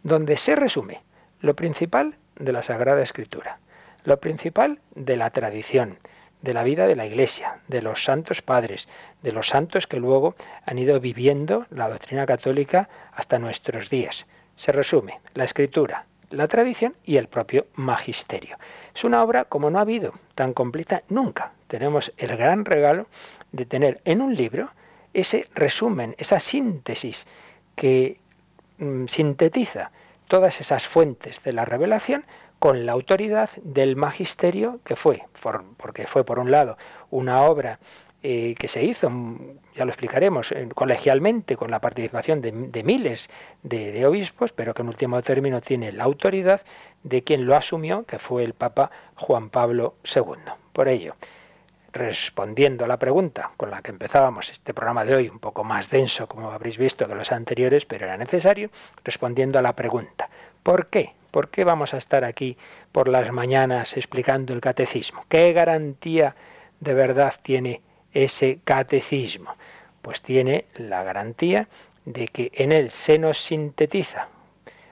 donde 0.02 0.38
se 0.38 0.56
resume 0.56 1.02
lo 1.40 1.54
principal 1.54 2.16
de 2.36 2.52
la 2.52 2.62
Sagrada 2.62 3.02
Escritura, 3.02 3.58
lo 4.04 4.18
principal 4.18 4.80
de 4.94 5.18
la 5.18 5.28
tradición, 5.28 5.98
de 6.40 6.54
la 6.54 6.64
vida 6.64 6.86
de 6.86 6.96
la 6.96 7.04
Iglesia, 7.04 7.58
de 7.68 7.82
los 7.82 8.02
santos 8.02 8.40
padres, 8.40 8.88
de 9.22 9.32
los 9.32 9.48
santos 9.48 9.86
que 9.86 9.98
luego 9.98 10.36
han 10.64 10.78
ido 10.78 10.98
viviendo 10.98 11.66
la 11.68 11.90
doctrina 11.90 12.24
católica 12.24 12.88
hasta 13.12 13.38
nuestros 13.38 13.90
días. 13.90 14.26
Se 14.56 14.72
resume 14.72 15.20
la 15.34 15.44
Escritura, 15.44 16.06
la 16.30 16.48
tradición 16.48 16.96
y 17.04 17.16
el 17.16 17.28
propio 17.28 17.66
magisterio. 17.74 18.56
Es 18.94 19.04
una 19.04 19.22
obra 19.22 19.44
como 19.44 19.70
no 19.70 19.78
ha 19.78 19.82
habido, 19.82 20.14
tan 20.34 20.54
completa 20.54 21.02
nunca. 21.08 21.52
Tenemos 21.68 22.12
el 22.16 22.36
gran 22.36 22.64
regalo 22.64 23.06
de 23.52 23.66
tener 23.66 24.00
en 24.04 24.20
un 24.20 24.34
libro 24.34 24.70
ese 25.14 25.46
resumen, 25.54 26.14
esa 26.18 26.40
síntesis 26.40 27.26
que 27.76 28.18
mm, 28.78 29.06
sintetiza 29.06 29.90
todas 30.28 30.60
esas 30.60 30.86
fuentes 30.86 31.42
de 31.42 31.52
la 31.52 31.64
revelación 31.64 32.24
con 32.58 32.86
la 32.86 32.92
autoridad 32.92 33.50
del 33.62 33.96
magisterio 33.96 34.80
que 34.84 34.96
fue, 34.96 35.24
porque 35.76 36.06
fue 36.06 36.24
por 36.24 36.38
un 36.38 36.50
lado 36.50 36.78
una 37.10 37.42
obra 37.42 37.78
eh, 38.22 38.54
que 38.56 38.68
se 38.68 38.84
hizo, 38.84 39.10
mm, 39.10 39.58
ya 39.74 39.84
lo 39.84 39.90
explicaremos, 39.90 40.54
colegialmente 40.74 41.56
con 41.56 41.70
la 41.70 41.80
participación 41.80 42.40
de, 42.40 42.82
miles 42.84 43.28
de, 43.62 43.90
de, 43.90 44.06
obispos, 44.06 44.52
pero 44.52 44.74
que 44.74 44.82
en 44.82 44.88
último 44.88 45.20
término 45.22 45.60
tiene 45.60 45.90
la 45.90 46.04
autoridad 46.04 46.62
de 47.02 47.24
quien 47.24 47.46
lo 47.46 47.56
asumió, 47.56 48.04
que 48.04 48.20
fue 48.20 48.44
el 48.44 48.54
Papa 48.54 48.92
Juan 49.16 49.50
Pablo 49.50 49.96
II. 50.04 50.52
Por 50.72 50.88
ello, 50.88 51.16
respondiendo 51.92 52.84
a 52.84 52.88
la 52.88 52.96
pregunta 52.96 53.50
con 53.56 53.70
la 53.70 53.82
que 53.82 53.90
empezábamos 53.90 54.50
este 54.50 54.72
programa 54.72 55.04
de 55.04 55.14
hoy, 55.14 55.28
un 55.28 55.38
poco 55.38 55.62
más 55.62 55.90
denso, 55.90 56.26
como 56.26 56.50
habréis 56.50 56.78
visto, 56.78 57.06
que 57.06 57.14
los 57.14 57.32
anteriores, 57.32 57.84
pero 57.84 58.06
era 58.06 58.16
necesario, 58.16 58.70
respondiendo 59.04 59.58
a 59.58 59.62
la 59.62 59.74
pregunta, 59.74 60.28
¿por 60.62 60.86
qué? 60.86 61.12
¿Por 61.30 61.48
qué 61.48 61.64
vamos 61.64 61.94
a 61.94 61.98
estar 61.98 62.24
aquí 62.24 62.56
por 62.92 63.08
las 63.08 63.30
mañanas 63.32 63.96
explicando 63.96 64.52
el 64.52 64.60
catecismo? 64.60 65.24
¿Qué 65.28 65.52
garantía 65.52 66.34
de 66.80 66.94
verdad 66.94 67.34
tiene 67.42 67.80
ese 68.12 68.60
catecismo? 68.64 69.54
Pues 70.02 70.20
tiene 70.20 70.66
la 70.74 71.02
garantía 71.02 71.68
de 72.04 72.28
que 72.28 72.50
en 72.54 72.72
él 72.72 72.90
se 72.90 73.18
nos 73.18 73.38
sintetiza, 73.38 74.28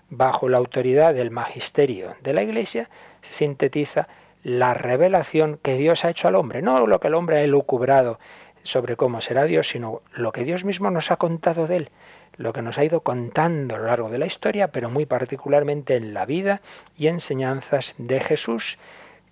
bajo 0.08 0.48
la 0.48 0.58
autoridad 0.58 1.14
del 1.14 1.30
magisterio 1.30 2.16
de 2.22 2.32
la 2.32 2.42
Iglesia, 2.42 2.88
se 3.22 3.32
sintetiza 3.32 4.08
la 4.42 4.74
revelación 4.74 5.58
que 5.62 5.76
Dios 5.76 6.04
ha 6.04 6.10
hecho 6.10 6.28
al 6.28 6.34
hombre, 6.34 6.62
no 6.62 6.86
lo 6.86 7.00
que 7.00 7.08
el 7.08 7.14
hombre 7.14 7.38
ha 7.38 7.42
elucubrado 7.42 8.18
sobre 8.62 8.96
cómo 8.96 9.20
será 9.20 9.44
Dios, 9.44 9.68
sino 9.68 10.02
lo 10.12 10.32
que 10.32 10.44
Dios 10.44 10.64
mismo 10.64 10.90
nos 10.90 11.10
ha 11.10 11.16
contado 11.16 11.66
de 11.66 11.76
él, 11.76 11.90
lo 12.36 12.52
que 12.52 12.62
nos 12.62 12.78
ha 12.78 12.84
ido 12.84 13.00
contando 13.00 13.74
a 13.74 13.78
lo 13.78 13.86
largo 13.86 14.10
de 14.10 14.18
la 14.18 14.26
historia, 14.26 14.68
pero 14.68 14.90
muy 14.90 15.06
particularmente 15.06 15.96
en 15.96 16.14
la 16.14 16.26
vida 16.26 16.60
y 16.96 17.08
enseñanzas 17.08 17.94
de 17.98 18.20
Jesús 18.20 18.78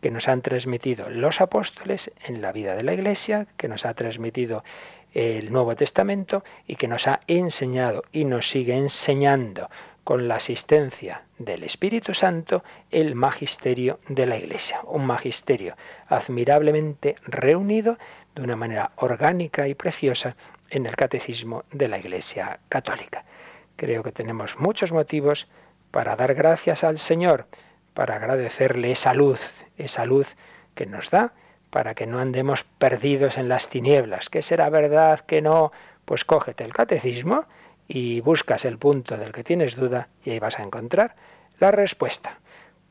que 0.01 0.11
nos 0.11 0.29
han 0.29 0.43
transmitido 0.43 1.09
los 1.11 1.41
apóstoles 1.41 2.13
en 2.25 2.41
la 2.41 2.53
vida 2.53 2.77
de 2.77 2.83
la 2.83 2.95
Iglesia, 2.95 3.47
que 3.57 3.69
nos 3.69 3.85
ha 3.85 3.95
transmitido 3.95 4.63
el 5.13 5.53
Nuevo 5.53 5.75
Testamento 5.75 6.45
y 6.67 6.77
que 6.77 6.89
nos 6.89 7.07
ha 7.09 7.21
enseñado 7.27 8.05
y 8.13 8.25
nos 8.25 8.49
sigue 8.49 8.77
enseñando 8.77 9.69
con 10.09 10.27
la 10.27 10.37
asistencia 10.37 11.25
del 11.39 11.65
Espíritu 11.65 12.15
Santo 12.15 12.65
el 12.91 13.15
magisterio 13.15 14.01
de 14.09 14.25
la 14.25 14.39
Iglesia, 14.39 14.81
un 14.85 15.05
magisterio 15.05 15.77
admirablemente 16.07 17.17
reunido 17.27 17.99
de 18.35 18.41
una 18.41 18.57
manera 18.57 18.93
orgánica 18.97 19.69
y 19.69 19.75
preciosa 19.75 20.35
en 20.71 20.87
el 20.87 20.97
catecismo 20.97 21.65
de 21.73 21.89
la 21.89 21.99
Iglesia 21.99 22.59
Católica. 22.71 23.27
Creo 23.77 24.03
que 24.03 24.11
tenemos 24.11 24.59
muchos 24.59 24.93
motivos 24.93 25.47
para 25.91 26.17
dar 26.17 26.33
gracias 26.33 26.85
al 26.85 26.97
Señor, 26.97 27.45
para 27.93 28.17
agradecerle 28.17 28.93
esa 28.93 29.13
luz, 29.13 29.43
esa 29.77 30.07
luz 30.07 30.37
que 30.75 30.87
nos 30.87 31.11
da 31.11 31.35
para 31.69 31.95
que 31.95 32.07
no 32.07 32.19
andemos 32.19 32.65
perdidos 32.65 33.37
en 33.37 33.51
las 33.51 33.69
tinieblas. 33.69 34.31
¿Qué 34.31 34.41
será 34.41 34.71
verdad? 34.71 35.21
que 35.21 35.43
no? 35.43 35.71
Pues 36.07 36.25
cógete 36.25 36.65
el 36.65 36.73
catecismo 36.73 37.45
y 37.89 38.21
buscas 38.21 38.67
el 38.67 38.79
punto 38.79 39.17
del 39.17 39.33
que 39.33 39.43
tienes 39.43 39.75
duda 39.75 40.09
y 40.23 40.31
ahí 40.31 40.39
vas 40.39 40.59
a 40.59 40.63
encontrar 40.63 41.17
la 41.59 41.71
respuesta. 41.71 42.39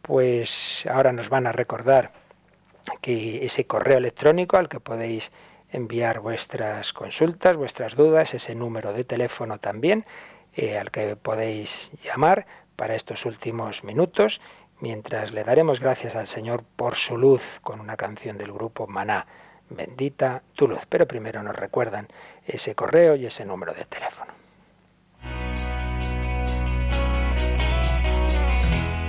Pues 0.01 0.85
ahora 0.91 1.13
nos 1.13 1.29
van 1.29 1.47
a 1.47 1.51
recordar 1.51 2.11
que 3.01 3.45
ese 3.45 3.65
correo 3.65 3.97
electrónico 3.97 4.57
al 4.57 4.69
que 4.69 4.79
podéis 4.79 5.31
enviar 5.71 6.19
vuestras 6.19 6.93
consultas, 6.93 7.55
vuestras 7.55 7.95
dudas, 7.95 8.33
ese 8.33 8.55
número 8.55 8.93
de 8.93 9.03
teléfono 9.03 9.59
también 9.59 10.05
eh, 10.55 10.77
al 10.77 10.91
que 10.91 11.15
podéis 11.15 11.91
llamar 12.03 12.47
para 12.75 12.95
estos 12.95 13.25
últimos 13.25 13.83
minutos 13.83 14.41
mientras 14.79 15.33
le 15.33 15.43
daremos 15.43 15.79
gracias 15.79 16.15
al 16.15 16.27
Señor 16.27 16.63
por 16.75 16.95
su 16.95 17.17
luz 17.17 17.59
con 17.61 17.79
una 17.79 17.97
canción 17.97 18.37
del 18.37 18.51
grupo 18.51 18.87
Maná. 18.87 19.25
Bendita 19.69 20.43
tu 20.53 20.67
luz. 20.67 20.85
Pero 20.87 21.07
primero 21.07 21.43
nos 21.43 21.55
recuerdan 21.55 22.07
ese 22.45 22.73
correo 22.75 23.15
y 23.15 23.25
ese 23.25 23.45
número 23.45 23.73
de 23.73 23.85
teléfono. 23.85 24.36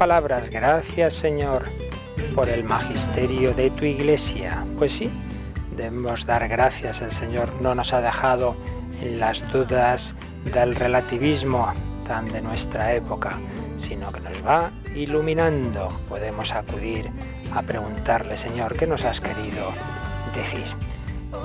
palabras, 0.00 0.48
gracias 0.48 1.12
Señor 1.12 1.66
por 2.34 2.48
el 2.48 2.64
magisterio 2.64 3.52
de 3.52 3.68
tu 3.68 3.84
iglesia. 3.84 4.64
Pues 4.78 4.92
sí, 4.92 5.10
debemos 5.76 6.24
dar 6.24 6.48
gracias. 6.48 7.02
El 7.02 7.12
Señor 7.12 7.50
no 7.60 7.74
nos 7.74 7.92
ha 7.92 8.00
dejado 8.00 8.56
en 9.02 9.20
las 9.20 9.42
dudas 9.52 10.14
del 10.54 10.74
relativismo 10.74 11.70
tan 12.08 12.32
de 12.32 12.40
nuestra 12.40 12.94
época, 12.94 13.38
sino 13.76 14.10
que 14.10 14.20
nos 14.20 14.42
va 14.42 14.70
iluminando. 14.96 15.90
Podemos 16.08 16.50
acudir 16.52 17.10
a 17.54 17.60
preguntarle, 17.60 18.38
Señor, 18.38 18.78
¿qué 18.78 18.86
nos 18.86 19.04
has 19.04 19.20
querido 19.20 19.70
decir? 20.34 20.89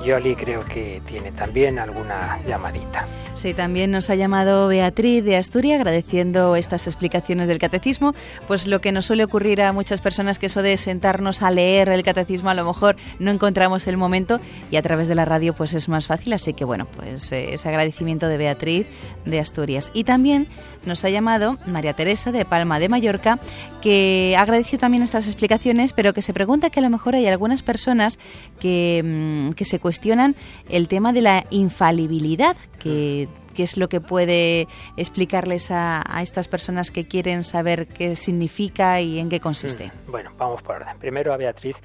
Yoli 0.04 0.36
creo 0.36 0.64
que 0.64 1.02
tiene 1.06 1.32
también 1.32 1.78
alguna 1.78 2.40
llamadita. 2.46 3.06
Sí, 3.34 3.52
también 3.54 3.90
nos 3.90 4.08
ha 4.08 4.14
llamado 4.14 4.68
Beatriz 4.68 5.24
de 5.24 5.36
Asturias 5.36 5.76
agradeciendo 5.76 6.56
estas 6.56 6.86
explicaciones 6.86 7.48
del 7.48 7.58
catecismo. 7.58 8.14
Pues 8.46 8.66
lo 8.66 8.80
que 8.80 8.92
nos 8.92 9.06
suele 9.06 9.24
ocurrir 9.24 9.60
a 9.62 9.72
muchas 9.72 10.00
personas 10.00 10.38
que 10.38 10.46
eso 10.46 10.62
de 10.62 10.76
sentarnos 10.76 11.42
a 11.42 11.50
leer 11.50 11.88
el 11.88 12.02
catecismo 12.02 12.50
a 12.50 12.54
lo 12.54 12.64
mejor 12.64 12.96
no 13.18 13.30
encontramos 13.30 13.86
el 13.86 13.96
momento 13.96 14.40
y 14.70 14.76
a 14.76 14.82
través 14.82 15.08
de 15.08 15.14
la 15.14 15.24
radio 15.24 15.54
pues 15.54 15.74
es 15.74 15.88
más 15.88 16.06
fácil. 16.06 16.32
Así 16.32 16.54
que 16.54 16.64
bueno, 16.64 16.86
pues 16.96 17.30
eh, 17.32 17.54
ese 17.54 17.68
agradecimiento 17.68 18.28
de 18.28 18.36
Beatriz 18.38 18.86
de 19.24 19.40
Asturias. 19.40 19.90
Y 19.92 20.04
también 20.04 20.48
nos 20.84 21.04
ha 21.04 21.10
llamado 21.10 21.58
María 21.66 21.94
Teresa 21.94 22.32
de 22.32 22.44
Palma 22.44 22.78
de 22.78 22.88
Mallorca 22.88 23.38
que 23.82 24.34
agradeció 24.38 24.78
también 24.78 25.02
estas 25.02 25.26
explicaciones, 25.26 25.92
pero 25.92 26.12
que 26.12 26.22
se 26.22 26.32
pregunta 26.32 26.70
que 26.70 26.80
a 26.80 26.82
lo 26.82 26.90
mejor 26.90 27.14
hay 27.14 27.26
algunas 27.26 27.62
personas 27.62 28.18
que, 28.58 29.02
mm, 29.04 29.50
que 29.52 29.64
se 29.64 29.75
cuestionan 29.78 30.36
el 30.68 30.88
tema 30.88 31.12
de 31.12 31.20
la 31.20 31.46
infalibilidad, 31.50 32.56
que, 32.78 33.28
es 33.56 33.76
lo 33.78 33.88
que 33.88 34.02
puede 34.02 34.68
explicarles 34.98 35.70
a, 35.70 36.02
a, 36.06 36.22
estas 36.22 36.46
personas 36.46 36.90
que 36.90 37.08
quieren 37.08 37.42
saber 37.42 37.86
qué 37.86 38.14
significa 38.14 39.00
y 39.00 39.18
en 39.18 39.30
qué 39.30 39.40
consiste. 39.40 39.86
Mm, 40.06 40.10
bueno, 40.10 40.30
vamos 40.36 40.62
por 40.62 40.76
orden. 40.76 40.98
Primero 40.98 41.32
a 41.32 41.36
Beatriz 41.38 41.76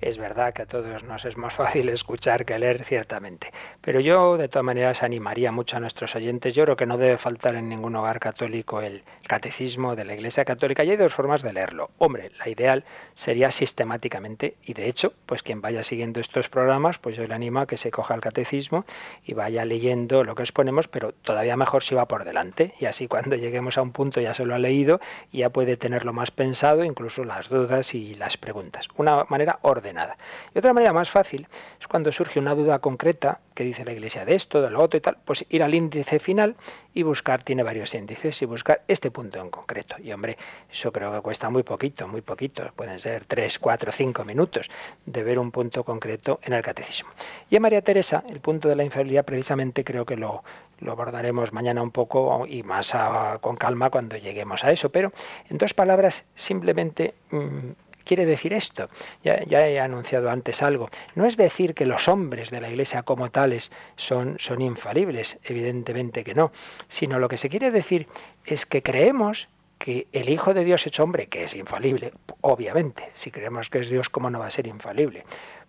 es 0.00 0.18
verdad 0.18 0.52
que 0.52 0.62
a 0.62 0.66
todos 0.66 1.04
nos 1.04 1.24
es 1.24 1.36
más 1.36 1.54
fácil 1.54 1.88
escuchar 1.88 2.44
que 2.44 2.58
leer, 2.58 2.84
ciertamente. 2.84 3.52
Pero 3.80 4.00
yo, 4.00 4.36
de 4.36 4.48
todas 4.48 4.64
maneras, 4.64 5.02
animaría 5.02 5.52
mucho 5.52 5.76
a 5.76 5.80
nuestros 5.80 6.14
oyentes. 6.14 6.54
Yo 6.54 6.64
creo 6.64 6.76
que 6.76 6.86
no 6.86 6.98
debe 6.98 7.16
faltar 7.16 7.54
en 7.54 7.68
ningún 7.68 7.96
hogar 7.96 8.20
católico 8.20 8.80
el 8.80 9.02
catecismo 9.26 9.96
de 9.96 10.04
la 10.04 10.14
Iglesia 10.14 10.44
Católica. 10.44 10.84
Y 10.84 10.90
hay 10.90 10.96
dos 10.96 11.14
formas 11.14 11.42
de 11.42 11.52
leerlo. 11.52 11.90
Hombre, 11.98 12.30
la 12.38 12.48
ideal 12.48 12.84
sería 13.14 13.50
sistemáticamente, 13.50 14.56
y 14.62 14.74
de 14.74 14.88
hecho, 14.88 15.12
pues 15.24 15.42
quien 15.42 15.60
vaya 15.60 15.82
siguiendo 15.82 16.20
estos 16.20 16.48
programas, 16.48 16.98
pues 16.98 17.16
yo 17.16 17.26
le 17.26 17.34
animo 17.34 17.60
a 17.60 17.66
que 17.66 17.76
se 17.76 17.90
coja 17.90 18.14
el 18.14 18.20
catecismo 18.20 18.84
y 19.24 19.34
vaya 19.34 19.64
leyendo 19.64 20.24
lo 20.24 20.34
que 20.34 20.42
os 20.42 20.52
ponemos, 20.52 20.88
pero 20.88 21.12
todavía 21.12 21.56
mejor 21.56 21.82
si 21.82 21.94
va 21.94 22.06
por 22.06 22.24
delante. 22.24 22.74
Y 22.78 22.84
así 22.84 23.08
cuando 23.16 23.36
lleguemos 23.36 23.78
a 23.78 23.82
un 23.82 23.92
punto 23.92 24.20
ya 24.20 24.34
se 24.34 24.44
lo 24.44 24.54
ha 24.54 24.58
leído 24.58 25.00
y 25.32 25.38
ya 25.38 25.50
puede 25.50 25.76
tenerlo 25.76 26.12
más 26.12 26.30
pensado, 26.30 26.84
incluso 26.84 27.24
las 27.24 27.48
dudas 27.48 27.94
y 27.94 28.14
las 28.14 28.36
preguntas. 28.36 28.88
Una 28.96 29.24
manera 29.24 29.58
ordenada 29.62 29.85
nada. 29.92 30.16
Y 30.54 30.58
otra 30.58 30.72
manera 30.72 30.92
más 30.92 31.10
fácil 31.10 31.46
es 31.80 31.86
cuando 31.86 32.12
surge 32.12 32.38
una 32.38 32.54
duda 32.54 32.78
concreta 32.78 33.40
que 33.54 33.64
dice 33.64 33.84
la 33.84 33.92
Iglesia 33.92 34.24
de 34.24 34.34
esto, 34.34 34.60
de 34.60 34.70
lo 34.70 34.82
otro 34.82 34.98
y 34.98 35.00
tal, 35.00 35.16
pues 35.24 35.44
ir 35.48 35.62
al 35.62 35.74
índice 35.74 36.18
final 36.18 36.56
y 36.92 37.02
buscar, 37.02 37.42
tiene 37.42 37.62
varios 37.62 37.94
índices, 37.94 38.40
y 38.42 38.46
buscar 38.46 38.82
este 38.88 39.10
punto 39.10 39.40
en 39.40 39.50
concreto. 39.50 39.96
Y 39.98 40.12
hombre, 40.12 40.36
eso 40.70 40.92
creo 40.92 41.12
que 41.12 41.20
cuesta 41.20 41.50
muy 41.50 41.62
poquito, 41.62 42.06
muy 42.06 42.20
poquito, 42.20 42.70
pueden 42.74 42.98
ser 42.98 43.24
tres, 43.24 43.58
cuatro, 43.58 43.92
cinco 43.92 44.24
minutos 44.24 44.70
de 45.04 45.22
ver 45.22 45.38
un 45.38 45.50
punto 45.50 45.84
concreto 45.84 46.38
en 46.42 46.52
el 46.52 46.62
catecismo. 46.62 47.10
Y 47.50 47.56
en 47.56 47.62
María 47.62 47.82
Teresa, 47.82 48.24
el 48.28 48.40
punto 48.40 48.68
de 48.68 48.76
la 48.76 48.84
infalibilidad 48.84 49.24
precisamente 49.24 49.84
creo 49.84 50.04
que 50.04 50.16
lo, 50.16 50.42
lo 50.80 50.92
abordaremos 50.92 51.52
mañana 51.52 51.82
un 51.82 51.90
poco 51.90 52.46
y 52.46 52.62
más 52.62 52.92
con 53.40 53.56
calma 53.56 53.90
cuando 53.90 54.16
lleguemos 54.16 54.64
a 54.64 54.70
eso, 54.70 54.90
pero 54.90 55.12
en 55.48 55.58
dos 55.58 55.74
palabras 55.74 56.24
simplemente... 56.34 57.14
Mm, 57.30 57.70
quiere 58.06 58.24
decir 58.24 58.54
esto? 58.54 58.88
Ya, 59.22 59.66
he 59.66 59.78
anunciado 59.80 60.30
antes 60.30 60.62
algo. 60.62 60.88
No 61.14 61.26
es 61.26 61.36
decir 61.36 61.74
que 61.74 61.84
los 61.84 62.08
hombres 62.08 62.50
de 62.50 62.60
la 62.60 62.70
Iglesia 62.70 63.02
como 63.02 63.30
tales 63.30 63.70
son, 63.96 64.36
son 64.38 64.62
infalibles, 64.62 65.38
evidentemente 65.44 66.24
que 66.24 66.34
no, 66.34 66.52
sino 66.88 67.18
lo 67.18 67.28
que 67.28 67.36
se 67.36 67.50
quiere 67.50 67.70
decir 67.70 68.06
es 68.44 68.64
que 68.64 68.82
creemos 68.82 69.48
que 69.78 70.06
el 70.12 70.30
Hijo 70.30 70.54
de 70.54 70.64
Dios 70.64 70.86
hecho 70.86 71.02
hombre, 71.02 71.26
que 71.26 71.44
es 71.44 71.54
infalible, 71.54 72.12
obviamente, 72.40 73.10
si 73.14 73.30
creemos 73.30 73.68
que 73.68 73.80
es 73.80 73.90
Dios, 73.90 74.08
¿cómo 74.08 74.30
no 74.30 74.38
va 74.38 74.46
a 74.46 74.50
ser 74.50 74.66
infalible? 74.66 75.24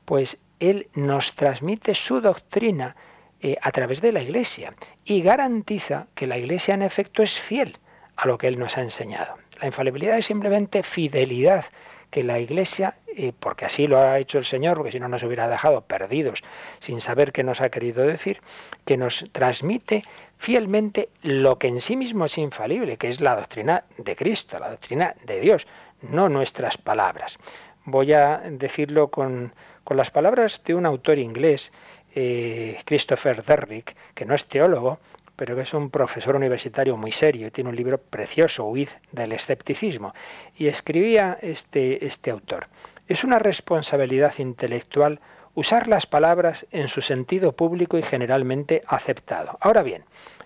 Pues 0.06 0.40
Él 0.60 0.88
nos 0.94 1.36
transmite 1.36 1.94
su 1.94 2.22
doctrina 2.22 2.96
eh, 3.42 3.58
a 3.62 3.72
través 3.72 4.00
de 4.00 4.14
la 4.14 4.22
Iglesia 4.22 4.74
y 5.04 5.22
garantiza 5.22 6.08
que 6.16 6.28
la 6.28 6.38
Iglesia 6.38 6.74
en 6.74 6.84
efecto 6.84 7.22
es 7.22 7.40
fiel 7.40 7.78
a 8.16 8.28
lo 8.28 8.38
que 8.38 8.48
Él 8.48 8.58
nos 8.58 8.78
ha 8.78 8.82
enseñado. 8.82 9.36
La 9.60 9.68
infalibilidad 9.68 10.18
es 10.18 10.28
simplemente 10.28 10.84
fidelidad 10.84 11.66
que 12.10 12.24
la 12.24 12.40
Iglesia, 12.40 12.96
eh, 13.16 13.34
porque 13.38 13.66
así 13.66 13.88
lo 13.88 14.00
ha 14.00 14.20
hecho 14.20 14.38
el 14.38 14.46
Señor, 14.46 14.78
porque 14.78 14.92
si 14.92 15.00
no 15.00 15.08
nos 15.08 15.24
hubiera 15.24 15.48
dejado 15.48 15.82
perdidos 15.82 16.44
sin 16.80 17.02
saber 17.02 17.32
qué 17.32 17.44
nos 17.44 17.62
ha 17.62 17.70
querido 17.70 18.06
decir, 18.06 18.42
que 18.86 18.98
nos 18.98 19.26
transmite 19.32 20.04
fielmente 20.38 21.10
lo 21.22 21.58
que 21.58 21.68
en 21.68 21.82
sí 21.82 21.96
mismo 21.96 22.26
es 22.26 22.38
infalible, 22.38 22.98
que 22.98 23.10
es 23.10 23.22
la 23.22 23.36
doctrina 23.36 23.84
de 23.98 24.16
Cristo, 24.16 24.60
la 24.60 24.70
doctrina 24.70 25.16
de 25.26 25.40
Dios, 25.40 25.68
no 26.02 26.30
nuestras 26.30 26.78
palabras. 26.78 27.38
Voy 27.86 28.14
a 28.14 28.38
decirlo 28.50 29.10
con, 29.10 29.54
con 29.84 29.98
las 29.98 30.12
palabras 30.12 30.62
de 30.66 30.76
un 30.76 30.86
autor 30.86 31.18
inglés, 31.18 31.72
eh, 32.16 32.80
Christopher 32.86 33.44
Derrick, 33.44 33.96
que 34.14 34.26
no 34.26 34.36
es 34.36 34.46
teólogo, 34.46 35.00
pero 35.38 35.56
que 35.56 35.62
es 35.62 35.74
un 35.74 35.90
profesor 35.90 36.36
universitario 36.36 36.98
muy 36.98 37.14
serio, 37.14 37.52
tiene 37.52 37.70
un 37.70 37.76
libro 37.76 38.00
precioso, 38.00 38.66
Huid 38.66 38.90
del 39.14 39.32
escepticismo, 39.32 40.14
y 40.58 40.68
escribía 40.68 41.38
este, 41.42 42.06
este 42.06 42.32
autor. 42.32 42.68
Es 43.08 43.24
una 43.24 43.40
responsabilidad 43.40 44.34
intelectual 44.40 45.22
usar 45.54 45.88
las 45.88 46.06
palabras 46.06 46.68
en 46.72 46.88
su 46.88 47.02
sentido 47.02 47.54
público 47.54 47.98
y 47.98 48.04
generalmente 48.04 48.84
aceptado. 48.88 49.58
Ahora 49.62 49.84
bien, 49.84 50.04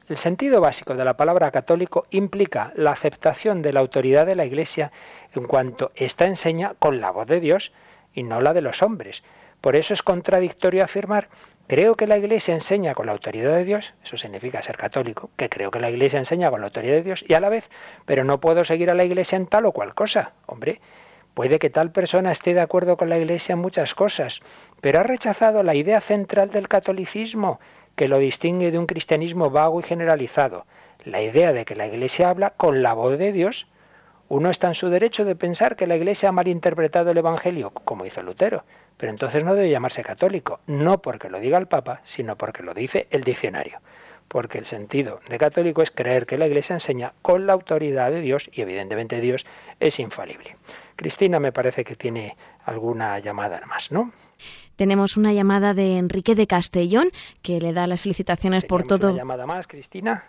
el 0.10 0.18
sentido 0.18 0.60
básico 0.60 0.94
de 0.94 1.06
la 1.06 1.16
palabra 1.16 1.52
católico 1.52 2.06
implica 2.12 2.74
la 2.76 2.92
aceptación 2.92 3.62
de 3.62 3.74
la 3.74 3.80
autoridad 3.80 4.26
de 4.26 4.36
la 4.36 4.46
Iglesia 4.46 4.92
en 5.34 5.48
cuanto 5.48 5.92
ésta 5.96 6.28
enseña 6.28 6.76
con 6.80 7.00
la 7.00 7.12
voz 7.12 7.28
de 7.28 7.40
Dios 7.40 7.72
y 8.14 8.24
no 8.24 8.42
la 8.42 8.54
de 8.54 8.62
los 8.62 8.82
hombres. 8.82 9.24
Por 9.62 9.76
eso 9.76 9.94
es 9.94 10.02
contradictorio 10.02 10.84
afirmar 10.84 11.30
Creo 11.72 11.96
que 11.96 12.06
la 12.06 12.18
Iglesia 12.18 12.54
enseña 12.54 12.94
con 12.96 13.06
la 13.06 13.14
autoridad 13.14 13.56
de 13.56 13.64
Dios, 13.64 13.94
eso 14.04 14.18
significa 14.18 14.62
ser 14.62 14.76
católico, 14.76 15.30
que 15.38 15.48
creo 15.48 15.72
que 15.72 15.80
la 15.80 15.90
Iglesia 15.90 16.20
enseña 16.20 16.50
con 16.50 16.60
la 16.60 16.68
autoridad 16.68 16.96
de 16.96 17.04
Dios 17.04 17.24
y 17.26 17.34
a 17.34 17.40
la 17.40 17.48
vez, 17.48 17.70
pero 18.06 18.26
no 18.26 18.42
puedo 18.42 18.66
seguir 18.66 18.90
a 18.90 18.94
la 18.94 19.06
Iglesia 19.06 19.38
en 19.38 19.48
tal 19.48 19.66
o 19.66 19.72
cual 19.72 19.94
cosa. 19.94 20.34
Hombre, 20.48 20.82
puede 21.34 21.60
que 21.60 21.70
tal 21.70 21.94
persona 21.94 22.34
esté 22.34 22.54
de 22.54 22.60
acuerdo 22.60 22.98
con 22.98 23.08
la 23.08 23.18
Iglesia 23.18 23.54
en 23.54 23.60
muchas 23.60 23.96
cosas, 23.96 24.42
pero 24.82 25.00
ha 25.00 25.04
rechazado 25.04 25.64
la 25.64 25.74
idea 25.74 26.02
central 26.02 26.52
del 26.52 26.68
catolicismo, 26.68 27.62
que 27.96 28.10
lo 28.10 28.20
distingue 28.20 28.70
de 28.72 28.78
un 28.78 28.86
cristianismo 28.86 29.50
vago 29.50 29.80
y 29.80 29.84
generalizado, 29.84 30.66
la 31.06 31.22
idea 31.22 31.54
de 31.54 31.64
que 31.64 31.78
la 31.78 31.88
Iglesia 31.88 32.30
habla 32.30 32.50
con 32.50 32.84
la 32.84 32.92
voz 32.94 33.18
de 33.18 33.32
Dios. 33.32 33.68
Uno 34.28 34.50
está 34.50 34.68
en 34.68 34.76
su 34.76 34.90
derecho 34.90 35.24
de 35.24 35.38
pensar 35.38 35.78
que 35.78 35.88
la 35.88 35.96
Iglesia 35.96 36.28
ha 36.28 36.34
malinterpretado 36.34 37.12
el 37.12 37.18
Evangelio, 37.18 37.70
como 37.70 38.06
hizo 38.06 38.22
Lutero, 38.22 38.66
pero 39.02 39.14
entonces 39.14 39.44
no 39.44 39.56
debe 39.56 39.72
llamarse 39.72 40.04
católico, 40.04 40.60
no 40.68 41.02
porque 41.02 41.28
lo 41.28 41.40
diga 41.40 41.58
el 41.58 41.66
Papa, 41.66 42.02
sino 42.04 42.36
porque 42.36 42.62
lo 42.62 42.76
dice 42.76 43.08
el 43.10 43.24
diccionario. 43.24 43.80
Porque 44.28 44.60
el 44.60 44.66
sentido 44.66 45.22
de 45.28 45.40
católico 45.40 45.82
es 45.82 45.90
creer 45.90 46.28
que 46.28 46.38
la 46.38 46.46
Iglesia 46.46 46.76
enseña 46.76 47.14
con 47.24 47.48
la 47.48 47.54
autoridad 47.54 48.12
de 48.12 48.22
Dios 48.22 48.48
y 48.54 48.62
evidentemente 48.62 49.20
Dios 49.20 49.48
es 49.80 50.00
infalible. 50.00 50.56
Cristina 50.96 51.40
me 51.40 51.52
parece 51.52 51.84
que 51.84 51.96
tiene 51.96 52.38
alguna 52.64 53.18
llamada 53.18 53.60
más, 53.66 53.92
¿no? 53.92 54.12
Tenemos 54.76 55.18
una 55.18 55.34
llamada 55.34 55.74
de 55.74 55.98
Enrique 55.98 56.36
de 56.36 56.46
Castellón 56.46 57.10
que 57.42 57.60
le 57.60 57.74
da 57.74 57.88
las 57.88 58.02
felicitaciones 58.02 58.66
por 58.66 58.84
todo. 58.84 59.08
Una 59.08 59.18
llamada 59.18 59.48
más, 59.48 59.66
Cristina. 59.66 60.26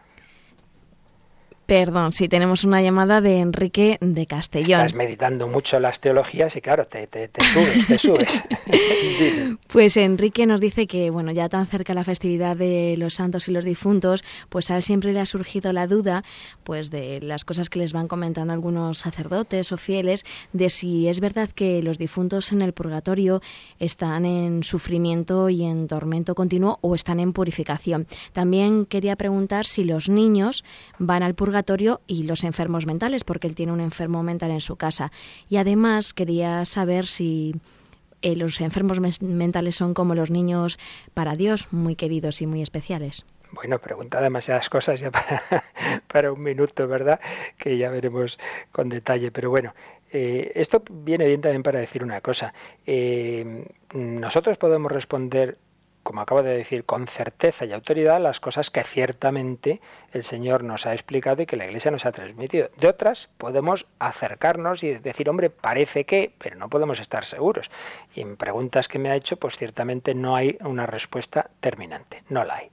Perdón, 1.67 2.13
sí, 2.13 2.29
tenemos 2.29 2.65
una 2.65 2.83
llamada 2.83 3.21
de 3.21 3.39
Enrique 3.39 3.97
de 4.01 4.27
Castellón. 4.27 4.81
Estás 4.81 4.95
meditando 4.95 5.47
mucho 5.47 5.79
las 5.79 6.01
teologías 6.01 6.57
y 6.57 6.61
claro, 6.61 6.87
te, 6.87 7.07
te, 7.07 7.29
subes, 7.41 7.87
te 7.87 7.99
subes. 7.99 8.43
pues 9.69 9.97
Enrique 9.97 10.45
nos 10.45 10.61
dice 10.61 10.89
que, 10.89 11.11
bueno, 11.11 11.31
ya 11.31 11.49
tan 11.49 11.67
cerca 11.69 11.95
la 11.95 12.03
festividad 12.03 12.57
de 12.57 12.97
los 12.99 13.15
santos 13.15 13.47
y 13.47 13.53
los 13.53 13.65
difuntos, 13.65 14.25
pues 14.49 14.71
a 14.71 14.77
él 14.77 14.83
siempre 14.83 15.13
le 15.13 15.21
ha 15.21 15.27
surgido 15.27 15.73
la 15.73 15.87
duda, 15.87 16.25
pues 16.65 16.91
de 16.91 17.21
las 17.21 17.45
cosas 17.45 17.71
que 17.71 17.79
les 17.79 17.93
van 17.93 18.09
comentando 18.09 18.53
algunos 18.53 18.99
sacerdotes 18.99 19.71
o 19.71 19.77
fieles, 19.77 20.27
de 20.53 20.69
si 20.69 21.07
es 21.07 21.21
verdad 21.21 21.49
que 21.49 21.81
los 21.83 21.97
difuntos 21.97 22.51
en 22.51 22.61
el 22.63 22.73
purgatorio 22.73 23.41
están 23.79 24.25
en 24.25 24.65
sufrimiento 24.65 25.49
y 25.49 25.63
en 25.63 25.87
tormento 25.87 26.35
continuo 26.35 26.79
o 26.81 26.97
están 26.97 27.21
en 27.21 27.33
purificación. 27.33 28.09
También 28.33 28.85
quería 28.85 29.15
preguntar 29.15 29.65
si 29.65 29.85
los 29.85 30.09
niños 30.09 30.65
van 30.99 31.23
al 31.23 31.35
purgatorio 31.35 31.52
y 32.07 32.25
los 32.25 32.45
enfermos 32.45 32.87
mentales, 32.87 33.25
porque 33.25 33.47
él 33.47 33.55
tiene 33.55 33.73
un 33.73 33.81
enfermo 33.81 34.23
mental 34.23 34.51
en 34.51 34.61
su 34.61 34.77
casa. 34.77 35.13
Y 35.49 35.57
además 35.57 36.15
quería 36.15 36.65
saber 36.65 37.07
si 37.07 37.55
eh, 38.23 38.37
los 38.37 38.61
enfermos 38.61 39.01
mentales 39.21 39.77
son 39.77 39.95
como 39.95 40.15
los 40.15 40.31
niños 40.31 40.79
para 41.15 41.35
Dios, 41.35 41.69
muy 41.73 41.97
queridos 41.97 42.41
y 42.41 42.47
muy 42.47 42.63
especiales. 42.63 43.25
Bueno, 43.53 43.79
pregunta 43.79 44.21
demasiadas 44.23 44.71
cosas 44.71 45.01
ya 45.01 45.11
para, 46.07 46.33
un 46.33 46.43
minuto, 46.43 46.89
¿verdad? 46.89 47.21
Que 47.59 47.77
ya 47.77 47.91
veremos 47.91 48.39
con 48.71 48.89
detalle. 48.89 49.31
Pero 49.31 49.51
bueno, 49.51 49.75
eh, 50.11 50.53
esto 50.55 50.83
viene 50.91 51.27
bien 51.27 51.43
también 51.43 51.63
para 51.63 51.79
decir 51.79 52.03
una 52.03 52.21
cosa. 52.23 52.55
Eh, 52.87 53.67
nosotros 53.93 54.57
podemos 54.57 54.91
responder 54.91 55.59
como 56.03 56.21
acabo 56.21 56.43
de 56.43 56.57
decir, 56.57 56.85
con 56.85 57.07
certeza 57.07 57.65
y 57.65 57.73
autoridad 57.73 58.21
las 58.21 58.41
cosas 58.41 58.71
que 58.71 58.83
ciertamente 58.83 59.81
el 60.13 60.25
Señor 60.25 60.65
nos 60.65 60.87
ha 60.87 60.93
explicado 60.93 61.43
y 61.43 61.47
que 61.47 61.57
la 61.57 61.67
Iglesia 61.67 61.91
nos 61.91 62.07
ha 62.07 62.13
transmitido. 62.13 62.71
De 62.77 62.89
otras 62.89 63.29
podemos 63.39 63.87
acercarnos 63.99 64.83
y 64.83 64.95
decir, 64.95 65.29
hombre, 65.29 65.51
parece 65.51 66.05
que, 66.05 66.33
pero 66.39 66.57
no 66.57 66.69
podemos 66.69 67.01
estar 67.01 67.25
seguros. 67.25 67.71
Y 68.15 68.21
en 68.21 68.37
preguntas 68.37 68.89
que 68.89 68.99
me 68.99 69.11
ha 69.11 69.17
hecho, 69.17 69.37
pues 69.37 69.57
ciertamente 69.57 70.15
no 70.15 70.37
hay 70.37 70.59
una 70.61 70.87
respuesta 70.87 71.51
terminante, 71.61 72.23
no 72.29 72.45
la 72.45 72.57
hay. 72.57 72.71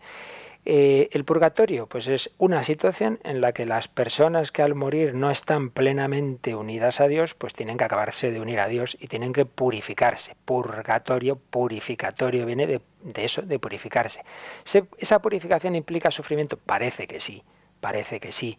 Eh, 0.72 1.10
el 1.14 1.26
purgatorio, 1.26 1.88
pues 1.88 2.08
es 2.08 2.30
una 2.38 2.64
situación 2.64 3.18
en 3.24 3.42
la 3.42 3.54
que 3.54 3.66
las 3.66 3.88
personas 3.88 4.52
que 4.52 4.62
al 4.62 4.76
morir 4.76 5.16
no 5.16 5.32
están 5.32 5.72
plenamente 5.72 6.54
unidas 6.54 7.02
a 7.02 7.08
Dios, 7.08 7.34
pues 7.34 7.54
tienen 7.56 7.76
que 7.76 7.86
acabarse 7.86 8.30
de 8.30 8.40
unir 8.40 8.60
a 8.60 8.68
Dios 8.68 8.96
y 9.00 9.08
tienen 9.08 9.34
que 9.34 9.46
purificarse. 9.46 10.36
Purgatorio, 10.46 11.40
purificatorio, 11.40 12.46
viene 12.46 12.68
de, 12.68 12.82
eso, 13.16 13.42
de 13.42 13.58
purificarse. 13.58 14.24
¿Esa 15.00 15.20
purificación 15.24 15.74
implica 15.74 16.12
sufrimiento? 16.12 16.56
Parece 16.56 17.08
que 17.08 17.20
sí, 17.20 17.42
parece 17.80 18.20
que 18.20 18.32
sí 18.32 18.58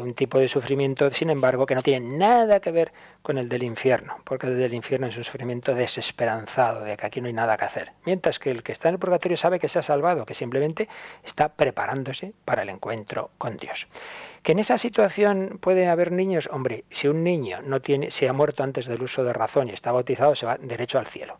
un 0.00 0.14
tipo 0.14 0.38
de 0.38 0.48
sufrimiento, 0.48 1.10
sin 1.10 1.30
embargo, 1.30 1.66
que 1.66 1.74
no 1.74 1.82
tiene 1.82 2.16
nada 2.16 2.60
que 2.60 2.70
ver 2.70 2.92
con 3.22 3.38
el 3.38 3.48
del 3.48 3.62
infierno, 3.62 4.18
porque 4.24 4.46
el 4.46 4.58
del 4.58 4.74
infierno 4.74 5.06
es 5.06 5.16
un 5.16 5.24
sufrimiento 5.24 5.74
desesperanzado, 5.74 6.84
de 6.84 6.96
que 6.96 7.06
aquí 7.06 7.20
no 7.20 7.26
hay 7.26 7.32
nada 7.32 7.56
que 7.56 7.64
hacer. 7.64 7.92
Mientras 8.04 8.38
que 8.38 8.50
el 8.50 8.62
que 8.62 8.72
está 8.72 8.88
en 8.88 8.94
el 8.94 8.98
purgatorio 8.98 9.36
sabe 9.36 9.58
que 9.58 9.68
se 9.68 9.78
ha 9.78 9.82
salvado, 9.82 10.26
que 10.26 10.34
simplemente 10.34 10.88
está 11.22 11.48
preparándose 11.50 12.32
para 12.44 12.62
el 12.62 12.68
encuentro 12.68 13.30
con 13.38 13.56
Dios. 13.56 13.86
Que 14.42 14.52
en 14.52 14.58
esa 14.58 14.78
situación 14.78 15.58
puede 15.60 15.86
haber 15.86 16.12
niños, 16.12 16.48
hombre, 16.52 16.84
si 16.90 17.08
un 17.08 17.22
niño 17.22 17.62
no 17.62 17.80
tiene, 17.80 18.10
se 18.10 18.28
ha 18.28 18.32
muerto 18.32 18.62
antes 18.62 18.86
del 18.86 19.02
uso 19.02 19.24
de 19.24 19.32
razón 19.32 19.68
y 19.68 19.72
está 19.72 19.92
bautizado, 19.92 20.34
se 20.34 20.46
va 20.46 20.58
derecho 20.58 20.98
al 20.98 21.06
cielo. 21.06 21.38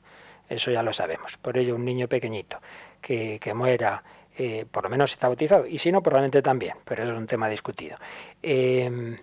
Eso 0.49 0.71
ya 0.71 0.83
lo 0.83 0.93
sabemos. 0.93 1.39
Por 1.39 1.57
ello, 1.57 1.75
un 1.75 1.85
niño 1.85 2.07
pequeñito 2.07 2.61
que, 3.01 3.39
que 3.41 3.55
muera 3.55 4.03
eh, 4.37 4.67
por 4.71 4.85
lo 4.85 4.91
menos 4.91 5.13
está 5.13 5.29
bautizado, 5.29 5.67
y 5.67 5.79
si 5.79 5.93
no, 5.93 6.03
probablemente 6.03 6.43
también, 6.43 6.77
pero 6.85 7.05
es 7.05 7.17
un 7.17 7.27
tema 7.27 7.49
discutido. 7.49 7.97
Em, 8.43 9.17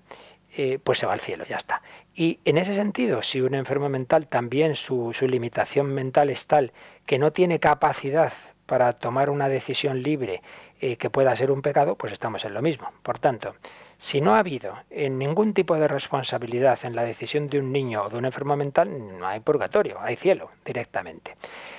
eh, 0.58 0.80
pues 0.84 1.00
se 1.00 1.06
va 1.06 1.14
al 1.14 1.22
cielo, 1.22 1.46
ya 1.46 1.56
está. 1.56 1.82
Y 2.14 2.40
en 2.44 2.58
ese 2.58 2.74
sentido, 2.74 3.22
si 3.22 3.40
un 3.42 3.56
enfermo 3.56 3.88
mental 3.88 4.28
también 4.28 4.76
su, 4.76 5.14
su 5.14 5.28
limitación 5.28 5.94
mental 5.94 6.30
es 6.30 6.46
tal 6.48 6.74
que 7.06 7.18
no 7.20 7.32
tiene 7.32 7.60
capacidad 7.60 8.34
para 8.66 8.94
tomar 8.94 9.30
una 9.30 9.50
decisión 9.50 10.02
libre 10.02 10.42
eh, 10.80 10.98
que 10.98 11.10
pueda 11.10 11.36
ser 11.36 11.52
un 11.52 11.62
pecado, 11.62 11.96
pues 11.96 12.14
estamos 12.14 12.44
en 12.46 12.54
lo 12.54 12.62
mismo. 12.62 12.92
Por 13.04 13.20
tanto, 13.20 13.56
si 14.02 14.20
no 14.20 14.34
ha 14.34 14.40
habido 14.40 14.80
en 14.90 15.20
ningún 15.20 15.54
tipo 15.54 15.76
de 15.76 15.88
responsabilidad 15.88 16.80
en 16.86 16.96
la 16.96 17.04
decisión 17.04 17.50
de 17.50 17.60
un 17.60 17.72
niño 17.72 18.02
o 18.02 18.10
de 18.10 18.18
un 18.18 18.26
enfermo 18.26 18.56
mental, 18.56 18.90
no 19.20 19.28
hay 19.28 19.42
purgatorio, 19.42 20.00
hay 20.02 20.16
cielo 20.16 20.50
directamente. 20.66 21.38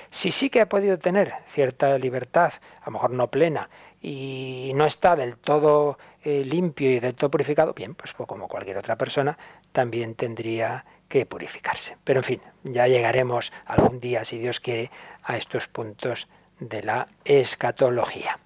Si 0.09 0.31
sí 0.31 0.49
que 0.49 0.61
ha 0.61 0.69
podido 0.69 0.97
tener 0.97 1.33
cierta 1.47 1.97
libertad, 1.97 2.53
a 2.81 2.85
lo 2.85 2.93
mejor 2.93 3.11
no 3.11 3.27
plena, 3.27 3.69
y 4.01 4.71
no 4.73 4.85
está 4.85 5.17
del 5.17 5.35
todo 5.35 5.97
eh, 6.23 6.45
limpio 6.45 6.91
y 6.91 7.01
del 7.01 7.13
todo 7.13 7.29
purificado, 7.29 7.73
bien, 7.73 7.93
pues 7.93 8.13
como 8.13 8.47
cualquier 8.47 8.77
otra 8.77 8.95
persona, 8.95 9.37
también 9.73 10.15
tendría 10.15 10.85
que 11.09 11.25
purificarse. 11.25 11.97
Pero 12.05 12.21
en 12.21 12.23
fin, 12.23 12.41
ya 12.63 12.87
llegaremos 12.87 13.51
algún 13.65 13.99
día, 13.99 14.23
si 14.23 14.39
Dios 14.39 14.61
quiere, 14.61 14.91
a 15.23 15.35
estos 15.35 15.67
puntos 15.67 16.29
de 16.61 16.83
la 16.83 17.09
escatología. 17.25 18.39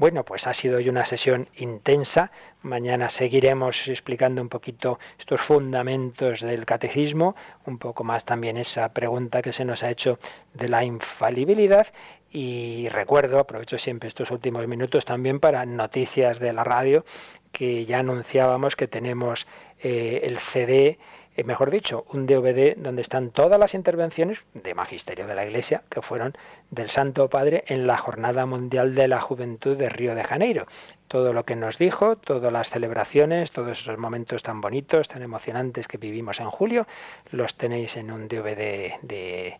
Bueno, 0.00 0.24
pues 0.24 0.46
ha 0.46 0.54
sido 0.54 0.78
hoy 0.78 0.88
una 0.88 1.04
sesión 1.04 1.50
intensa. 1.56 2.30
Mañana 2.62 3.10
seguiremos 3.10 3.86
explicando 3.86 4.40
un 4.40 4.48
poquito 4.48 4.98
estos 5.18 5.42
fundamentos 5.42 6.40
del 6.40 6.64
catecismo, 6.64 7.36
un 7.66 7.76
poco 7.76 8.02
más 8.02 8.24
también 8.24 8.56
esa 8.56 8.94
pregunta 8.94 9.42
que 9.42 9.52
se 9.52 9.66
nos 9.66 9.82
ha 9.82 9.90
hecho 9.90 10.18
de 10.54 10.70
la 10.70 10.84
infalibilidad. 10.84 11.86
Y 12.30 12.88
recuerdo, 12.88 13.40
aprovecho 13.40 13.78
siempre 13.78 14.08
estos 14.08 14.30
últimos 14.30 14.66
minutos 14.66 15.04
también 15.04 15.38
para 15.38 15.66
noticias 15.66 16.38
de 16.38 16.54
la 16.54 16.64
radio, 16.64 17.04
que 17.52 17.84
ya 17.84 17.98
anunciábamos 17.98 18.76
que 18.76 18.88
tenemos 18.88 19.46
eh, 19.80 20.22
el 20.22 20.38
CD 20.38 20.98
eh, 21.40 21.44
mejor 21.44 21.70
dicho, 21.70 22.04
un 22.12 22.26
DVD 22.26 22.76
donde 22.76 23.00
están 23.00 23.30
todas 23.30 23.58
las 23.58 23.72
intervenciones 23.72 24.40
de 24.52 24.74
magisterio 24.74 25.26
de 25.26 25.34
la 25.34 25.46
Iglesia 25.46 25.82
que 25.88 26.02
fueron 26.02 26.36
del 26.70 26.90
Santo 26.90 27.30
Padre 27.30 27.64
en 27.68 27.86
la 27.86 27.96
Jornada 27.96 28.44
Mundial 28.44 28.94
de 28.94 29.08
la 29.08 29.22
Juventud 29.22 29.74
de 29.74 29.88
Río 29.88 30.14
de 30.14 30.22
Janeiro. 30.22 30.66
Todo 31.08 31.32
lo 31.32 31.44
que 31.44 31.56
nos 31.56 31.78
dijo, 31.78 32.16
todas 32.16 32.52
las 32.52 32.68
celebraciones, 32.68 33.52
todos 33.52 33.80
esos 33.80 33.96
momentos 33.96 34.42
tan 34.42 34.60
bonitos, 34.60 35.08
tan 35.08 35.22
emocionantes 35.22 35.88
que 35.88 35.96
vivimos 35.96 36.40
en 36.40 36.50
julio, 36.50 36.86
los 37.30 37.54
tenéis 37.54 37.96
en 37.96 38.10
un 38.10 38.28
DVD 38.28 38.98
de, 39.00 39.58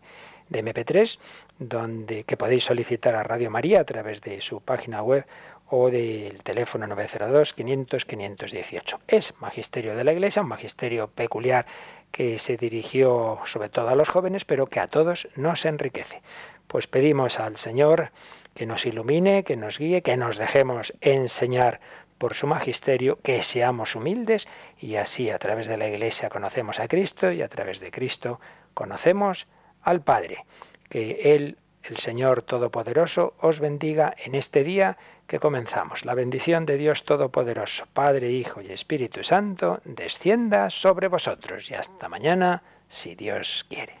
de 0.49 0.63
MP3, 0.63 1.17
donde 1.57 2.25
que 2.25 2.37
podéis 2.37 2.65
solicitar 2.65 3.15
a 3.15 3.23
Radio 3.23 3.49
María 3.49 3.81
a 3.81 3.85
través 3.85 4.21
de 4.21 4.39
su 4.41 4.61
página 4.61 5.01
web 5.01 5.25
o 5.71 5.89
del 5.89 6.43
teléfono 6.43 6.85
902 6.85 7.53
500 7.53 8.05
518. 8.05 8.99
Es 9.07 9.33
magisterio 9.39 9.95
de 9.95 10.03
la 10.03 10.11
Iglesia, 10.11 10.41
un 10.41 10.49
magisterio 10.49 11.07
peculiar 11.07 11.65
que 12.11 12.37
se 12.39 12.57
dirigió 12.57 13.39
sobre 13.45 13.69
todo 13.69 13.87
a 13.87 13.95
los 13.95 14.09
jóvenes, 14.09 14.43
pero 14.43 14.67
que 14.67 14.81
a 14.81 14.87
todos 14.87 15.29
nos 15.35 15.65
enriquece. 15.65 16.21
Pues 16.67 16.87
pedimos 16.87 17.39
al 17.39 17.55
Señor 17.55 18.11
que 18.53 18.65
nos 18.65 18.85
ilumine, 18.85 19.43
que 19.43 19.55
nos 19.55 19.79
guíe, 19.79 20.01
que 20.01 20.17
nos 20.17 20.37
dejemos 20.37 20.93
enseñar 20.99 21.79
por 22.17 22.33
su 22.35 22.47
magisterio, 22.47 23.19
que 23.23 23.41
seamos 23.41 23.95
humildes 23.95 24.47
y 24.77 24.95
así 24.97 25.29
a 25.29 25.39
través 25.39 25.67
de 25.67 25.77
la 25.77 25.87
Iglesia 25.87 26.29
conocemos 26.29 26.81
a 26.81 26.89
Cristo 26.89 27.31
y 27.31 27.41
a 27.41 27.47
través 27.47 27.79
de 27.79 27.91
Cristo 27.91 28.41
conocemos 28.73 29.47
al 29.81 30.01
Padre. 30.01 30.45
Que 30.89 31.33
Él, 31.33 31.57
el 31.83 31.97
Señor 31.97 32.43
Todopoderoso, 32.43 33.33
os 33.39 33.59
bendiga 33.59 34.13
en 34.17 34.35
este 34.35 34.63
día 34.63 34.97
que 35.27 35.39
comenzamos. 35.39 36.05
La 36.05 36.13
bendición 36.13 36.65
de 36.65 36.77
Dios 36.77 37.03
Todopoderoso, 37.05 37.85
Padre, 37.93 38.31
Hijo 38.31 38.61
y 38.61 38.71
Espíritu 38.71 39.23
Santo, 39.23 39.81
descienda 39.85 40.69
sobre 40.69 41.07
vosotros 41.07 41.71
y 41.71 41.75
hasta 41.75 42.09
mañana, 42.09 42.63
si 42.87 43.15
Dios 43.15 43.65
quiere. 43.69 44.00